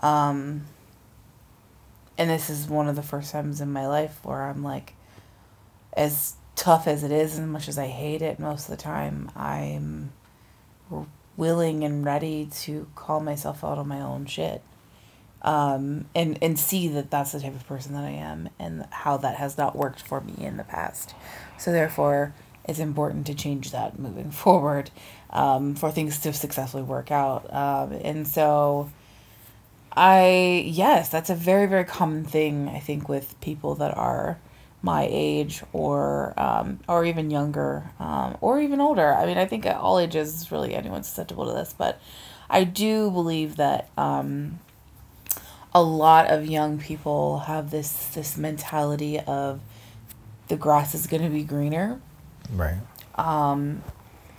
Um 0.00 0.64
and 2.18 2.28
this 2.28 2.50
is 2.50 2.66
one 2.66 2.88
of 2.88 2.96
the 2.96 3.02
first 3.02 3.32
times 3.32 3.60
in 3.60 3.72
my 3.72 3.86
life 3.86 4.18
where 4.24 4.42
I'm 4.42 4.62
like 4.62 4.94
as 5.96 6.34
tough 6.56 6.86
as 6.88 7.04
it 7.04 7.12
is, 7.12 7.38
as 7.38 7.46
much 7.46 7.68
as 7.68 7.78
I 7.78 7.86
hate 7.86 8.20
it 8.20 8.38
most 8.38 8.68
of 8.68 8.76
the 8.76 8.82
time, 8.82 9.30
I'm 9.36 10.12
willing 11.36 11.84
and 11.84 12.04
ready 12.04 12.46
to 12.46 12.88
call 12.96 13.20
myself 13.20 13.62
out 13.64 13.78
on 13.78 13.88
my 13.88 14.00
own 14.00 14.26
shit. 14.26 14.60
Um, 15.40 16.06
and, 16.16 16.36
and 16.42 16.58
see 16.58 16.88
that 16.88 17.12
that's 17.12 17.30
the 17.30 17.38
type 17.38 17.54
of 17.54 17.64
person 17.64 17.94
that 17.94 18.02
I 18.02 18.10
am 18.10 18.48
and 18.58 18.86
how 18.90 19.16
that 19.18 19.36
has 19.36 19.56
not 19.56 19.76
worked 19.76 20.02
for 20.02 20.20
me 20.20 20.34
in 20.38 20.56
the 20.56 20.64
past. 20.64 21.14
So, 21.58 21.70
therefore, 21.70 22.34
it's 22.64 22.80
important 22.80 23.24
to 23.28 23.34
change 23.34 23.70
that 23.70 24.00
moving 24.00 24.30
forward 24.32 24.90
um, 25.30 25.76
for 25.76 25.92
things 25.92 26.18
to 26.20 26.32
successfully 26.32 26.82
work 26.82 27.12
out. 27.12 27.52
Um, 27.54 27.92
and 27.92 28.26
so, 28.26 28.90
I, 29.98 30.62
yes, 30.64 31.08
that's 31.08 31.28
a 31.28 31.34
very, 31.34 31.66
very 31.66 31.84
common 31.84 32.24
thing, 32.24 32.68
I 32.68 32.78
think, 32.78 33.08
with 33.08 33.38
people 33.40 33.74
that 33.74 33.96
are 33.96 34.38
my 34.80 35.08
age 35.10 35.60
or 35.72 36.34
um, 36.36 36.78
or 36.88 37.04
even 37.04 37.32
younger 37.32 37.90
um, 37.98 38.36
or 38.40 38.60
even 38.60 38.80
older. 38.80 39.12
I 39.12 39.26
mean, 39.26 39.38
I 39.38 39.44
think 39.44 39.66
at 39.66 39.74
all 39.74 39.98
ages, 39.98 40.52
really 40.52 40.72
anyone's 40.72 41.08
susceptible 41.08 41.46
to 41.46 41.52
this, 41.52 41.74
but 41.76 42.00
I 42.48 42.62
do 42.62 43.10
believe 43.10 43.56
that 43.56 43.90
um, 43.98 44.60
a 45.74 45.82
lot 45.82 46.30
of 46.30 46.46
young 46.46 46.78
people 46.78 47.40
have 47.40 47.72
this 47.72 48.06
this 48.14 48.36
mentality 48.36 49.18
of 49.18 49.60
the 50.46 50.56
grass 50.56 50.94
is 50.94 51.08
going 51.08 51.24
to 51.24 51.28
be 51.28 51.42
greener. 51.42 52.00
right 52.52 52.78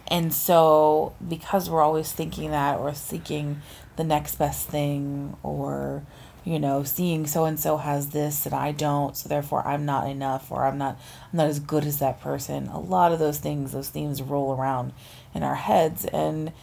And 0.09 0.33
so, 0.33 1.13
because 1.27 1.69
we're 1.69 1.83
always 1.83 2.11
thinking 2.11 2.49
that 2.49 2.79
or 2.79 2.95
seeking 2.95 3.61
the 3.99 4.05
next 4.05 4.35
best 4.35 4.69
thing, 4.69 5.35
or, 5.43 6.03
you 6.45 6.57
know, 6.57 6.83
seeing 6.83 7.27
so 7.27 7.43
and 7.43 7.59
so 7.59 7.75
has 7.75 8.11
this 8.11 8.45
and 8.45 8.55
I 8.55 8.71
don't, 8.71 9.15
so 9.15 9.27
therefore 9.27 9.67
I'm 9.67 9.85
not 9.85 10.07
enough 10.07 10.49
or 10.53 10.65
I'm 10.65 10.77
not 10.77 10.97
I'm 11.31 11.37
not 11.37 11.47
as 11.47 11.59
good 11.59 11.83
as 11.83 11.99
that 11.99 12.21
person. 12.21 12.67
A 12.67 12.79
lot 12.79 13.11
of 13.11 13.19
those 13.19 13.39
things, 13.39 13.73
those 13.73 13.89
themes 13.89 14.21
roll 14.21 14.55
around 14.55 14.93
in 15.35 15.43
our 15.43 15.55
heads 15.55 16.05
and 16.05 16.53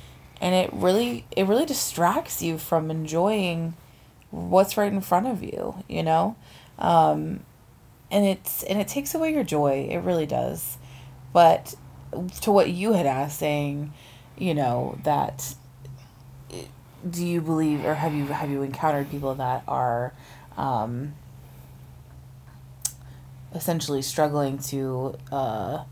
and 0.41 0.55
it 0.55 0.73
really 0.73 1.27
it 1.31 1.47
really 1.47 1.67
distracts 1.67 2.41
you 2.41 2.57
from 2.57 2.91
enjoying 2.91 3.75
what's 4.31 4.79
right 4.79 4.91
in 4.91 5.03
front 5.03 5.27
of 5.27 5.43
you, 5.43 5.85
you 5.87 6.03
know? 6.03 6.37
Um 6.79 7.41
and 8.11 8.25
it's 8.25 8.63
and 8.63 8.81
it 8.81 8.89
takes 8.89 9.15
away 9.15 9.35
your 9.35 9.45
joy. 9.45 9.89
It 9.91 9.99
really 9.99 10.27
does. 10.27 10.79
But 11.35 11.75
to 12.41 12.51
what 12.51 12.71
you 12.71 12.95
had 12.95 13.05
asked, 13.05 13.41
saying, 13.41 13.93
you 14.39 14.55
know, 14.55 14.99
that 15.05 15.55
do 17.09 17.25
you 17.25 17.41
believe 17.41 17.85
or 17.85 17.95
have 17.95 18.15
you 18.15 18.27
have 18.27 18.51
you 18.51 18.63
encountered 18.63 19.11
people 19.11 19.35
that 19.35 19.63
are 19.69 20.13
um, 20.57 21.15
essentially 23.55 24.03
struggling 24.03 24.59
to 24.59 25.17
uh, 25.31 25.85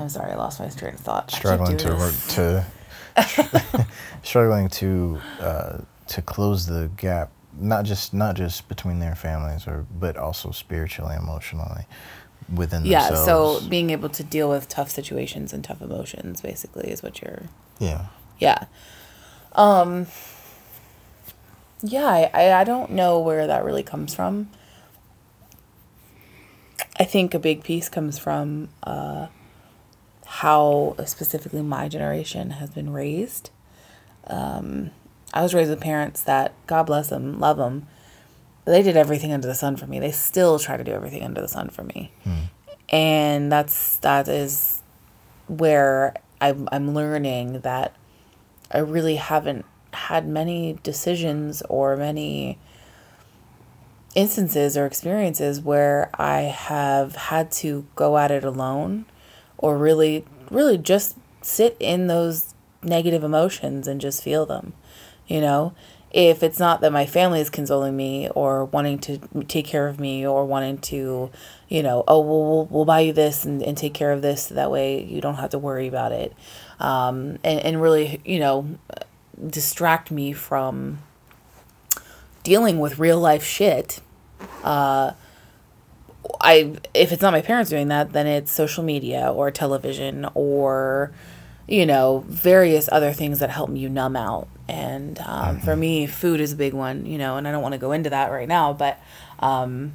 I'm 0.00 0.08
sorry, 0.08 0.32
I 0.32 0.36
lost 0.36 0.60
my 0.60 0.68
train 0.68 0.94
of 0.94 1.00
thought. 1.00 1.30
Struggling 1.30 1.76
to 1.76 1.94
work 1.94 2.14
to 2.30 2.66
struggling 4.22 4.68
to 4.70 5.20
uh, 5.40 5.78
to 6.08 6.22
close 6.22 6.66
the 6.66 6.90
gap 6.96 7.30
not 7.58 7.84
just 7.84 8.14
not 8.14 8.36
just 8.36 8.68
between 8.68 9.00
their 9.00 9.14
families 9.14 9.66
or 9.66 9.84
but 9.98 10.16
also 10.16 10.52
spiritually 10.52 11.16
emotionally 11.16 11.84
within 12.54 12.82
the 12.84 12.88
yeah 12.88 13.08
themselves. 13.08 13.62
so 13.62 13.68
being 13.68 13.90
able 13.90 14.08
to 14.08 14.22
deal 14.22 14.48
with 14.48 14.68
tough 14.68 14.88
situations 14.88 15.52
and 15.52 15.64
tough 15.64 15.82
emotions 15.82 16.40
basically 16.40 16.88
is 16.90 17.02
what 17.02 17.20
you're 17.20 17.42
yeah. 17.78 18.06
Yeah 18.38 18.66
um 19.54 20.06
yeah 21.82 22.28
I, 22.32 22.52
I 22.52 22.64
don't 22.64 22.92
know 22.92 23.18
where 23.18 23.46
that 23.46 23.64
really 23.64 23.82
comes 23.82 24.14
from. 24.14 24.50
I 26.98 27.04
think 27.04 27.32
a 27.34 27.38
big 27.38 27.64
piece 27.64 27.88
comes 27.88 28.18
from 28.18 28.68
uh 28.82 29.28
how 30.26 30.94
specifically 31.06 31.62
my 31.62 31.88
generation 31.88 32.50
has 32.50 32.70
been 32.70 32.92
raised. 32.92 33.50
Um 34.26 34.90
i 35.32 35.42
was 35.42 35.54
raised 35.54 35.70
with 35.70 35.80
parents 35.80 36.22
that 36.24 36.52
god 36.66 36.82
bless 36.84 37.08
them 37.08 37.38
love 37.38 37.56
them 37.56 37.86
but 38.64 38.72
they 38.72 38.82
did 38.82 38.96
everything 38.96 39.32
under 39.32 39.46
the 39.46 39.54
sun 39.54 39.76
for 39.76 39.86
me. 39.86 40.00
They 40.00 40.10
still 40.10 40.58
try 40.58 40.76
to 40.76 40.84
do 40.84 40.90
everything 40.92 41.22
under 41.22 41.40
the 41.40 41.48
sun 41.48 41.70
for 41.70 41.82
me. 41.82 42.12
And 42.90 43.50
that's 43.50 43.96
that 43.98 44.28
is 44.28 44.82
where 45.46 46.14
I'm, 46.40 46.68
I'm 46.70 46.92
learning 46.94 47.60
that 47.60 47.94
I 48.70 48.78
really 48.78 49.16
haven't 49.16 49.64
had 49.92 50.26
many 50.26 50.78
decisions 50.82 51.62
or 51.68 51.96
many 51.96 52.58
instances 54.14 54.76
or 54.76 54.86
experiences 54.86 55.60
where 55.60 56.10
I 56.14 56.42
have 56.42 57.14
had 57.16 57.50
to 57.52 57.86
go 57.94 58.18
at 58.18 58.30
it 58.30 58.44
alone 58.44 59.06
or 59.58 59.78
really, 59.78 60.24
really 60.50 60.78
just 60.78 61.16
sit 61.42 61.76
in 61.78 62.06
those 62.06 62.54
negative 62.82 63.22
emotions 63.22 63.86
and 63.86 64.00
just 64.00 64.22
feel 64.22 64.46
them. 64.46 64.72
You 65.26 65.40
know, 65.40 65.74
if 66.10 66.42
it's 66.42 66.58
not 66.58 66.80
that 66.80 66.92
my 66.92 67.06
family 67.06 67.40
is 67.40 67.50
consoling 67.50 67.96
me 67.96 68.28
or 68.30 68.64
wanting 68.64 68.98
to 69.00 69.18
take 69.46 69.66
care 69.66 69.86
of 69.86 70.00
me 70.00 70.26
or 70.26 70.44
wanting 70.44 70.78
to, 70.78 71.30
you 71.68 71.82
know, 71.82 72.02
oh, 72.08 72.20
we'll, 72.20 72.66
we'll, 72.66 72.84
buy 72.84 73.00
you 73.00 73.12
this 73.12 73.44
and, 73.44 73.62
and 73.62 73.76
take 73.76 73.94
care 73.94 74.10
of 74.10 74.20
this. 74.20 74.48
That 74.48 74.72
way 74.72 75.04
you 75.04 75.20
don't 75.20 75.36
have 75.36 75.50
to 75.50 75.58
worry 75.58 75.86
about 75.86 76.10
it. 76.10 76.34
Um, 76.80 77.38
and, 77.44 77.60
and 77.60 77.82
really, 77.82 78.20
you 78.24 78.40
know, 78.40 78.78
distract 79.48 80.10
me 80.10 80.32
from 80.32 80.98
dealing 82.42 82.78
with 82.78 82.98
real 82.98 83.18
life 83.18 83.44
shit. 83.44 84.00
Uh, 84.64 85.12
I 86.40 86.76
if 86.94 87.12
it's 87.12 87.22
not 87.22 87.32
my 87.32 87.42
parents 87.42 87.70
doing 87.70 87.88
that, 87.88 88.12
then 88.12 88.26
it's 88.26 88.50
social 88.50 88.84
media 88.84 89.32
or 89.32 89.50
television 89.50 90.26
or 90.34 91.12
you 91.68 91.86
know 91.86 92.24
various 92.26 92.88
other 92.90 93.12
things 93.12 93.38
that 93.40 93.50
help 93.50 93.74
you 93.74 93.88
numb 93.88 94.16
out. 94.16 94.48
And 94.68 95.18
um, 95.20 95.60
for 95.60 95.76
me, 95.76 96.06
food 96.06 96.40
is 96.40 96.52
a 96.52 96.56
big 96.56 96.72
one. 96.72 97.06
You 97.06 97.18
know, 97.18 97.36
and 97.36 97.46
I 97.46 97.52
don't 97.52 97.62
want 97.62 97.72
to 97.72 97.78
go 97.78 97.92
into 97.92 98.10
that 98.10 98.30
right 98.30 98.48
now, 98.48 98.72
but 98.72 98.98
um, 99.38 99.94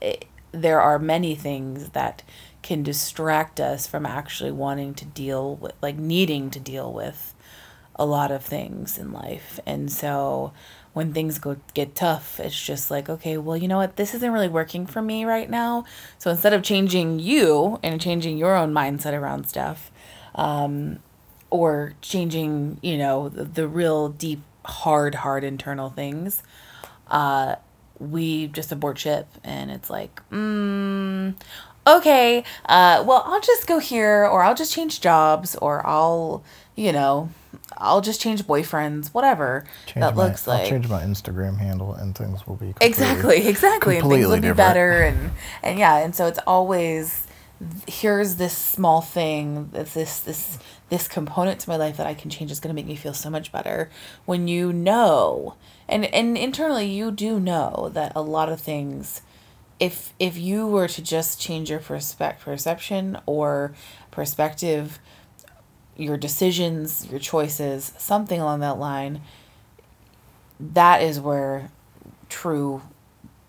it, 0.00 0.26
there 0.52 0.80
are 0.80 0.98
many 0.98 1.34
things 1.34 1.90
that 1.90 2.22
can 2.64 2.82
distract 2.82 3.60
us 3.60 3.86
from 3.86 4.06
actually 4.06 4.50
wanting 4.50 4.94
to 4.94 5.04
deal 5.04 5.56
with, 5.56 5.72
like 5.82 5.96
needing 5.96 6.50
to 6.50 6.58
deal 6.58 6.90
with 6.90 7.34
a 7.94 8.06
lot 8.06 8.32
of 8.32 8.42
things 8.42 8.96
in 8.96 9.12
life. 9.12 9.60
And 9.66 9.92
so 9.92 10.54
when 10.94 11.12
things 11.12 11.38
go 11.38 11.58
get 11.74 11.94
tough, 11.94 12.40
it's 12.40 12.60
just 12.60 12.90
like, 12.90 13.10
okay, 13.10 13.36
well, 13.36 13.56
you 13.56 13.68
know 13.68 13.76
what? 13.76 13.96
This 13.96 14.14
isn't 14.14 14.32
really 14.32 14.48
working 14.48 14.86
for 14.86 15.02
me 15.02 15.26
right 15.26 15.50
now. 15.50 15.84
So 16.18 16.30
instead 16.30 16.54
of 16.54 16.62
changing 16.62 17.18
you 17.20 17.78
and 17.82 18.00
changing 18.00 18.38
your 18.38 18.56
own 18.56 18.72
mindset 18.72 19.12
around 19.12 19.46
stuff, 19.46 19.92
um, 20.34 21.00
or 21.50 21.92
changing, 22.00 22.78
you 22.80 22.96
know, 22.96 23.28
the, 23.28 23.44
the 23.44 23.68
real 23.68 24.08
deep, 24.08 24.40
hard, 24.64 25.16
hard 25.16 25.44
internal 25.44 25.90
things, 25.90 26.42
uh, 27.08 27.56
we 27.98 28.46
just 28.48 28.72
abort 28.72 28.98
ship 28.98 29.28
and 29.44 29.70
it's 29.70 29.90
like, 29.90 30.22
mm, 30.30 31.34
okay, 31.86 32.44
uh, 32.66 33.02
well, 33.06 33.22
I'll 33.26 33.40
just 33.40 33.66
go 33.66 33.78
here 33.78 34.24
or 34.26 34.42
I'll 34.42 34.54
just 34.54 34.72
change 34.72 35.00
jobs 35.00 35.54
or 35.56 35.86
I'll, 35.86 36.42
you 36.76 36.92
know, 36.92 37.28
I'll 37.78 38.00
just 38.00 38.20
change 38.20 38.42
boyfriends, 38.44 39.08
whatever 39.08 39.64
Change 39.86 40.02
that 40.02 40.16
my, 40.16 40.24
looks 40.28 40.46
I'll 40.46 40.58
like. 40.58 40.68
change 40.68 40.88
my 40.88 41.02
Instagram 41.02 41.58
handle 41.58 41.94
and 41.94 42.16
things 42.16 42.46
will 42.46 42.56
be 42.56 42.74
Exactly, 42.80 43.46
exactly. 43.48 43.98
And 43.98 44.08
things 44.08 44.26
will 44.26 44.36
be 44.36 44.40
different. 44.40 44.56
better 44.56 45.02
and 45.02 45.30
and 45.62 45.78
yeah, 45.78 45.98
and 45.98 46.14
so 46.14 46.26
it's 46.26 46.38
always 46.46 47.26
here's 47.86 48.34
this 48.36 48.56
small 48.56 49.00
thing 49.00 49.70
that's 49.72 49.94
this 49.94 50.18
this 50.20 50.58
this 50.90 51.08
component 51.08 51.60
to 51.60 51.68
my 51.68 51.76
life 51.76 51.96
that 51.96 52.06
I 52.06 52.12
can 52.14 52.28
change 52.28 52.50
is 52.50 52.60
going 52.60 52.68
to 52.68 52.74
make 52.74 52.86
me 52.86 52.96
feel 52.96 53.14
so 53.14 53.30
much 53.30 53.50
better 53.52 53.90
when 54.26 54.48
you 54.48 54.72
know 54.72 55.54
and 55.88 56.04
and 56.06 56.36
internally 56.36 56.86
you 56.86 57.10
do 57.10 57.38
know 57.40 57.90
that 57.94 58.12
a 58.14 58.20
lot 58.20 58.48
of 58.50 58.60
things 58.60 59.22
if 59.80 60.12
if 60.18 60.36
you 60.36 60.66
were 60.66 60.88
to 60.88 61.02
just 61.02 61.40
change 61.40 61.70
your 61.70 61.80
perspec- 61.80 62.40
perception 62.40 63.18
or 63.26 63.74
perspective 64.10 64.98
your 65.96 66.16
decisions 66.16 67.06
your 67.10 67.20
choices 67.20 67.92
something 67.98 68.40
along 68.40 68.60
that 68.60 68.78
line 68.78 69.20
that 70.58 71.02
is 71.02 71.20
where 71.20 71.70
true 72.28 72.82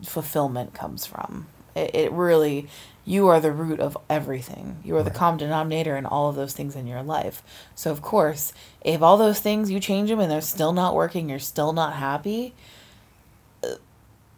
fulfillment 0.04 0.74
comes 0.74 1.06
from. 1.06 1.48
It, 1.76 1.96
it 1.96 2.12
really, 2.12 2.68
you 3.04 3.28
are 3.28 3.40
the 3.40 3.52
root 3.52 3.80
of 3.80 3.98
everything. 4.10 4.78
You 4.84 4.96
are 4.98 5.04
the 5.04 5.12
common 5.12 5.40
denominator 5.40 5.96
in 5.96 6.06
all 6.06 6.30
of 6.30 6.36
those 6.36 6.54
things 6.54 6.76
in 6.76 6.88
your 6.88 7.04
life. 7.04 7.44
So, 7.76 7.92
of 7.92 8.02
course, 8.02 8.54
if 8.82 9.02
all 9.02 9.18
those 9.18 9.40
things 9.40 9.72
you 9.72 9.80
change 9.80 10.10
them 10.10 10.20
and 10.20 10.32
they're 10.32 10.42
still 10.42 10.74
not 10.74 10.96
working, 10.96 11.30
you're 11.30 11.40
still 11.40 11.74
not 11.74 11.94
happy, 11.94 12.54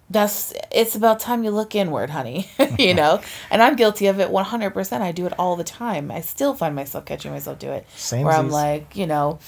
that's 0.09 0.53
it's 0.71 0.95
about 0.95 1.19
time 1.19 1.43
you 1.43 1.51
look 1.51 1.75
inward, 1.75 2.09
honey. 2.11 2.49
you 2.79 2.93
know? 2.93 3.21
And 3.51 3.61
I'm 3.61 3.75
guilty 3.75 4.07
of 4.07 4.19
it 4.19 4.29
100%. 4.29 5.01
I 5.01 5.11
do 5.11 5.25
it 5.25 5.33
all 5.37 5.55
the 5.55 5.63
time. 5.63 6.11
I 6.11 6.21
still 6.21 6.53
find 6.53 6.75
myself 6.75 7.05
catching 7.05 7.31
myself 7.31 7.59
do 7.59 7.71
it. 7.71 7.85
Same 7.95 8.25
Where 8.25 8.33
I'm 8.35 8.45
like, 8.53 8.95
you 8.95 9.07
know, 9.07 9.39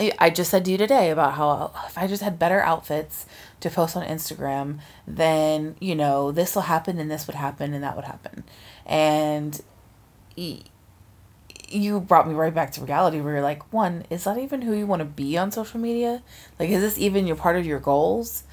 I- 0.00 0.12
I 0.18 0.30
just 0.30 0.50
said 0.50 0.64
to 0.64 0.70
you 0.70 0.76
today 0.78 1.10
about 1.10 1.34
how 1.34 1.72
if 1.86 1.96
I 1.96 2.06
just 2.06 2.22
had 2.22 2.38
better 2.38 2.60
outfits 2.62 3.26
to 3.60 3.70
post 3.70 3.96
on 3.96 4.04
Instagram, 4.04 4.80
then 5.06 5.76
you 5.80 5.94
know 5.94 6.30
this 6.32 6.54
will 6.54 6.62
happen 6.62 6.98
and 6.98 7.10
this 7.10 7.26
would 7.26 7.36
happen 7.36 7.72
and 7.72 7.82
that 7.82 7.96
would 7.96 8.04
happen, 8.04 8.44
and 8.84 9.60
you 11.68 12.00
brought 12.00 12.28
me 12.28 12.34
right 12.34 12.54
back 12.54 12.70
to 12.72 12.80
reality 12.80 13.20
where 13.20 13.34
you're 13.34 13.42
like, 13.42 13.72
one, 13.72 14.04
is 14.10 14.24
that 14.24 14.38
even 14.38 14.62
who 14.62 14.72
you 14.72 14.86
want 14.86 15.00
to 15.00 15.04
be 15.06 15.36
on 15.36 15.50
social 15.50 15.80
media? 15.80 16.22
Like, 16.58 16.70
is 16.70 16.80
this 16.82 16.98
even 16.98 17.26
your 17.26 17.36
part 17.36 17.56
of 17.56 17.66
your 17.66 17.80
goals? 17.80 18.44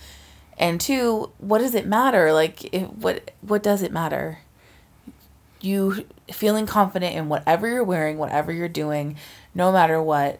And 0.58 0.80
two, 0.80 1.32
what 1.39 1.60
does 1.60 1.76
it 1.76 1.86
matter? 1.86 2.32
Like, 2.32 2.74
if, 2.74 2.89
what 2.89 3.32
what 3.42 3.63
does 3.63 3.82
it 3.82 3.92
matter? 3.92 4.39
you 5.63 6.06
feeling 6.32 6.66
confident 6.66 7.16
in 7.16 7.30
whatever 7.30 7.68
you're 7.68 7.84
wearing, 7.84 8.18
whatever 8.18 8.52
you're 8.52 8.68
doing, 8.68 9.16
no 9.56 9.72
matter 9.72 10.02
what, 10.02 10.39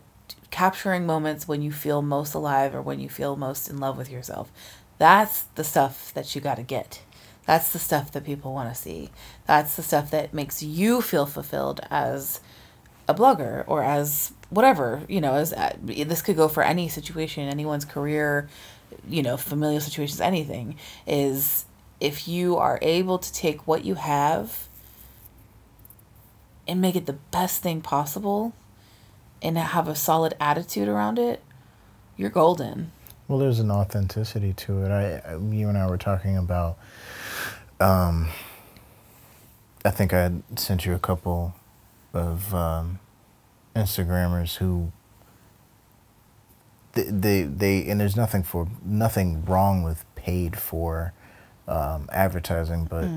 capturing 0.52 1.06
moments 1.06 1.48
when 1.48 1.62
you 1.62 1.72
feel 1.72 2.02
most 2.02 2.34
alive 2.34 2.76
or 2.76 2.82
when 2.82 3.00
you 3.00 3.10
feel 3.10 3.36
most 3.36 3.70
in 3.70 3.78
love 3.78 3.98
with 3.98 4.12
yourself. 4.12 4.52
That's 4.98 5.44
the 5.56 5.64
stuff 5.64 6.14
that 6.14 6.36
you 6.36 6.42
got 6.42 6.56
to 6.56 6.64
get. 6.64 7.02
That's 7.46 7.72
the 7.72 7.80
stuff 7.80 8.12
that 8.12 8.26
people 8.26 8.54
want 8.54 8.74
to 8.74 8.80
see. 8.80 9.10
That's 9.48 9.76
the 9.76 9.84
stuff 9.84 10.12
that 10.12 10.34
makes 10.34 10.62
you 10.62 11.02
feel 11.02 11.26
fulfilled 11.26 11.82
as 11.90 12.40
a 13.08 13.14
blogger 13.14 13.64
or 13.68 13.84
as 13.84 14.34
whatever, 14.50 15.04
you 15.08 15.20
know, 15.20 15.36
as 15.36 15.52
uh, 15.54 15.76
this 15.82 16.22
could 16.22 16.36
go 16.36 16.48
for 16.48 16.64
any 16.64 16.88
situation, 16.88 17.50
anyone's 17.50 17.86
career, 17.86 18.48
you 19.08 19.24
know, 19.24 19.38
familial 19.38 19.82
situations, 19.82 20.22
anything 20.22 20.76
is 21.08 21.66
if 22.00 22.28
you 22.28 22.58
are 22.58 22.80
able 22.82 23.18
to 23.18 23.32
take 23.34 23.68
what 23.68 23.86
you 23.86 23.96
have 23.96 24.68
and 26.68 26.82
make 26.82 26.96
it 26.96 27.06
the 27.06 27.14
best 27.14 27.62
thing 27.62 27.82
possible 27.82 28.54
and 29.42 29.58
have 29.58 29.88
a 29.88 29.96
solid 29.96 30.34
attitude 30.40 30.88
around 30.88 31.20
it, 31.20 31.42
you're 32.18 32.30
golden. 32.30 32.92
Well, 33.28 33.40
there's 33.40 33.60
an 33.60 33.72
authenticity 33.72 34.54
to 34.54 34.84
it. 34.84 34.92
I, 34.92 35.36
you 35.36 35.70
and 35.70 35.78
I 35.78 35.88
were 35.90 35.98
talking 35.98 36.38
about. 36.38 36.78
Um, 37.80 38.30
I 39.86 39.90
think 39.90 40.14
I 40.14 40.22
had 40.24 40.44
sent 40.56 40.86
you 40.86 40.94
a 40.94 41.00
couple 41.00 41.56
of 42.14 42.54
um, 42.54 43.00
Instagrammers 43.76 44.58
who. 44.58 44.92
They, 46.94 47.04
they 47.04 47.44
they 47.44 47.90
and 47.90 48.00
there's 48.00 48.16
nothing 48.16 48.44
for 48.44 48.68
nothing 48.84 49.44
wrong 49.46 49.84
with 49.84 50.06
paid 50.16 50.58
for 50.58 51.14
um, 51.68 52.08
advertising, 52.12 52.86
but 52.86 53.08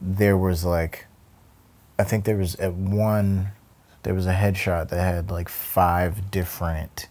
there 0.00 0.36
was 0.36 0.64
like, 0.64 1.06
I 1.98 2.04
think 2.04 2.24
there 2.24 2.36
was 2.36 2.54
at 2.56 2.74
one, 2.74 3.48
there 4.02 4.14
was 4.14 4.26
a 4.26 4.32
headshot 4.34 4.88
that 4.88 5.00
had 5.00 5.30
like 5.30 5.48
five 5.48 6.30
different 6.30 7.08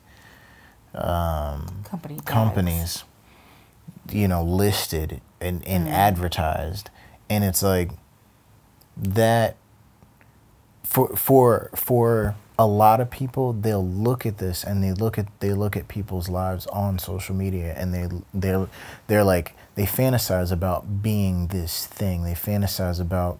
um, 0.93 1.83
Company 1.83 2.19
companies, 2.25 3.03
you 4.11 4.27
know, 4.27 4.43
listed 4.43 5.21
and, 5.39 5.65
and 5.67 5.87
advertised, 5.87 6.89
and 7.29 7.43
it's 7.43 7.61
like 7.61 7.91
that 8.97 9.55
for 10.83 11.15
for 11.15 11.69
for 11.75 12.35
a 12.59 12.67
lot 12.67 12.99
of 12.99 13.09
people 13.09 13.53
they'll 13.53 13.87
look 13.87 14.25
at 14.25 14.37
this 14.37 14.65
and 14.65 14.83
they 14.83 14.91
look 14.91 15.17
at 15.17 15.27
they 15.39 15.53
look 15.53 15.77
at 15.77 15.87
people's 15.87 16.27
lives 16.27 16.67
on 16.67 16.99
social 16.99 17.33
media 17.33 17.73
and 17.77 17.93
they 17.93 18.09
they 18.33 18.67
they're 19.07 19.23
like 19.23 19.55
they 19.75 19.85
fantasize 19.85 20.51
about 20.51 21.01
being 21.01 21.47
this 21.47 21.87
thing. 21.87 22.23
They 22.23 22.33
fantasize 22.33 22.99
about 22.99 23.39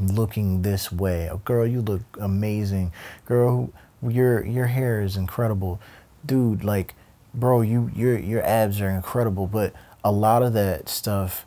looking 0.00 0.62
this 0.62 0.90
way. 0.90 1.30
Oh, 1.30 1.36
girl 1.38 1.64
you 1.64 1.80
look 1.80 2.02
amazing. 2.20 2.92
Girl 3.24 3.72
your 4.02 4.44
your 4.44 4.66
hair 4.66 5.00
is 5.00 5.16
incredible. 5.16 5.80
Dude 6.26 6.64
like 6.64 6.96
bro 7.32 7.60
you 7.60 7.88
your 7.94 8.18
your 8.18 8.42
abs 8.42 8.80
are 8.80 8.90
incredible. 8.90 9.46
But 9.46 9.74
a 10.02 10.10
lot 10.10 10.42
of 10.42 10.54
that 10.54 10.88
stuff 10.88 11.46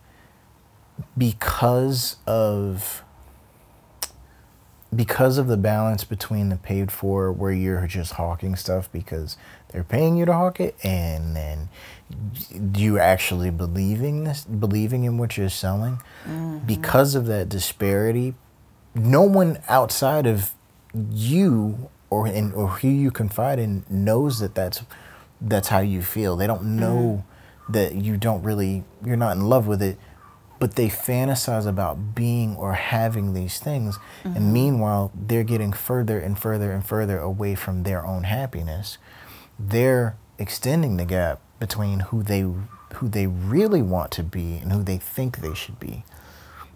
because 1.17 2.15
of 2.25 3.03
because 4.95 5.37
of 5.37 5.47
the 5.47 5.57
balance 5.57 6.03
between 6.03 6.49
the 6.49 6.55
paid 6.55 6.91
for 6.91 7.31
where 7.31 7.51
you're 7.51 7.87
just 7.87 8.13
hawking 8.13 8.55
stuff 8.55 8.91
because 8.91 9.37
they're 9.69 9.83
paying 9.83 10.15
you 10.17 10.25
to 10.25 10.33
hawk 10.33 10.59
it 10.59 10.75
and 10.83 11.35
then 11.35 11.69
you 12.75 12.99
actually 12.99 13.49
believing 13.49 14.23
this 14.23 14.43
believing 14.43 15.03
in 15.03 15.17
what 15.17 15.37
you're 15.37 15.49
selling. 15.49 15.99
Mm-hmm. 16.25 16.59
Because 16.59 17.15
of 17.15 17.25
that 17.27 17.49
disparity 17.49 18.35
no 18.95 19.21
one 19.21 19.59
outside 19.67 20.27
of 20.27 20.53
you 21.11 21.89
or 22.09 22.27
in, 22.27 22.51
or 22.53 22.67
who 22.67 22.87
you 22.87 23.11
confide 23.11 23.59
in 23.59 23.83
knows 23.89 24.39
that 24.39 24.55
that's 24.55 24.83
that's 25.41 25.67
how 25.69 25.79
you 25.79 26.01
feel. 26.01 26.37
They 26.37 26.47
don't 26.47 26.77
know 26.77 27.23
mm-hmm. 27.67 27.71
that 27.73 27.95
you 27.95 28.17
don't 28.17 28.43
really 28.43 28.83
you're 29.03 29.17
not 29.17 29.35
in 29.35 29.47
love 29.47 29.67
with 29.67 29.81
it 29.81 29.97
but 30.63 30.75
they 30.75 30.87
fantasize 30.87 31.67
about 31.67 32.15
being 32.15 32.55
or 32.55 32.71
having 32.71 33.33
these 33.33 33.59
things. 33.59 33.99
And 34.23 34.35
mm-hmm. 34.35 34.53
meanwhile 34.53 35.11
they're 35.13 35.43
getting 35.43 35.73
further 35.73 36.17
and 36.17 36.39
further 36.39 36.71
and 36.71 36.85
further 36.85 37.19
away 37.19 37.53
from 37.53 37.83
their 37.83 38.05
own 38.05 38.23
happiness. 38.23 38.97
They're 39.59 40.15
extending 40.39 40.95
the 40.95 41.03
gap 41.03 41.41
between 41.59 41.99
who 41.99 42.23
they 42.23 42.39
who 42.93 43.09
they 43.09 43.27
really 43.27 43.81
want 43.81 44.11
to 44.11 44.23
be 44.23 44.55
and 44.55 44.71
who 44.71 44.83
they 44.83 44.95
think 44.95 45.39
they 45.39 45.53
should 45.53 45.81
be 45.81 46.05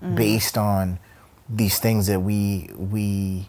mm. 0.03 0.17
based 0.17 0.57
on 0.57 0.99
these 1.47 1.79
things 1.79 2.07
that 2.07 2.19
we 2.19 2.69
we 2.75 3.47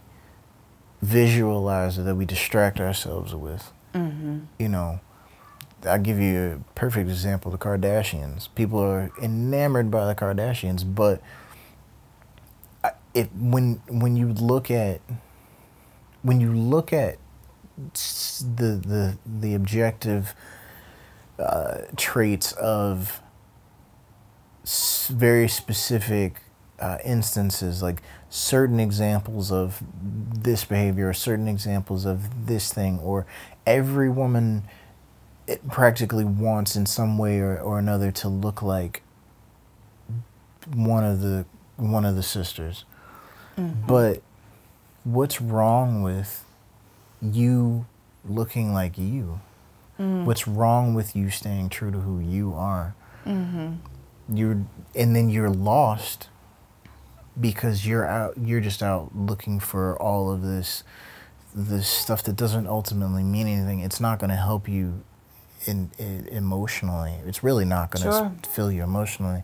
visualize 1.03 1.98
or 1.98 2.05
that 2.05 2.14
we 2.14 2.27
distract 2.27 2.79
ourselves 2.79 3.35
with. 3.35 3.72
Mm-hmm. 3.92 4.42
You 4.57 4.68
know 4.68 5.01
I'll 5.84 5.98
give 5.98 6.18
you 6.18 6.60
a 6.68 6.74
perfect 6.74 7.08
example 7.08 7.50
the 7.50 7.58
Kardashians. 7.58 8.48
People 8.54 8.80
are 8.80 9.10
enamored 9.22 9.90
by 9.90 10.06
the 10.06 10.14
Kardashians, 10.14 10.82
but 10.84 11.22
I- 12.84 12.92
it 13.14 13.30
when 13.34 13.80
when 13.88 14.16
you 14.16 14.32
look 14.32 14.70
at 14.70 15.00
when 16.22 16.40
you 16.40 16.52
look 16.52 16.92
at 16.92 17.18
the 17.94 18.80
the 18.84 19.18
the 19.26 19.54
objective 19.54 20.34
uh, 21.38 21.82
traits 21.96 22.52
of 22.52 23.20
very 25.08 25.48
specific 25.48 26.42
uh, 26.80 26.98
instances, 27.04 27.82
like 27.82 28.02
certain 28.28 28.78
examples 28.78 29.50
of 29.50 29.82
this 30.02 30.64
behavior, 30.64 31.08
or 31.08 31.12
certain 31.14 31.48
examples 31.48 32.04
of 32.04 32.46
this 32.46 32.72
thing, 32.72 32.98
or 33.00 33.26
every 33.66 34.08
woman 34.08 34.64
it 35.48 35.66
practically 35.68 36.24
wants 36.24 36.76
in 36.76 36.84
some 36.84 37.16
way 37.16 37.40
or, 37.40 37.58
or 37.58 37.78
another 37.78 38.12
to 38.12 38.28
look 38.28 38.61
like 38.61 39.02
one 40.72 41.02
of 41.02 41.20
the 41.20 41.46
one 41.76 42.04
of 42.04 42.14
the 42.14 42.22
sisters. 42.22 42.84
Mm-hmm. 43.56 43.87
But 43.87 44.22
what's 45.04 45.40
wrong 45.40 46.02
with 46.02 46.44
you 47.22 47.87
looking 48.24 48.74
like 48.74 48.98
you? 48.98 49.40
Mm. 49.98 50.24
What's 50.24 50.46
wrong 50.46 50.92
with 50.94 51.16
you 51.16 51.30
staying 51.30 51.70
true 51.70 51.90
to 51.90 52.00
who 52.00 52.20
you 52.20 52.52
are? 52.54 52.94
Mm-hmm. 53.24 53.76
You're 54.37 54.66
and 54.94 55.16
then 55.16 55.30
you're 55.30 55.50
lost 55.50 56.28
because 57.40 57.87
you're 57.87 58.06
out 58.06 58.37
you're 58.37 58.61
just 58.61 58.82
out 58.82 59.16
looking 59.16 59.61
for 59.61 60.00
all 60.00 60.30
of 60.30 60.42
this 60.42 60.84
this 61.54 61.88
stuff 61.88 62.22
that 62.24 62.37
doesn't 62.37 62.66
ultimately 62.66 63.22
mean 63.22 63.46
anything. 63.46 63.80
It's 63.80 63.98
not 63.98 64.18
going 64.18 64.30
to 64.30 64.37
help 64.37 64.68
you 64.68 65.02
in, 65.68 65.90
in 65.98 66.26
emotionally. 66.28 67.14
It's 67.26 67.44
really 67.44 67.64
not 67.64 67.90
going 67.90 68.04
to 68.04 68.11
Sure. 68.11 68.33
fill 68.50 68.72
you 68.72 68.83
emotionally. 68.83 69.42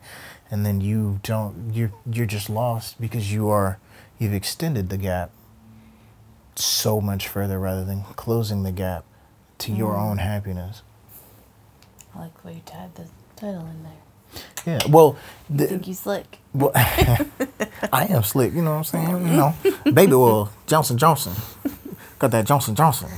And 0.51 0.65
then 0.65 0.81
you 0.81 1.21
don't 1.23 1.73
you're 1.73 1.93
you're 2.11 2.27
just 2.27 2.49
lost 2.49 3.01
because 3.01 3.33
you 3.33 3.49
are 3.49 3.79
you've 4.19 4.35
extended 4.35 4.89
the 4.89 4.97
gap 4.97 5.31
so 6.57 7.01
much 7.01 7.29
further 7.29 7.59
rather 7.59 7.85
than 7.85 8.05
closing 8.17 8.63
the 8.63 8.73
gap 8.73 9.05
to 9.59 9.73
your 9.73 9.93
mm-hmm. 9.93 10.11
own 10.11 10.19
happiness. 10.19 10.83
I 12.15 12.21
like 12.21 12.43
the 12.43 12.49
way 12.49 12.55
you 12.55 12.63
tied 12.65 12.95
the 12.95 13.07
title 13.37 13.67
in 13.67 13.83
there. 13.83 13.93
Yeah. 14.67 14.81
Well, 14.89 15.17
I 15.51 15.57
the, 15.57 15.67
think 15.67 15.89
you 15.89 15.95
slick. 15.95 16.39
well 16.53 16.73
I 16.75 18.07
am 18.11 18.23
slick, 18.23 18.53
you 18.55 18.63
know 18.63 18.71
what 18.71 18.77
I'm 18.79 18.85
saying? 18.85 19.27
You 19.27 19.35
know, 19.35 19.55
baby 19.93 20.13
oil, 20.13 20.51
Johnson 20.67 20.97
Johnson. 20.99 21.35
Got 22.19 22.31
that 22.31 22.47
Johnson 22.47 22.75
Johnson. 22.75 23.11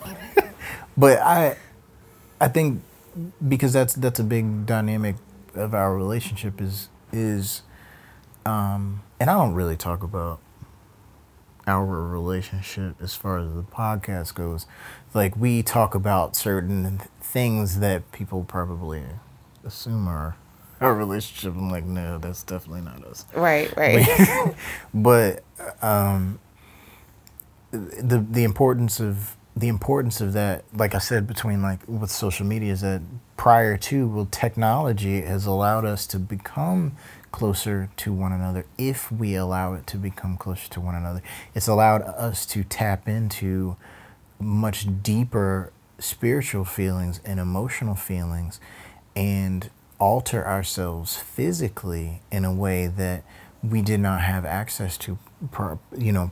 but 0.96 1.18
I 1.20 1.56
I 2.40 2.48
think 2.48 2.82
because 3.46 3.72
that's 3.72 3.94
that's 3.94 4.18
a 4.18 4.24
big 4.24 4.66
dynamic 4.66 5.16
of 5.54 5.74
our 5.74 5.94
relationship 5.96 6.60
is 6.60 6.88
is 7.12 7.62
um 8.46 9.02
and 9.18 9.28
I 9.28 9.34
don't 9.34 9.54
really 9.54 9.76
talk 9.76 10.02
about 10.02 10.40
our 11.66 11.84
relationship 11.84 12.96
as 13.00 13.14
far 13.14 13.38
as 13.38 13.52
the 13.54 13.62
podcast 13.62 14.34
goes. 14.34 14.66
Like 15.12 15.36
we 15.36 15.62
talk 15.62 15.94
about 15.94 16.34
certain 16.36 17.00
things 17.20 17.80
that 17.80 18.10
people 18.12 18.44
probably 18.44 19.02
assume 19.64 20.08
are 20.08 20.36
our 20.80 20.94
relationship. 20.94 21.54
I'm 21.54 21.70
like, 21.70 21.84
no, 21.84 22.18
that's 22.18 22.42
definitely 22.42 22.80
not 22.80 23.04
us 23.04 23.26
Right, 23.34 23.74
right. 23.76 24.54
but 24.94 25.44
um, 25.82 26.38
the 27.70 28.24
the 28.28 28.44
importance 28.44 28.98
of 29.00 29.36
the 29.60 29.68
importance 29.68 30.20
of 30.20 30.32
that, 30.32 30.64
like 30.74 30.94
I 30.94 30.98
said, 30.98 31.26
between 31.26 31.60
like 31.62 31.80
with 31.86 32.10
social 32.10 32.46
media, 32.46 32.72
is 32.72 32.80
that 32.80 33.02
prior 33.36 33.76
to 33.76 34.08
well, 34.08 34.28
technology 34.30 35.20
has 35.20 35.46
allowed 35.46 35.84
us 35.84 36.06
to 36.08 36.18
become 36.18 36.96
closer 37.30 37.90
to 37.96 38.12
one 38.12 38.32
another 38.32 38.64
if 38.78 39.12
we 39.12 39.34
allow 39.34 39.74
it 39.74 39.86
to 39.88 39.96
become 39.96 40.36
closer 40.36 40.68
to 40.70 40.80
one 40.80 40.94
another. 40.94 41.22
It's 41.54 41.68
allowed 41.68 42.02
us 42.02 42.46
to 42.46 42.64
tap 42.64 43.06
into 43.06 43.76
much 44.40 45.02
deeper 45.02 45.72
spiritual 45.98 46.64
feelings 46.64 47.20
and 47.24 47.38
emotional 47.38 47.94
feelings 47.94 48.58
and 49.14 49.70
alter 49.98 50.46
ourselves 50.46 51.16
physically 51.16 52.22
in 52.32 52.46
a 52.46 52.52
way 52.52 52.86
that 52.86 53.22
we 53.62 53.82
did 53.82 54.00
not 54.00 54.22
have 54.22 54.46
access 54.46 54.96
to 54.96 55.18
per, 55.50 55.78
you 55.96 56.12
know 56.12 56.30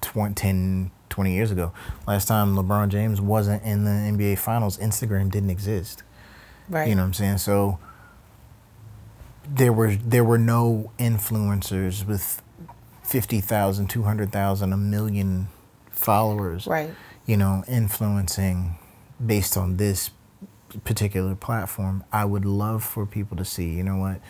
20, 0.00 0.34
10 0.34 0.90
20 1.18 1.34
years 1.34 1.50
ago 1.50 1.72
last 2.06 2.28
time 2.28 2.54
lebron 2.54 2.88
james 2.88 3.20
wasn't 3.20 3.60
in 3.64 3.82
the 3.82 3.90
nba 3.90 4.38
finals 4.38 4.78
instagram 4.78 5.28
didn't 5.28 5.50
exist 5.50 6.04
right. 6.68 6.88
you 6.88 6.94
know 6.94 7.02
what 7.02 7.06
i'm 7.06 7.12
saying 7.12 7.38
so 7.38 7.76
there 9.44 9.72
were 9.72 9.96
there 9.96 10.22
were 10.22 10.38
no 10.38 10.92
influencers 10.96 12.06
with 12.06 12.40
50,000 13.02 13.88
200,000 13.88 14.72
a 14.72 14.76
million 14.76 15.48
followers 15.90 16.68
Right. 16.68 16.94
you 17.26 17.36
know, 17.36 17.64
influencing 17.66 18.76
based 19.24 19.56
on 19.56 19.76
this 19.78 20.10
particular 20.84 21.34
platform, 21.34 22.04
I 22.12 22.26
would 22.26 22.44
love 22.44 22.84
for 22.84 23.06
people 23.06 23.36
to 23.38 23.44
see, 23.44 23.70
you 23.70 23.82
know 23.82 23.96
what, 23.96 24.20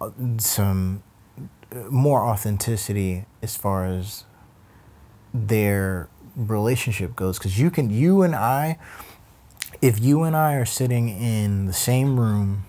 uh, 0.00 0.10
some 0.38 1.02
uh, 1.72 1.76
more 1.90 2.26
authenticity 2.26 3.24
as 3.40 3.56
far 3.56 3.86
as 3.86 4.24
their 5.32 6.08
relationship 6.36 7.16
goes. 7.16 7.38
Because 7.38 7.58
you 7.58 7.70
can, 7.70 7.90
you 7.90 8.22
and 8.22 8.34
I, 8.34 8.78
if 9.82 10.00
you 10.00 10.22
and 10.22 10.36
I 10.36 10.54
are 10.54 10.64
sitting 10.64 11.08
in 11.08 11.66
the 11.66 11.72
same 11.72 12.18
room 12.18 12.64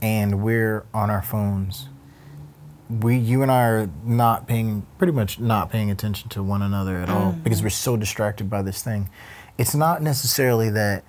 and 0.00 0.42
we're 0.42 0.86
on 0.92 1.10
our 1.10 1.22
phones, 1.22 1.88
we 2.88 3.16
you 3.16 3.42
and 3.42 3.50
I 3.50 3.64
are 3.64 3.90
not 4.04 4.46
paying 4.46 4.86
pretty 4.98 5.12
much 5.12 5.40
not 5.40 5.70
paying 5.70 5.90
attention 5.90 6.28
to 6.30 6.42
one 6.42 6.62
another 6.62 6.98
at 6.98 7.08
all 7.08 7.32
mm. 7.32 7.42
because 7.42 7.62
we're 7.62 7.70
so 7.70 7.96
distracted 7.96 8.48
by 8.48 8.62
this 8.62 8.82
thing. 8.82 9.08
It's 9.58 9.74
not 9.74 10.02
necessarily 10.02 10.70
that 10.70 11.04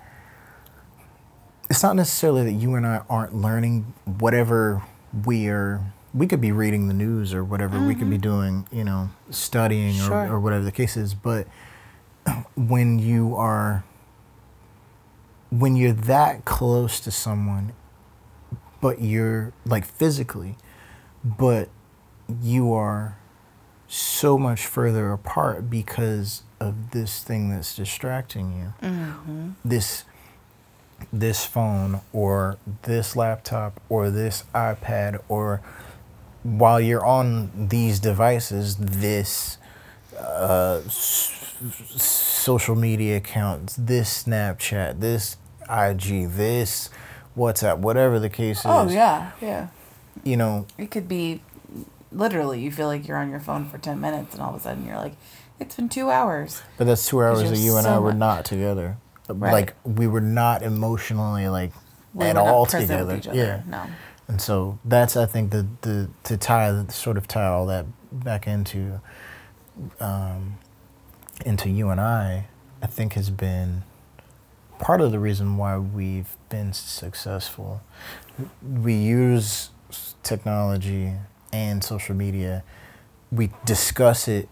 it's 1.70 1.82
not 1.82 1.96
necessarily 1.96 2.44
that 2.44 2.52
you 2.52 2.74
and 2.74 2.86
I 2.86 3.02
aren't 3.08 3.34
learning 3.34 3.92
whatever 4.04 4.82
we 5.24 5.48
are 5.48 5.92
we 6.14 6.26
could 6.26 6.40
be 6.40 6.52
reading 6.52 6.88
the 6.88 6.94
news 6.94 7.34
or 7.34 7.44
whatever 7.44 7.78
we 7.84 7.94
could 7.94 8.08
be 8.08 8.16
mm-hmm. 8.16 8.22
doing, 8.22 8.68
you 8.72 8.84
know, 8.84 9.10
studying 9.30 9.94
Sure. 9.94 10.26
or, 10.26 10.34
or 10.34 10.40
whatever 10.40 10.64
the 10.64 10.72
case 10.72 10.96
is, 10.96 11.14
but 11.14 11.46
when 12.56 12.98
you 12.98 13.34
are 13.36 13.84
when 15.50 15.76
you're 15.76 15.92
that 15.92 16.44
close 16.44 17.00
to 17.00 17.10
someone 17.10 17.72
but 18.80 19.00
you're 19.00 19.52
like 19.64 19.84
physically 19.84 20.56
but 21.24 21.68
you 22.42 22.72
are 22.72 23.18
so 23.86 24.36
much 24.36 24.66
further 24.66 25.10
apart 25.10 25.70
because 25.70 26.42
of 26.60 26.90
this 26.90 27.22
thing 27.22 27.48
that's 27.48 27.74
distracting 27.74 28.74
you 28.82 28.88
mm-hmm. 28.88 29.50
this 29.64 30.04
this 31.12 31.46
phone 31.46 32.00
or 32.12 32.58
this 32.82 33.16
laptop 33.16 33.80
or 33.88 34.10
this 34.10 34.44
ipad 34.54 35.18
or 35.28 35.62
while 36.42 36.80
you're 36.80 37.04
on 37.04 37.68
these 37.68 37.98
devices 38.00 38.76
this 38.76 39.58
uh, 40.18 40.80
s- 40.86 41.54
social 41.96 42.74
media 42.76 43.16
accounts 43.16 43.76
this 43.76 44.24
snapchat 44.24 45.00
this 45.00 45.36
ig 45.70 46.30
this 46.30 46.90
whatsapp 47.36 47.78
whatever 47.78 48.18
the 48.18 48.28
case 48.28 48.60
is 48.60 48.66
Oh 48.66 48.88
yeah, 48.88 49.32
yeah. 49.40 49.68
you 50.24 50.36
know 50.36 50.66
It 50.78 50.90
could 50.90 51.08
be 51.08 51.40
literally 52.10 52.60
you 52.60 52.70
feel 52.72 52.86
like 52.86 53.06
you're 53.06 53.18
on 53.18 53.30
your 53.30 53.40
phone 53.40 53.68
for 53.68 53.78
ten 53.78 54.00
minutes 54.00 54.34
and 54.34 54.42
all 54.42 54.50
of 54.54 54.60
a 54.60 54.60
sudden 54.60 54.86
you're 54.86 54.96
like, 54.96 55.14
it's 55.60 55.74
been 55.76 55.88
two 55.88 56.08
hours. 56.10 56.62
But 56.78 56.86
that's 56.86 57.06
two 57.06 57.20
hours 57.22 57.42
that 57.50 57.58
you 57.58 57.76
and 57.76 57.84
so 57.84 57.94
I 57.96 57.98
were 57.98 58.12
not 58.14 58.44
together. 58.44 58.96
Right. 59.28 59.52
Like 59.52 59.74
we 59.84 60.06
were 60.06 60.20
not 60.22 60.62
emotionally 60.62 61.48
like 61.48 61.72
We 62.14 62.24
at 62.24 62.28
were 62.36 62.42
not 62.42 62.46
all 62.48 62.64
together. 62.66 63.04
with 63.04 63.18
each 63.18 63.26
other. 63.28 63.36
Yeah. 63.38 63.62
No. 63.68 63.82
And 64.28 64.40
so 64.40 64.78
that's 64.84 65.16
I 65.16 65.26
think 65.26 65.50
the 65.50 65.66
the 65.80 66.10
to 66.24 66.36
tie 66.36 66.86
sort 66.88 67.16
of 67.16 67.26
tie 67.26 67.46
all 67.46 67.66
that 67.66 67.86
back 68.12 68.46
into 68.46 69.00
um, 70.00 70.58
into 71.44 71.70
you 71.70 71.88
and 71.88 72.00
I, 72.00 72.46
I 72.82 72.86
think 72.86 73.14
has 73.14 73.30
been 73.30 73.84
part 74.78 75.00
of 75.00 75.10
the 75.12 75.18
reason 75.18 75.56
why 75.56 75.78
we've 75.78 76.36
been 76.48 76.72
successful. 76.72 77.82
We 78.62 78.94
use 78.94 79.70
technology 80.22 81.14
and 81.52 81.82
social 81.82 82.14
media. 82.14 82.64
We 83.32 83.50
discuss 83.64 84.28
it 84.28 84.48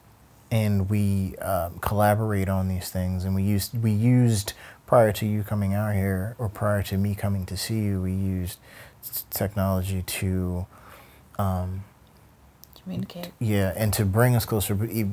and 0.51 0.89
we 0.89 1.37
um, 1.39 1.79
collaborate 1.81 2.49
on 2.49 2.69
these 2.69 2.91
things. 2.91 3.25
And 3.25 3.35
we 3.35 3.43
used 3.43 3.81
we 3.81 3.91
used 3.91 4.53
prior 4.87 5.13
to 5.13 5.27
you 5.27 5.43
coming 5.43 5.75
out 5.75 5.95
here 5.95 6.37
or 6.39 6.49
prior 6.49 6.83
to 6.85 6.97
me 6.97 7.15
coming 7.15 7.45
to 7.47 7.57
see 7.57 7.81
you, 7.81 8.01
we 8.03 8.13
used 8.13 8.59
technology 9.31 10.03
to 10.03 10.67
um, 11.39 11.85
Communicate. 12.83 13.33
yeah, 13.41 13.73
and 13.77 13.93
to 13.95 14.05
bring 14.05 14.37
us 14.37 14.45
closer, 14.45 14.75
but 14.75 14.91
e- 14.91 15.11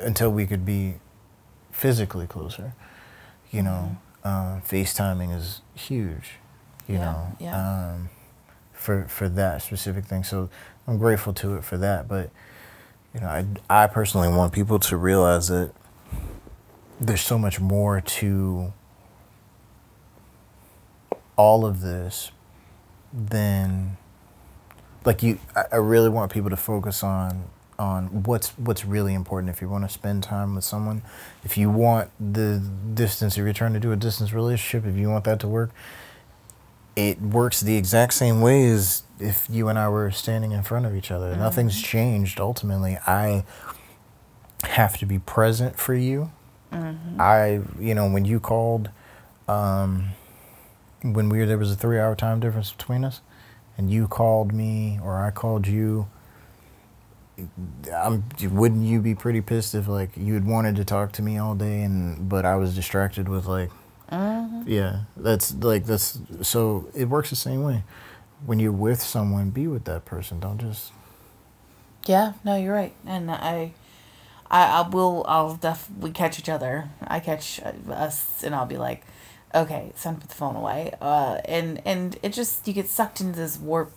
until 0.00 0.30
we 0.30 0.46
could 0.46 0.64
be 0.64 0.94
physically 1.70 2.26
closer. 2.26 2.74
You 3.50 3.62
know, 3.62 3.96
uh, 4.24 4.60
FaceTiming 4.60 5.34
is 5.36 5.60
huge. 5.74 6.32
You 6.88 6.96
Yeah, 6.96 7.00
know, 7.00 7.36
yeah. 7.40 7.90
Um, 7.92 8.08
for 8.72 9.04
for 9.08 9.28
that 9.28 9.62
specific 9.62 10.04
thing. 10.06 10.24
So 10.24 10.48
I'm 10.86 10.98
grateful 10.98 11.32
to 11.34 11.56
it 11.56 11.64
for 11.64 11.76
that. 11.78 12.06
But 12.08 12.30
you 13.14 13.20
know, 13.20 13.28
I 13.28 13.46
I 13.70 13.86
personally 13.88 14.28
want 14.28 14.52
people 14.52 14.78
to 14.80 14.96
realize 14.96 15.48
that 15.48 15.72
there's 17.00 17.20
so 17.20 17.38
much 17.38 17.60
more 17.60 18.00
to 18.00 18.72
all 21.36 21.66
of 21.66 21.80
this 21.80 22.30
than 23.16 23.96
like 25.04 25.22
you 25.22 25.38
I, 25.54 25.64
I 25.72 25.76
really 25.76 26.08
want 26.10 26.30
people 26.32 26.50
to 26.50 26.56
focus 26.56 27.02
on 27.02 27.44
on 27.78 28.22
what's 28.24 28.50
what's 28.58 28.84
really 28.84 29.14
important 29.14 29.50
if 29.50 29.60
you 29.60 29.68
want 29.68 29.84
to 29.84 29.88
spend 29.90 30.22
time 30.22 30.54
with 30.54 30.64
someone 30.64 31.02
if 31.44 31.56
you 31.58 31.70
want 31.70 32.10
the 32.20 32.62
distance 32.94 33.36
if 33.38 33.44
you're 33.44 33.52
trying 33.52 33.72
to 33.74 33.80
do 33.80 33.92
a 33.92 33.96
distance 33.96 34.32
relationship 34.32 34.86
if 34.88 34.96
you 34.96 35.08
want 35.10 35.24
that 35.24 35.40
to 35.40 35.48
work 35.48 35.70
it 36.94 37.20
works 37.20 37.60
the 37.60 37.76
exact 37.76 38.14
same 38.14 38.40
way 38.40 38.66
as 38.68 39.02
if 39.20 39.46
you 39.50 39.68
and 39.68 39.78
I 39.78 39.88
were 39.90 40.10
standing 40.10 40.52
in 40.52 40.62
front 40.62 40.86
of 40.86 40.94
each 40.94 41.10
other 41.10 41.30
Mm-hmm. 41.32 41.40
nothing's 41.40 41.80
changed 41.82 42.40
ultimately 42.40 42.98
I 43.06 43.44
have 44.64 44.96
to 44.98 45.06
be 45.06 45.18
present 45.18 45.78
for 45.78 45.94
you 45.94 46.30
Mm-hmm. 46.72 47.20
I 47.20 47.60
you 47.78 47.94
know 47.94 48.10
when 48.10 48.24
you 48.24 48.40
called 48.40 48.90
um 49.48 50.08
when 51.12 51.28
we 51.28 51.38
were 51.38 51.46
there 51.46 51.58
was 51.58 51.72
a 51.72 51.76
3 51.76 51.98
hour 51.98 52.14
time 52.14 52.40
difference 52.40 52.72
between 52.72 53.04
us 53.04 53.20
and 53.78 53.90
you 53.90 54.08
called 54.08 54.52
me 54.52 54.98
or 55.02 55.22
I 55.22 55.30
called 55.30 55.66
you, 55.66 56.08
I'm, 57.94 58.24
wouldn't 58.50 58.84
you 58.84 59.00
be 59.00 59.14
pretty 59.14 59.40
pissed 59.42 59.74
if 59.74 59.88
like 59.88 60.16
you 60.16 60.34
had 60.34 60.46
wanted 60.46 60.76
to 60.76 60.84
talk 60.84 61.12
to 61.12 61.22
me 61.22 61.36
all 61.38 61.54
day 61.54 61.82
and 61.82 62.28
but 62.28 62.44
I 62.46 62.56
was 62.56 62.74
distracted 62.74 63.28
with 63.28 63.46
like, 63.46 63.70
yeah, 64.66 65.00
that's 65.16 65.54
like 65.54 65.84
that's 65.84 66.18
so 66.42 66.88
it 66.94 67.06
works 67.06 67.30
the 67.30 67.36
same 67.36 67.62
way. 67.62 67.84
When 68.44 68.58
you're 68.58 68.72
with 68.72 69.02
someone, 69.02 69.50
be 69.50 69.66
with 69.66 69.84
that 69.84 70.04
person. 70.04 70.40
Don't 70.40 70.58
just 70.58 70.92
Yeah, 72.06 72.34
no, 72.44 72.56
you're 72.56 72.72
right, 72.72 72.94
and 73.06 73.30
I, 73.30 73.72
I, 74.50 74.66
I 74.66 74.88
will. 74.88 75.24
I'll 75.26 75.56
def. 75.56 75.88
We 75.98 76.10
catch 76.10 76.38
each 76.38 76.48
other. 76.48 76.88
I 77.02 77.20
catch 77.20 77.60
uh, 77.60 77.72
us, 77.92 78.44
and 78.44 78.54
I'll 78.54 78.66
be 78.66 78.76
like, 78.76 79.04
okay, 79.54 79.86
it's 79.90 80.02
time 80.02 80.16
to 80.16 80.20
put 80.20 80.30
the 80.30 80.36
phone 80.36 80.56
away. 80.56 80.92
Uh, 81.00 81.38
and 81.44 81.80
and 81.84 82.18
it 82.22 82.32
just 82.32 82.66
you 82.66 82.74
get 82.74 82.88
sucked 82.88 83.20
into 83.20 83.38
this 83.38 83.58
warp, 83.58 83.92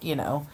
you 0.00 0.16
know, 0.16 0.46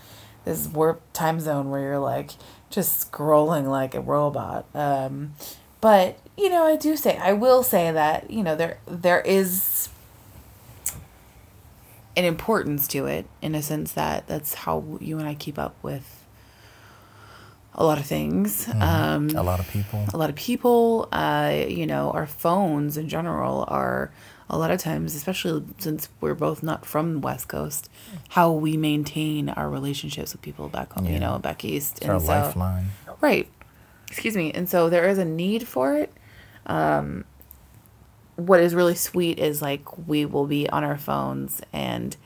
this 0.44 0.68
warp 0.68 1.02
time 1.12 1.40
zone 1.40 1.70
where 1.70 1.80
you're 1.80 1.98
like 1.98 2.30
just 2.70 3.10
scrolling 3.10 3.68
like 3.68 3.94
a 3.94 4.00
robot. 4.00 4.66
Um, 4.74 5.34
but 5.80 6.18
you 6.36 6.48
know, 6.48 6.64
I 6.64 6.76
do 6.76 6.96
say 6.96 7.16
I 7.18 7.32
will 7.32 7.62
say 7.62 7.90
that 7.90 8.30
you 8.30 8.42
know 8.42 8.56
there 8.56 8.78
there 8.86 9.20
is 9.20 9.88
an 12.16 12.24
importance 12.24 12.88
to 12.88 13.06
it 13.06 13.26
in 13.40 13.54
a 13.54 13.62
sense 13.62 13.92
that 13.92 14.26
that's 14.26 14.54
how 14.54 14.98
you 15.00 15.18
and 15.18 15.28
I 15.28 15.34
keep 15.34 15.58
up 15.58 15.74
with 15.82 16.19
a 17.74 17.84
lot 17.84 17.98
of 17.98 18.06
things. 18.06 18.68
Um, 18.80 19.30
a 19.30 19.42
lot 19.42 19.60
of 19.60 19.68
people. 19.68 20.04
a 20.12 20.16
lot 20.16 20.28
of 20.30 20.36
people, 20.36 21.08
uh, 21.12 21.64
you 21.68 21.86
know, 21.86 22.10
our 22.10 22.26
phones 22.26 22.96
in 22.96 23.08
general 23.08 23.64
are 23.68 24.10
a 24.48 24.58
lot 24.58 24.70
of 24.72 24.80
times, 24.80 25.14
especially 25.14 25.62
since 25.78 26.08
we're 26.20 26.34
both 26.34 26.62
not 26.62 26.84
from 26.84 27.12
the 27.14 27.18
West 27.20 27.46
Coast, 27.48 27.88
how 28.30 28.50
we 28.52 28.76
maintain 28.76 29.48
our 29.48 29.70
relationships 29.70 30.32
with 30.32 30.42
people 30.42 30.68
back 30.68 30.92
home, 30.92 31.06
you 31.06 31.20
know, 31.20 31.38
back 31.38 31.64
east. 31.64 31.98
It's 31.98 32.08
our 32.08 32.18
lifeline. 32.18 32.86
Right. 33.20 33.48
Excuse 34.08 34.36
me. 34.36 34.50
And 34.52 34.68
so 34.68 34.90
there 34.90 35.08
is 35.08 35.18
a 35.18 35.24
need 35.24 35.68
for 35.68 35.96
it. 35.96 36.12
Um, 36.66 37.24
what 38.36 38.60
is 38.60 38.74
really 38.74 38.94
sweet 38.96 39.38
is 39.38 39.62
like 39.62 40.08
we 40.08 40.24
will 40.24 40.46
be 40.46 40.68
on 40.70 40.82
our 40.82 40.98
phones 40.98 41.60
and 41.72 42.16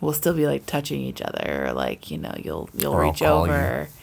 we'll 0.00 0.12
still 0.12 0.34
be 0.34 0.46
like 0.46 0.66
touching 0.66 1.00
each 1.00 1.22
other. 1.22 1.72
Like 1.74 2.10
you 2.10 2.18
know, 2.18 2.34
you'll 2.36 2.68
you'll 2.76 2.92
Or 2.92 3.02
reach 3.02 3.22
over. 3.22 3.88
you. 3.90 3.99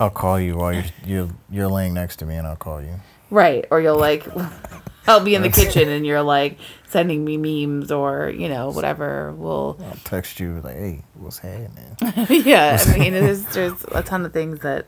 I'll 0.00 0.10
call 0.10 0.38
you 0.40 0.56
while 0.56 0.72
you're 0.72 0.84
you're 1.04 1.28
you're 1.50 1.68
laying 1.68 1.94
next 1.94 2.16
to 2.16 2.26
me, 2.26 2.34
and 2.36 2.46
I'll 2.46 2.56
call 2.56 2.80
you. 2.80 3.00
Right. 3.30 3.64
Or 3.70 3.80
you'll 3.80 3.98
like, 3.98 4.26
I'll 5.06 5.24
be 5.24 5.34
in 5.34 5.42
the 5.42 5.50
kitchen 5.50 5.88
and 5.88 6.06
you're 6.06 6.22
like 6.22 6.58
sending 6.88 7.24
me 7.24 7.36
memes 7.36 7.90
or, 7.90 8.30
you 8.30 8.48
know, 8.48 8.70
whatever. 8.70 9.32
We'll, 9.32 9.76
I'll 9.84 9.96
text 10.04 10.38
you 10.40 10.60
like, 10.60 10.76
"Hey, 10.76 11.02
what's 11.14 11.38
happening?" 11.38 11.96
yeah. 12.46 12.78
I 12.86 12.98
mean, 12.98 13.12
there's, 13.12 13.44
there's 13.54 13.84
a 13.92 14.02
ton 14.02 14.24
of 14.24 14.32
things 14.32 14.60
that 14.60 14.86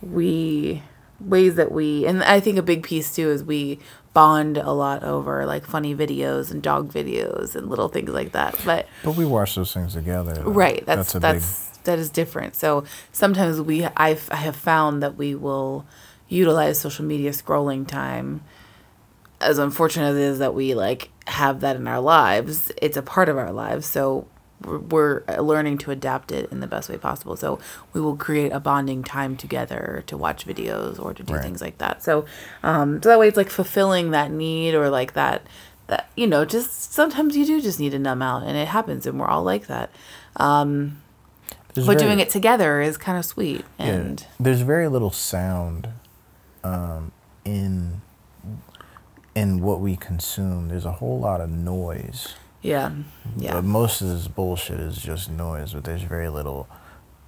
we, 0.00 0.82
ways 1.20 1.56
that 1.56 1.72
we, 1.72 2.06
and 2.06 2.22
I 2.24 2.40
think 2.40 2.58
a 2.58 2.62
big 2.62 2.82
piece 2.82 3.14
too 3.14 3.30
is 3.30 3.44
we 3.44 3.78
bond 4.14 4.56
a 4.56 4.70
lot 4.70 5.02
over 5.02 5.44
like 5.44 5.66
funny 5.66 5.94
videos 5.94 6.50
and 6.50 6.62
dog 6.62 6.90
videos 6.92 7.54
and 7.54 7.68
little 7.68 7.88
things 7.88 8.10
like 8.10 8.32
that. 8.32 8.56
But, 8.64 8.86
But 9.02 9.16
we 9.16 9.24
watch 9.26 9.56
those 9.56 9.72
things 9.74 9.92
together. 9.94 10.34
though. 10.34 10.50
right. 10.50 10.84
That's, 10.86 11.14
a 11.14 11.18
that's, 11.18 11.73
that 11.84 11.98
is 11.98 12.10
different. 12.10 12.56
So 12.56 12.84
sometimes 13.12 13.60
we, 13.60 13.84
I've, 13.96 14.28
I 14.30 14.36
have 14.36 14.56
found 14.56 15.02
that 15.02 15.16
we 15.16 15.34
will 15.34 15.86
utilize 16.28 16.80
social 16.80 17.04
media 17.04 17.30
scrolling 17.30 17.86
time 17.86 18.42
as 19.40 19.58
unfortunate 19.58 20.10
as 20.10 20.16
it 20.16 20.22
is 20.22 20.38
that 20.38 20.54
we 20.54 20.74
like 20.74 21.10
have 21.26 21.60
that 21.60 21.76
in 21.76 21.86
our 21.86 22.00
lives, 22.00 22.72
it's 22.80 22.96
a 22.96 23.02
part 23.02 23.28
of 23.28 23.36
our 23.36 23.52
lives. 23.52 23.86
So 23.86 24.26
we're, 24.64 24.78
we're 24.78 25.22
learning 25.38 25.78
to 25.78 25.90
adapt 25.90 26.32
it 26.32 26.50
in 26.50 26.60
the 26.60 26.66
best 26.66 26.88
way 26.88 26.96
possible. 26.96 27.36
So 27.36 27.58
we 27.92 28.00
will 28.00 28.16
create 28.16 28.52
a 28.52 28.60
bonding 28.60 29.02
time 29.02 29.36
together 29.36 30.02
to 30.06 30.16
watch 30.16 30.46
videos 30.46 30.98
or 30.98 31.12
to 31.12 31.22
do 31.22 31.34
Right. 31.34 31.42
things 31.42 31.60
like 31.60 31.78
that. 31.78 32.02
So, 32.02 32.24
um, 32.62 33.02
so 33.02 33.10
that 33.10 33.18
way 33.18 33.28
it's 33.28 33.36
like 33.36 33.50
fulfilling 33.50 34.12
that 34.12 34.30
need 34.30 34.74
or 34.74 34.88
like 34.88 35.12
that, 35.12 35.42
that, 35.88 36.08
you 36.16 36.26
know, 36.26 36.44
just 36.46 36.94
sometimes 36.94 37.36
you 37.36 37.44
do 37.44 37.60
just 37.60 37.78
need 37.78 37.90
to 37.90 37.98
numb 37.98 38.22
out 38.22 38.44
and 38.44 38.56
it 38.56 38.68
happens 38.68 39.06
and 39.06 39.20
we're 39.20 39.26
all 39.26 39.42
like 39.42 39.66
that. 39.66 39.90
Um, 40.36 41.02
There's 41.74 41.86
but 41.86 41.98
very- 41.98 42.08
doing 42.08 42.20
it 42.20 42.30
together 42.30 42.80
is 42.80 42.96
kind 42.96 43.18
of 43.18 43.24
sweet. 43.24 43.64
And 43.78 44.20
yeah, 44.20 44.26
there's 44.40 44.60
very 44.62 44.88
little 44.88 45.10
sound 45.10 45.88
um, 46.62 47.12
in 47.44 48.00
in 49.34 49.60
what 49.60 49.80
we 49.80 49.96
consume. 49.96 50.68
There's 50.68 50.84
a 50.86 50.92
whole 50.92 51.18
lot 51.18 51.40
of 51.40 51.50
noise. 51.50 52.34
yeah, 52.62 52.92
yeah. 53.36 53.52
But 53.54 53.64
most 53.64 54.00
of 54.00 54.08
this 54.08 54.28
bullshit 54.28 54.80
is 54.80 54.96
just 54.98 55.30
noise. 55.30 55.72
But 55.74 55.84
there's 55.84 56.02
very 56.02 56.28
little. 56.28 56.68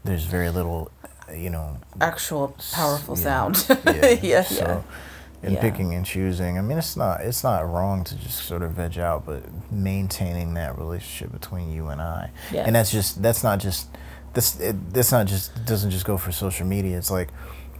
There's 0.04 0.24
very 0.24 0.50
little. 0.50 0.90
You 1.34 1.50
know. 1.50 1.78
Actual 2.00 2.54
powerful 2.72 3.16
yeah, 3.18 3.22
sound. 3.22 3.66
Yeah. 3.84 3.92
yeah, 4.06 4.18
yeah. 4.22 4.42
So, 4.44 4.84
in 5.42 5.54
Yeah. 5.54 5.60
picking 5.60 5.92
and 5.92 6.06
choosing, 6.06 6.56
I 6.56 6.60
mean, 6.62 6.78
it's 6.78 6.96
not 6.96 7.20
it's 7.22 7.42
not 7.42 7.68
wrong 7.68 8.04
to 8.04 8.14
just 8.16 8.44
sort 8.46 8.62
of 8.62 8.72
veg 8.72 8.96
out, 8.98 9.26
but 9.26 9.42
maintaining 9.72 10.54
that 10.54 10.78
relationship 10.78 11.32
between 11.32 11.72
you 11.72 11.88
and 11.88 12.00
I, 12.00 12.30
Yeah. 12.52 12.62
and 12.64 12.76
that's 12.76 12.92
just 12.92 13.20
that's 13.22 13.42
not 13.42 13.58
just 13.58 13.88
this 14.36 14.60
it, 14.60 14.92
that's 14.94 15.10
not 15.10 15.26
just 15.26 15.64
doesn't 15.66 15.90
just 15.90 16.04
go 16.04 16.16
for 16.16 16.30
social 16.30 16.64
media. 16.66 16.96
It's 16.96 17.10
like 17.10 17.30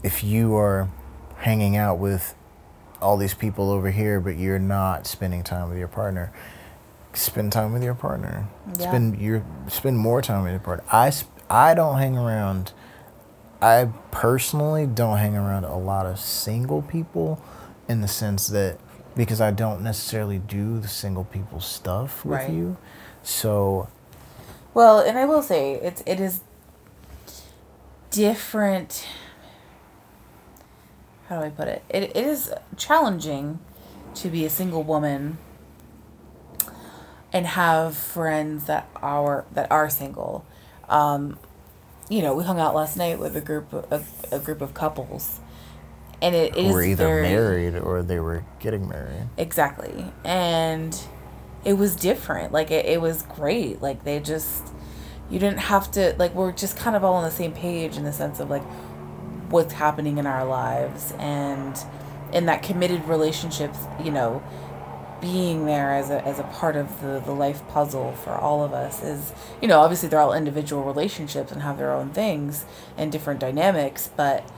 if 0.03 0.25
you 0.25 0.57
are 0.57 0.89
hanging 1.37 1.77
out 1.77 1.99
with 1.99 2.35
all 3.01 3.17
these 3.17 3.35
people 3.35 3.71
over 3.71 3.91
here, 3.93 4.19
but 4.21 4.37
you're 4.37 4.59
not 4.59 5.07
spending 5.07 5.45
time 5.45 5.69
with 5.69 5.79
your 5.79 5.87
partner. 5.89 6.33
Spend 7.13 7.53
time 7.53 7.73
with 7.73 7.83
your 7.85 7.95
partner. 7.95 8.49
Yeah. 8.79 8.89
Spend 8.89 9.21
your 9.21 9.45
spend 9.69 9.99
more 9.99 10.21
time 10.21 10.43
with 10.43 10.53
your 10.53 10.61
partner. 10.61 10.85
I 10.91 11.11
sp- 11.15 11.31
I 11.49 11.75
don't 11.75 11.99
hang 11.99 12.19
around. 12.19 12.73
I 13.63 13.89
personally 14.11 14.87
don't 14.87 15.19
hang 15.19 15.37
around 15.37 15.65
a 15.65 15.77
lot 15.79 16.05
of 16.07 16.19
single 16.19 16.83
people, 16.83 17.41
in 17.89 18.01
the 18.01 18.09
sense 18.09 18.49
that 18.49 18.79
because 19.15 19.41
I 19.41 19.51
don't 19.51 19.81
necessarily 19.83 20.39
do 20.39 20.79
the 20.79 20.89
single 20.89 21.25
people 21.25 21.61
stuff 21.61 22.25
with 22.25 22.41
Right. 22.41 22.51
you. 22.51 22.77
So 23.23 23.89
Well, 24.75 24.99
and 25.01 25.17
I 25.19 25.25
will 25.25 25.41
say 25.43 25.73
it's 25.75 26.03
it 26.05 26.21
is 26.21 26.41
different. 28.11 29.07
How 31.29 31.41
do 31.41 31.47
I 31.47 31.51
put 31.51 31.69
it? 31.69 31.83
It 31.89 32.05
it 32.05 32.17
is 32.17 32.53
challenging 32.77 33.59
to 34.17 34.29
be 34.29 34.45
a 34.45 34.51
single 34.51 34.83
woman 34.83 35.39
and 37.33 37.47
have 37.47 37.97
friends 37.97 38.65
that 38.65 38.89
are 38.97 39.45
that 39.53 39.71
are 39.71 39.91
single. 39.91 40.45
Um, 40.89 41.39
you 42.09 42.23
know, 42.23 42.35
we 42.35 42.45
hung 42.45 42.59
out 42.61 42.75
last 42.75 42.97
night 42.97 43.19
with 43.19 43.37
a 43.37 43.41
group 43.41 43.73
of 43.73 44.27
a 44.33 44.39
group 44.39 44.61
of 44.61 44.73
couples, 44.73 45.41
and 46.23 46.35
it, 46.35 46.57
it 46.57 46.73
were 46.73 46.83
either 46.83 47.05
very, 47.05 47.23
married 47.23 47.77
or 47.77 48.03
they 48.03 48.21
were 48.21 48.45
getting 48.61 48.89
married. 48.89 49.29
Exactly. 49.37 50.07
And 50.25 50.99
it 51.65 51.75
was 51.75 51.97
different. 51.97 52.53
Like 52.53 52.71
it, 52.71 52.87
it 52.87 53.01
was 53.01 53.23
great. 53.23 53.83
Like 53.83 54.05
they 54.05 54.21
just 54.21 54.73
you 55.31 55.39
didn't 55.39 55.59
have 55.59 55.91
to 55.93 56.15
like 56.19 56.35
we're 56.35 56.53
just 56.53 56.77
kind 56.77 56.97
of 56.97 57.05
all 57.05 57.15
on 57.15 57.25
the 57.25 57.31
same 57.31 57.53
page 57.53 57.97
in 57.97 58.05
the 58.05 58.13
sense 58.13 58.41
of 58.41 58.49
like 58.49 58.63
what's 59.51 59.75
happening 59.75 60.19
in 60.19 60.27
our 60.27 60.45
lives 60.45 61.13
and 61.19 61.79
in 62.33 62.47
that 62.47 62.63
committed 62.63 63.05
relationships, 63.07 63.79
you 64.03 64.11
know, 64.11 64.43
being 65.21 65.65
there 65.67 65.93
as 65.93 66.11
a 66.11 66.25
as 66.27 66.39
a 66.39 66.43
part 66.43 66.77
of 66.77 67.01
the, 67.01 67.21
the 67.25 67.33
life 67.33 67.67
puzzle 67.69 68.13
for 68.13 68.33
all 68.33 68.63
of 68.63 68.73
us 68.73 69.03
is 69.03 69.33
you 69.63 69.69
know, 69.69 69.81
obviously 69.81 70.09
they're 70.09 70.21
all 70.21 70.35
individual 70.35 70.85
relationships 70.85 71.51
and 71.51 71.63
have 71.63 71.79
their 71.79 71.93
own 71.93 72.11
things 72.11 72.65
and 72.97 73.11
different 73.11 73.41
dynamics, 73.41 74.11
but 74.17 74.49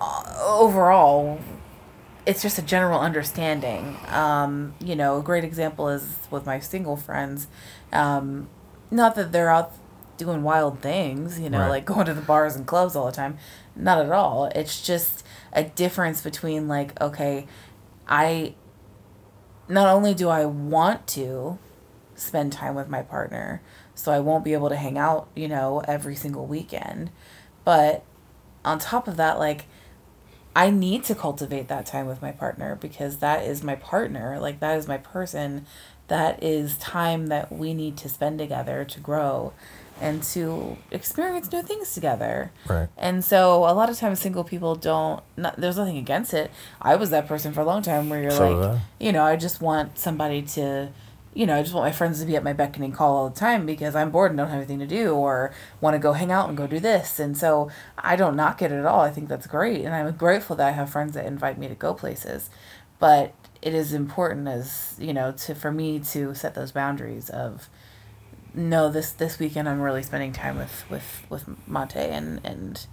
uh, 0.00 0.36
overall 0.42 1.38
it's 2.26 2.42
just 2.42 2.58
a 2.58 2.62
general 2.62 3.00
understanding. 3.00 3.96
Um, 4.08 4.74
you 4.80 4.96
know, 4.96 5.18
a 5.18 5.22
great 5.22 5.44
example 5.44 5.88
is 5.88 6.18
with 6.30 6.44
my 6.44 6.58
single 6.58 6.96
friends. 6.96 7.46
Um, 7.92 8.48
not 8.90 9.14
that 9.16 9.32
they're 9.32 9.50
out 9.50 9.72
doing 10.16 10.42
wild 10.42 10.80
things, 10.80 11.38
you 11.38 11.50
know, 11.50 11.60
Right. 11.60 11.68
like 11.68 11.84
going 11.84 12.06
to 12.06 12.14
the 12.14 12.22
bars 12.22 12.56
and 12.56 12.66
clubs 12.66 12.96
all 12.96 13.06
the 13.06 13.12
time. 13.12 13.36
Not 13.74 14.04
at 14.04 14.10
all. 14.12 14.46
It's 14.54 14.80
just 14.80 15.24
a 15.52 15.64
difference 15.64 16.22
between 16.22 16.68
like, 16.68 16.98
okay, 17.00 17.46
I 18.08 18.54
not 19.68 19.88
only 19.88 20.14
do 20.14 20.28
I 20.28 20.46
want 20.46 21.06
to 21.08 21.58
spend 22.14 22.52
time 22.52 22.74
with 22.74 22.88
my 22.88 23.02
partner, 23.02 23.60
so 23.94 24.12
I 24.12 24.20
won't 24.20 24.44
be 24.44 24.52
able 24.52 24.68
to 24.68 24.76
hang 24.76 24.96
out, 24.96 25.28
you 25.34 25.48
know, 25.48 25.82
every 25.86 26.14
single 26.14 26.46
weekend. 26.46 27.10
But 27.64 28.04
on 28.64 28.78
top 28.78 29.08
of 29.08 29.16
that, 29.16 29.38
like, 29.38 29.66
I 30.54 30.70
need 30.70 31.04
to 31.04 31.14
cultivate 31.14 31.68
that 31.68 31.84
time 31.84 32.06
with 32.06 32.22
my 32.22 32.32
partner 32.32 32.76
because 32.80 33.18
that 33.18 33.44
is 33.44 33.62
my 33.62 33.74
partner. 33.74 34.38
Like, 34.40 34.60
that 34.60 34.78
is 34.78 34.88
my 34.88 34.96
person. 34.96 35.66
That 36.08 36.42
is 36.42 36.76
time 36.76 37.28
that 37.28 37.50
we 37.50 37.74
need 37.74 37.96
to 37.98 38.08
spend 38.08 38.38
together 38.38 38.84
to 38.84 39.00
grow 39.00 39.52
and 40.00 40.22
to 40.22 40.76
experience 40.90 41.50
new 41.50 41.62
things 41.62 41.94
together. 41.94 42.52
Right. 42.68 42.88
And 42.96 43.24
so 43.24 43.64
a 43.64 43.72
lot 43.72 43.88
of 43.88 43.98
times 43.98 44.20
single 44.20 44.44
people 44.44 44.74
don't 44.74 45.22
not, 45.36 45.56
there's 45.56 45.78
nothing 45.78 45.96
against 45.96 46.34
it. 46.34 46.50
I 46.80 46.96
was 46.96 47.10
that 47.10 47.26
person 47.26 47.52
for 47.52 47.62
a 47.62 47.64
long 47.64 47.82
time 47.82 48.08
where 48.08 48.20
you're 48.20 48.30
So 48.30 48.50
like, 48.50 48.80
you 49.00 49.12
know, 49.12 49.24
I 49.24 49.36
just 49.36 49.60
want 49.60 49.98
somebody 49.98 50.42
to 50.42 50.90
you 51.36 51.44
know, 51.44 51.54
I 51.54 51.62
just 51.62 51.74
want 51.74 51.84
my 51.84 51.92
friends 51.92 52.18
to 52.20 52.26
be 52.26 52.34
at 52.34 52.42
my 52.42 52.54
beck 52.54 52.78
and 52.78 52.94
call 52.94 53.14
all 53.14 53.28
the 53.28 53.38
time 53.38 53.66
because 53.66 53.94
I'm 53.94 54.10
bored 54.10 54.30
and 54.30 54.38
don't 54.38 54.48
have 54.48 54.56
anything 54.56 54.78
to 54.78 54.86
do 54.86 55.12
or 55.12 55.52
want 55.82 55.92
to 55.92 55.98
go 55.98 56.14
hang 56.14 56.32
out 56.32 56.48
and 56.48 56.56
go 56.56 56.66
do 56.66 56.80
this. 56.80 57.20
And 57.20 57.36
so 57.36 57.70
I 57.98 58.16
don't 58.16 58.36
knock 58.36 58.62
it 58.62 58.72
at 58.72 58.86
all. 58.86 59.00
I 59.00 59.10
think 59.10 59.28
that's 59.28 59.46
great. 59.46 59.84
And 59.84 59.94
I'm 59.94 60.10
grateful 60.16 60.56
that 60.56 60.66
I 60.66 60.70
have 60.70 60.88
friends 60.88 61.12
that 61.12 61.26
invite 61.26 61.58
me 61.58 61.68
to 61.68 61.74
go 61.74 61.92
places. 61.92 62.48
But 62.98 63.34
it 63.66 63.74
is 63.74 63.92
important 63.92 64.46
as, 64.46 64.94
you 64.96 65.12
know, 65.12 65.32
to 65.32 65.52
for 65.52 65.72
me 65.72 65.98
to 65.98 66.36
set 66.36 66.54
those 66.54 66.70
boundaries 66.70 67.28
of 67.28 67.68
no, 68.54 68.88
this 68.88 69.10
this 69.10 69.40
weekend 69.40 69.68
I'm 69.68 69.80
really 69.80 70.04
spending 70.04 70.32
time 70.32 70.56
with 70.56 70.84
with 70.88 71.26
with 71.28 71.44
Monte 71.66 71.98
and 71.98 72.40
and 72.44 72.86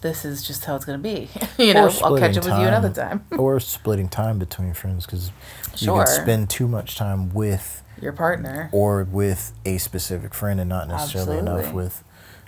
this 0.00 0.24
is 0.24 0.46
just 0.46 0.64
how 0.66 0.76
it's 0.76 0.84
going 0.84 1.02
to 1.02 1.02
be. 1.02 1.28
you 1.64 1.74
know, 1.74 1.90
I'll 2.04 2.16
catch 2.16 2.36
up 2.36 2.44
splitting 2.44 2.50
with 2.52 2.60
you 2.60 2.68
another 2.68 2.92
time. 2.92 3.26
or 3.36 3.58
splitting 3.58 4.08
time 4.08 4.38
between 4.38 4.72
friends 4.72 5.04
because 5.04 5.32
you 5.78 5.88
can 5.88 6.06
spend 6.06 6.48
too 6.48 6.68
much 6.68 6.94
time 6.94 7.34
with 7.34 7.82
Your 8.00 8.12
partner, 8.12 8.70
or 8.70 9.02
with 9.02 9.52
a 9.64 9.78
specific 9.78 10.32
friend 10.32 10.60
and 10.60 10.68
not 10.68 10.86
necessarily 10.86 11.38
enough 11.38 11.72
with, 11.72 12.04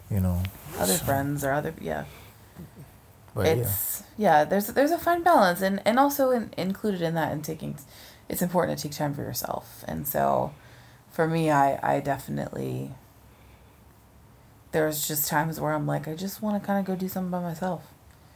you 0.08 0.20
know, 0.20 0.40
other 0.78 0.94
so- 0.94 1.04
friends 1.04 1.44
or 1.44 1.50
other 1.50 1.74
yeah. 1.80 2.04
But 3.34 3.46
yeah, 3.46 3.52
it's 3.62 4.02
yeah. 4.16 4.44
there's 4.44 4.66
there's 4.68 4.90
a 4.90 4.98
fine 4.98 5.22
balance 5.22 5.60
and 5.62 5.80
and 5.84 5.98
also 5.98 6.30
in, 6.30 6.50
included 6.56 7.00
in 7.02 7.14
that 7.14 7.32
and 7.32 7.44
taking 7.44 7.76
it's 8.28 8.42
important 8.42 8.78
to 8.78 8.88
take 8.88 8.96
time 8.96 9.14
for 9.14 9.22
yourself. 9.22 9.84
And 9.88 10.06
so 10.06 10.52
for 11.10 11.26
me 11.26 11.50
i 11.50 11.78
i 11.82 11.98
definitely 12.00 12.92
there's 14.72 15.06
just 15.08 15.28
times 15.28 15.60
where 15.60 15.72
i'm 15.72 15.84
like 15.86 16.06
i 16.06 16.14
just 16.14 16.40
want 16.40 16.60
to 16.60 16.64
kind 16.64 16.78
of 16.78 16.84
go 16.84 16.94
do 16.94 17.08
something 17.08 17.30
by 17.30 17.40
myself. 17.40 17.82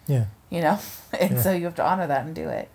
Yeah, 0.07 0.27
you 0.51 0.61
know? 0.61 0.79
And 1.19 1.33
Yeah. 1.37 1.41
so 1.43 1.53
you 1.53 1.65
have 1.67 1.77
to 1.77 1.85
honor 1.85 2.07
that 2.07 2.27
and 2.27 2.35
do 2.35 2.49
it. 2.49 2.69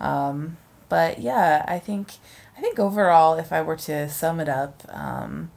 Um 0.00 0.56
but 0.88 1.18
yeah 1.18 1.64
i 1.66 1.78
think 1.78 2.12
i 2.58 2.60
think 2.60 2.78
overall 2.78 3.34
if 3.38 3.52
i 3.52 3.62
were 3.62 3.74
to 3.76 4.08
sum 4.10 4.38
it 4.38 4.48
up 4.50 4.82
um 4.90 5.50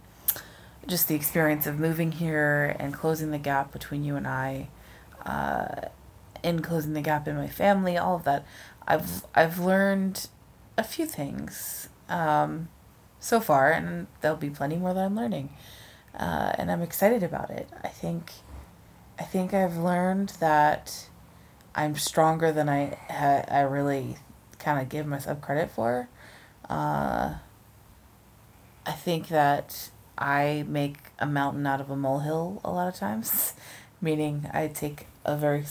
just 0.88 1.10
the 1.10 1.16
experience 1.16 1.68
of 1.68 1.78
moving 1.78 2.14
here 2.14 2.76
and 2.80 2.94
closing 2.94 3.32
the 3.32 3.38
gap 3.38 3.74
between 3.74 4.06
you 4.06 4.16
and 4.16 4.26
i 4.26 4.70
uh 5.26 5.90
and 6.48 6.64
closing 6.64 6.94
the 6.94 7.02
gap 7.02 7.28
in 7.28 7.36
my 7.36 7.48
family 7.48 7.98
all 7.98 8.16
of 8.16 8.24
that 8.24 8.46
i've 8.88 9.26
i've 9.36 9.60
learned 9.60 10.30
a 10.78 10.84
few 10.84 11.06
things 11.06 11.90
um 12.08 12.70
so 13.20 13.40
far 13.42 13.72
and 13.72 14.08
there'll 14.22 14.38
be 14.38 14.50
plenty 14.50 14.78
more 14.78 14.94
that 14.94 15.04
i'm 15.06 15.16
learning 15.16 15.50
uh, 16.18 16.54
and 16.58 16.72
i'm 16.72 16.82
excited 16.82 17.22
about 17.22 17.50
it. 17.52 17.70
I 17.84 17.90
think 17.90 18.32
i 19.20 19.24
think 19.24 19.54
i've 19.54 19.78
learned 19.78 20.30
that 20.40 21.08
i'm 21.76 21.96
stronger 21.96 22.52
than 22.52 22.70
i 22.70 22.98
ha- 23.10 23.46
i 23.50 23.60
really 23.62 24.18
kind 24.58 24.82
of 24.82 24.90
give 24.90 25.06
myself 25.06 25.42
credit 25.42 25.70
for. 25.70 26.10
Uh, 26.70 27.36
i 28.86 28.92
think 28.92 29.28
that 29.28 29.90
i 30.18 30.64
make 30.68 30.98
a 31.20 31.26
mountain 31.26 31.68
out 31.68 31.82
of 31.82 31.90
a 31.90 31.96
molehill 31.96 32.62
a 32.64 32.72
lot 32.72 32.88
of 32.88 32.96
times 32.96 33.54
meaning 34.02 34.50
i 34.54 34.68
take 34.68 35.08
a 35.26 35.36
very 35.36 35.64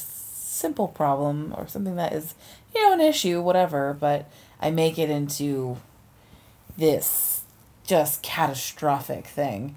simple 0.57 0.89
problem 0.89 1.55
or 1.57 1.69
something 1.69 1.97
that 1.97 2.13
is 2.13 2.35
you 2.75 2.83
know 2.83 2.93
an 2.93 3.01
issue 3.01 3.41
whatever 3.41 3.97
but 3.99 4.31
i 4.61 4.71
make 4.71 4.99
it 4.99 5.11
into 5.11 5.77
this 6.77 7.43
just 7.87 8.23
catastrophic 8.23 9.27
thing. 9.27 9.77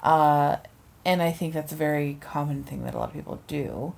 Uh, 0.00 0.56
and 1.04 1.22
i 1.22 1.32
think 1.32 1.54
that's 1.54 1.72
a 1.72 1.76
very 1.76 2.18
common 2.20 2.62
thing 2.62 2.84
that 2.84 2.94
a 2.94 2.98
lot 2.98 3.08
of 3.08 3.14
people 3.14 3.40
do. 3.46 3.94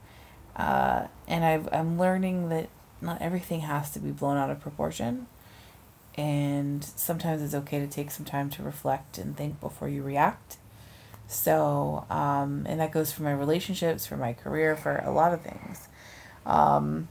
Uh, 0.56 1.06
and 1.26 1.44
I've, 1.44 1.68
i'm 1.72 1.98
learning 1.98 2.48
that 2.50 2.68
not 3.00 3.20
everything 3.20 3.60
has 3.60 3.90
to 3.92 3.98
be 3.98 4.10
blown 4.10 4.36
out 4.36 4.50
of 4.50 4.60
proportion. 4.60 5.26
And 6.16 6.84
sometimes 6.84 7.40
it's 7.40 7.54
okay 7.54 7.78
to 7.78 7.86
take 7.86 8.10
some 8.10 8.26
time 8.26 8.50
to 8.50 8.62
reflect 8.62 9.16
and 9.16 9.36
think 9.36 9.60
before 9.60 9.88
you 9.88 10.02
react. 10.02 10.58
So 11.26 12.04
um, 12.10 12.66
and 12.68 12.80
that 12.80 12.92
goes 12.92 13.12
for 13.12 13.22
my 13.22 13.32
relationships 13.32 14.06
for 14.06 14.16
my 14.16 14.32
career 14.32 14.76
for 14.76 14.96
a 14.98 15.10
lot 15.10 15.32
of 15.32 15.42
things 15.42 15.88
um, 16.50 17.08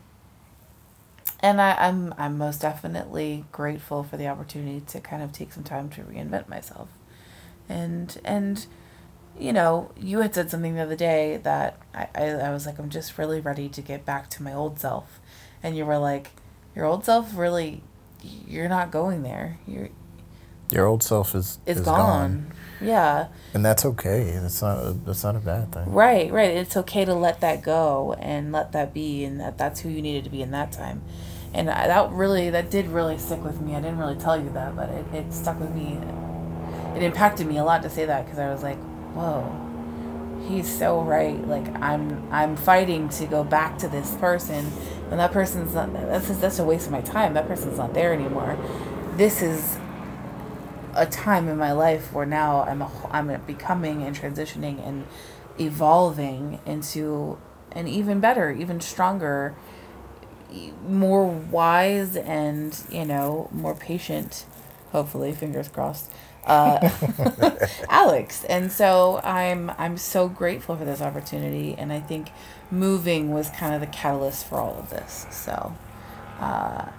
and 1.40 1.62
I, 1.62 1.76
I'm 1.88 2.14
I'm 2.18 2.38
most 2.38 2.60
definitely 2.62 3.46
grateful 3.54 4.04
for 4.04 4.18
the 4.18 4.28
opportunity 4.28 4.82
to 4.88 5.00
kind 5.00 5.24
of 5.24 5.32
take 5.32 5.54
some 5.54 5.64
time 5.64 5.90
to 5.92 6.02
reinvent 6.02 6.50
myself, 6.50 6.90
and 7.70 8.20
and, 8.26 8.66
you 9.40 9.54
know, 9.54 9.92
you 9.96 10.20
had 10.20 10.36
said 10.36 10.52
something 10.52 10.76
the 10.76 10.82
other 10.82 10.98
day 10.98 11.38
that 11.44 11.78
I, 11.94 12.10
I, 12.14 12.24
I 12.32 12.52
was 12.52 12.66
like 12.66 12.78
I'm 12.80 12.90
just 12.90 13.18
really 13.18 13.40
ready 13.40 13.70
to 13.70 13.82
get 13.82 14.06
back 14.06 14.30
to 14.32 14.44
my 14.44 14.54
old 14.54 14.80
self, 14.80 15.20
and 15.64 15.78
you 15.78 15.86
were 15.86 15.98
like, 15.98 16.32
your 16.76 16.86
old 16.86 17.06
self 17.06 17.38
really, 17.38 17.82
you're 18.22 18.70
not 18.70 18.92
going 18.92 19.24
there. 19.24 19.58
You're 19.66 19.90
your 20.72 20.86
old 20.86 21.04
self 21.04 21.36
is 21.36 21.60
it's 21.66 21.80
is 21.80 21.86
gone. 21.86 22.52
Yeah. 22.82 23.28
and 23.54 23.66
that's 23.66 23.84
okay. 23.84 24.40
That's 24.42 24.62
not 24.62 24.78
a, 24.78 24.92
that's 24.94 25.24
not 25.24 25.36
a 25.36 25.40
bad 25.40 25.74
thing. 25.74 25.92
Right, 25.92 26.32
right. 26.32 26.52
It's 26.52 26.78
okay 26.78 27.04
to 27.04 27.14
let 27.14 27.42
that 27.42 27.62
go 27.62 28.16
and 28.20 28.52
let 28.54 28.72
that 28.72 28.94
be, 28.94 29.26
and 29.26 29.40
that 29.42 29.58
that's 29.58 29.82
who 29.82 29.90
you 29.90 30.02
needed 30.02 30.24
to 30.24 30.30
be 30.30 30.42
in 30.42 30.52
that 30.52 30.72
time. 30.72 31.02
And 31.54 31.70
I, 31.70 31.88
that 31.88 32.12
really, 32.12 32.50
that 32.52 32.70
did 32.70 32.88
really 32.88 33.18
stick 33.18 33.44
with 33.44 33.60
me. 33.60 33.76
I 33.76 33.82
didn't 33.82 33.98
really 33.98 34.16
tell 34.16 34.42
you 34.42 34.50
that, 34.52 34.76
but 34.76 34.90
it, 34.90 35.06
it 35.14 35.34
stuck 35.34 35.60
with 35.60 35.72
me. 35.72 36.00
It 36.96 37.04
impacted 37.04 37.48
me 37.48 37.58
a 37.58 37.64
lot 37.64 37.84
to 37.84 37.90
say 37.90 38.06
that 38.06 38.26
because 38.26 38.40
I 38.40 38.50
was 38.50 38.64
like, 38.64 38.78
whoa, 39.14 40.48
he's 40.48 40.68
so 40.68 41.02
right. 41.02 41.46
Like 41.48 41.68
I'm, 41.82 42.32
I'm 42.32 42.56
fighting 42.56 43.10
to 43.10 43.26
go 43.26 43.44
back 43.44 43.78
to 43.80 43.90
this 43.90 44.16
person, 44.16 44.72
and 45.12 45.20
that 45.20 45.32
person's 45.32 45.74
not. 45.74 45.92
That's 45.92 46.30
that's 46.38 46.60
a 46.60 46.64
waste 46.64 46.86
of 46.86 46.92
my 46.94 47.02
time. 47.02 47.34
That 47.34 47.48
person's 47.48 47.78
not 47.78 47.94
there 47.94 48.14
anymore. 48.14 48.58
This 49.18 49.42
is 49.42 49.78
a 50.96 51.06
time 51.06 51.48
in 51.48 51.58
my 51.58 51.72
life 51.72 52.14
where 52.14 52.26
now 52.26 52.64
I'm 52.64 52.82
a, 52.82 52.92
I'm 53.12 53.42
becoming 53.46 54.04
and 54.04 54.16
transitioning 54.16 54.86
and 54.86 55.06
evolving 55.60 56.60
into 56.66 57.38
an 57.72 57.88
even 57.88 58.20
better, 58.20 58.52
even 58.52 58.82
stronger, 58.82 59.56
more 60.88 61.28
wise 61.28 62.16
and 62.16 62.84
you 62.90 63.06
know 63.06 63.50
more 63.52 63.76
patient, 63.76 64.46
hopefully 64.92 65.32
fingers 65.32 65.68
crossed, 65.68 66.12
uh, 66.46 66.90
Alex. 67.90 68.44
And 68.46 68.72
so 68.72 69.22
I'm 69.24 69.72
I'm 69.78 69.98
so 69.98 70.28
grateful 70.28 70.76
for 70.76 70.86
this 70.86 71.02
opportunity, 71.02 71.76
and 71.78 71.94
I 71.94 72.00
think 72.00 72.32
moving 72.72 73.32
was 73.32 73.50
kind 73.52 73.76
of 73.76 73.82
the 73.82 73.88
catalyst 73.88 74.48
for 74.48 74.58
all 74.58 74.80
of 74.80 74.90
this. 74.90 75.26
So. 75.32 75.76
Uh, 76.40 76.90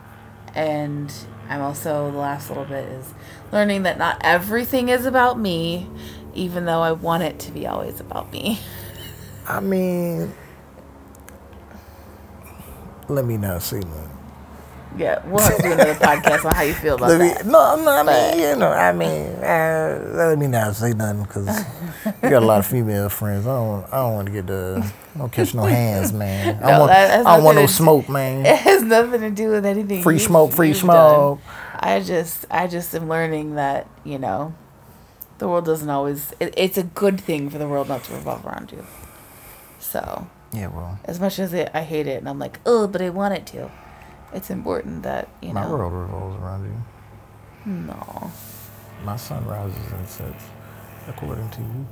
and 0.54 1.12
I'm 1.48 1.60
also 1.60 2.10
the 2.10 2.18
last 2.18 2.48
little 2.48 2.64
bit 2.64 2.84
is 2.84 3.12
learning 3.52 3.82
that 3.84 3.98
not 3.98 4.20
everything 4.22 4.88
is 4.88 5.06
about 5.06 5.38
me, 5.38 5.88
even 6.34 6.64
though 6.64 6.80
I 6.80 6.92
want 6.92 7.22
it 7.22 7.38
to 7.40 7.52
be 7.52 7.66
always 7.66 8.00
about 8.00 8.30
me. 8.32 8.60
I 9.48 9.60
mean, 9.60 10.32
let 13.08 13.24
me 13.24 13.36
not 13.36 13.62
say 13.62 13.80
nothing. 13.80 14.19
Yeah, 14.96 15.24
we'll 15.26 15.40
have 15.40 15.56
to 15.56 15.62
do 15.62 15.72
another 15.72 15.94
podcast 15.94 16.44
on 16.44 16.52
how 16.54 16.62
you 16.62 16.74
feel 16.74 16.96
about 16.96 17.12
me, 17.12 17.28
that. 17.28 17.46
no, 17.46 17.76
no, 17.76 17.90
I 17.90 18.02
But- 18.02 18.34
mean, 18.36 18.40
you 18.48 18.56
know, 18.56 18.70
I 18.72 18.92
mean, 18.92 19.26
uh, 19.42 20.02
let 20.14 20.36
me 20.38 20.48
not 20.48 20.74
say 20.74 20.92
nothing 20.94 21.22
because 21.22 21.46
you 22.22 22.28
got 22.28 22.42
a 22.42 22.46
lot 22.46 22.58
of 22.58 22.66
female 22.66 23.08
friends. 23.08 23.46
I 23.46 23.50
don't, 23.54 23.84
I 23.92 23.96
don't 23.98 24.14
want 24.14 24.26
to 24.26 24.32
get 24.32 24.46
the, 24.48 24.92
I 25.14 25.18
don't 25.18 25.32
catch 25.32 25.54
no 25.54 25.62
hands, 25.62 26.12
man. 26.12 26.56
I 26.56 26.60
No, 26.60 26.66
don't 26.68 26.78
want, 26.80 26.90
that 26.90 27.26
I 27.26 27.36
don't 27.36 27.44
want 27.44 27.56
no 27.56 27.66
to- 27.66 27.72
smoke, 27.72 28.08
man. 28.08 28.44
It 28.50 28.58
has 28.58 28.82
nothing 28.82 29.20
to 29.20 29.30
do 29.30 29.50
with 29.50 29.64
anything. 29.64 30.02
Free 30.02 30.18
smoke, 30.18 30.52
free 30.52 30.74
smoke. 30.74 31.38
done. 31.38 31.54
I 31.78 32.00
just, 32.00 32.44
I 32.50 32.66
just 32.66 32.92
am 32.94 33.08
learning 33.08 33.54
that 33.54 33.86
you 34.04 34.18
know, 34.18 34.54
the 35.38 35.46
world 35.48 35.64
doesn't 35.66 35.88
always. 35.88 36.32
It, 36.40 36.52
it's 36.56 36.76
a 36.76 36.82
good 36.82 37.20
thing 37.20 37.48
for 37.48 37.58
the 37.58 37.68
world 37.68 37.88
not 37.88 38.02
to 38.04 38.12
revolve 38.12 38.44
around 38.44 38.72
you. 38.72 38.84
So 39.78 40.26
Yeah, 40.52 40.66
well, 40.66 40.98
as 41.04 41.20
much 41.20 41.38
as 41.38 41.52
it, 41.54 41.70
I 41.72 41.82
hate 41.82 42.06
it, 42.08 42.18
and 42.18 42.28
I'm 42.28 42.38
like, 42.40 42.58
oh, 42.66 42.86
but 42.88 43.00
I 43.00 43.08
want 43.10 43.34
it 43.34 43.46
to. 43.54 43.70
It's 44.32 44.50
important 44.50 45.02
that 45.02 45.28
you 45.42 45.52
my 45.52 45.62
know. 45.62 45.68
My 45.68 45.74
world 45.74 45.92
revolves 45.92 46.36
around 46.42 46.64
you. 46.64 47.70
No. 47.72 48.30
My 49.04 49.16
sun 49.16 49.44
rises 49.46 49.92
and 49.92 50.08
sets 50.08 50.44
according 51.08 51.48
to 51.50 51.60
you. 51.60 51.86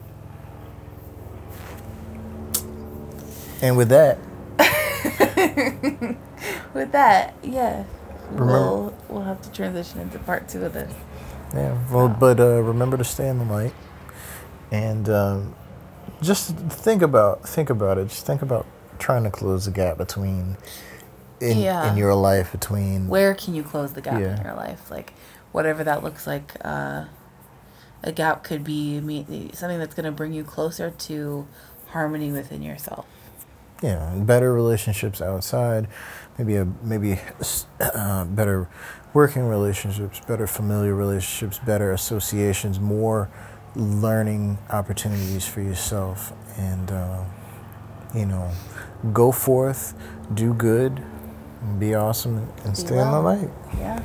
And 3.61 3.77
with 3.77 3.89
that, 3.89 4.19
With 6.75 6.93
that, 6.93 7.35
yeah, 7.43 7.85
Remember- 8.31 8.53
we'll 8.53 8.95
we'll 9.09 9.23
have 9.23 9.41
to 9.43 9.51
transition 9.53 10.01
into 10.01 10.19
part 10.21 10.49
two 10.49 10.65
of 10.65 10.73
this. 10.75 10.93
yeah. 11.55 11.77
Well, 11.91 12.09
but 12.09 12.39
uh, 12.39 12.63
remember 12.63 12.97
to 12.97 13.05
stay 13.05 13.29
in 13.29 13.39
the 13.39 13.45
light. 13.45 13.73
and 14.71 15.09
um, 15.09 15.55
just 16.23 16.55
think 16.57 17.03
about 17.03 17.49
think 17.49 17.71
about 17.71 17.99
it. 17.99 18.09
Just 18.09 18.27
think 18.27 18.43
about 18.43 18.67
trying 18.99 19.25
to 19.25 19.31
close 19.31 19.65
the 19.65 19.71
gap 19.71 19.97
between 19.99 20.57
in 21.41 21.59
Yeah. 21.59 21.91
in 21.91 21.97
your 21.97 22.15
life 22.15 22.53
between 22.53 23.09
Where 23.09 23.35
can 23.35 23.55
you 23.55 23.63
close 23.63 23.93
the 23.93 24.01
gap 24.01 24.21
Yeah. 24.21 24.37
in 24.37 24.45
your 24.45 24.55
life? 24.55 24.91
Like, 24.91 25.15
whatever 25.53 25.85
that 25.85 26.03
looks 26.03 26.27
like. 26.27 26.57
Uh, 26.65 27.05
a 28.05 28.13
gap 28.13 28.45
could 28.45 28.63
be 28.63 29.01
something 29.55 29.79
that's 29.81 29.95
going 29.95 30.05
to 30.07 30.13
bring 30.13 30.33
you 30.33 30.45
closer 30.45 30.91
to 30.91 31.47
harmony 31.89 32.31
within 32.31 32.63
yourself. 32.63 33.05
yeah 33.83 34.15
better 34.19 34.53
relationships 34.53 35.21
outside, 35.21 35.89
maybe 36.39 36.55
a 36.57 36.65
maybe 36.83 37.19
uh, 37.81 38.25
better 38.25 38.69
working 39.15 39.49
relationships, 39.49 40.21
better 40.29 40.47
familiar 40.47 40.95
relationships, 40.95 41.59
better 41.65 41.91
associations, 41.93 42.79
more 42.79 43.29
learning 43.75 44.59
opportunities 44.71 45.47
for 45.47 45.61
yourself, 45.61 46.33
and 46.57 46.91
uh, 46.93 47.23
you 48.15 48.27
know, 48.27 48.51
go 49.13 49.33
forth, 49.33 49.95
do 50.35 50.55
good, 50.55 51.03
be 51.79 51.95
awesome, 51.95 52.49
and 52.65 52.75
Be 52.75 52.81
stay 52.81 52.99
in 52.99 53.11
the 53.11 53.21
light. 53.21 53.51
Yeah. 53.79 54.03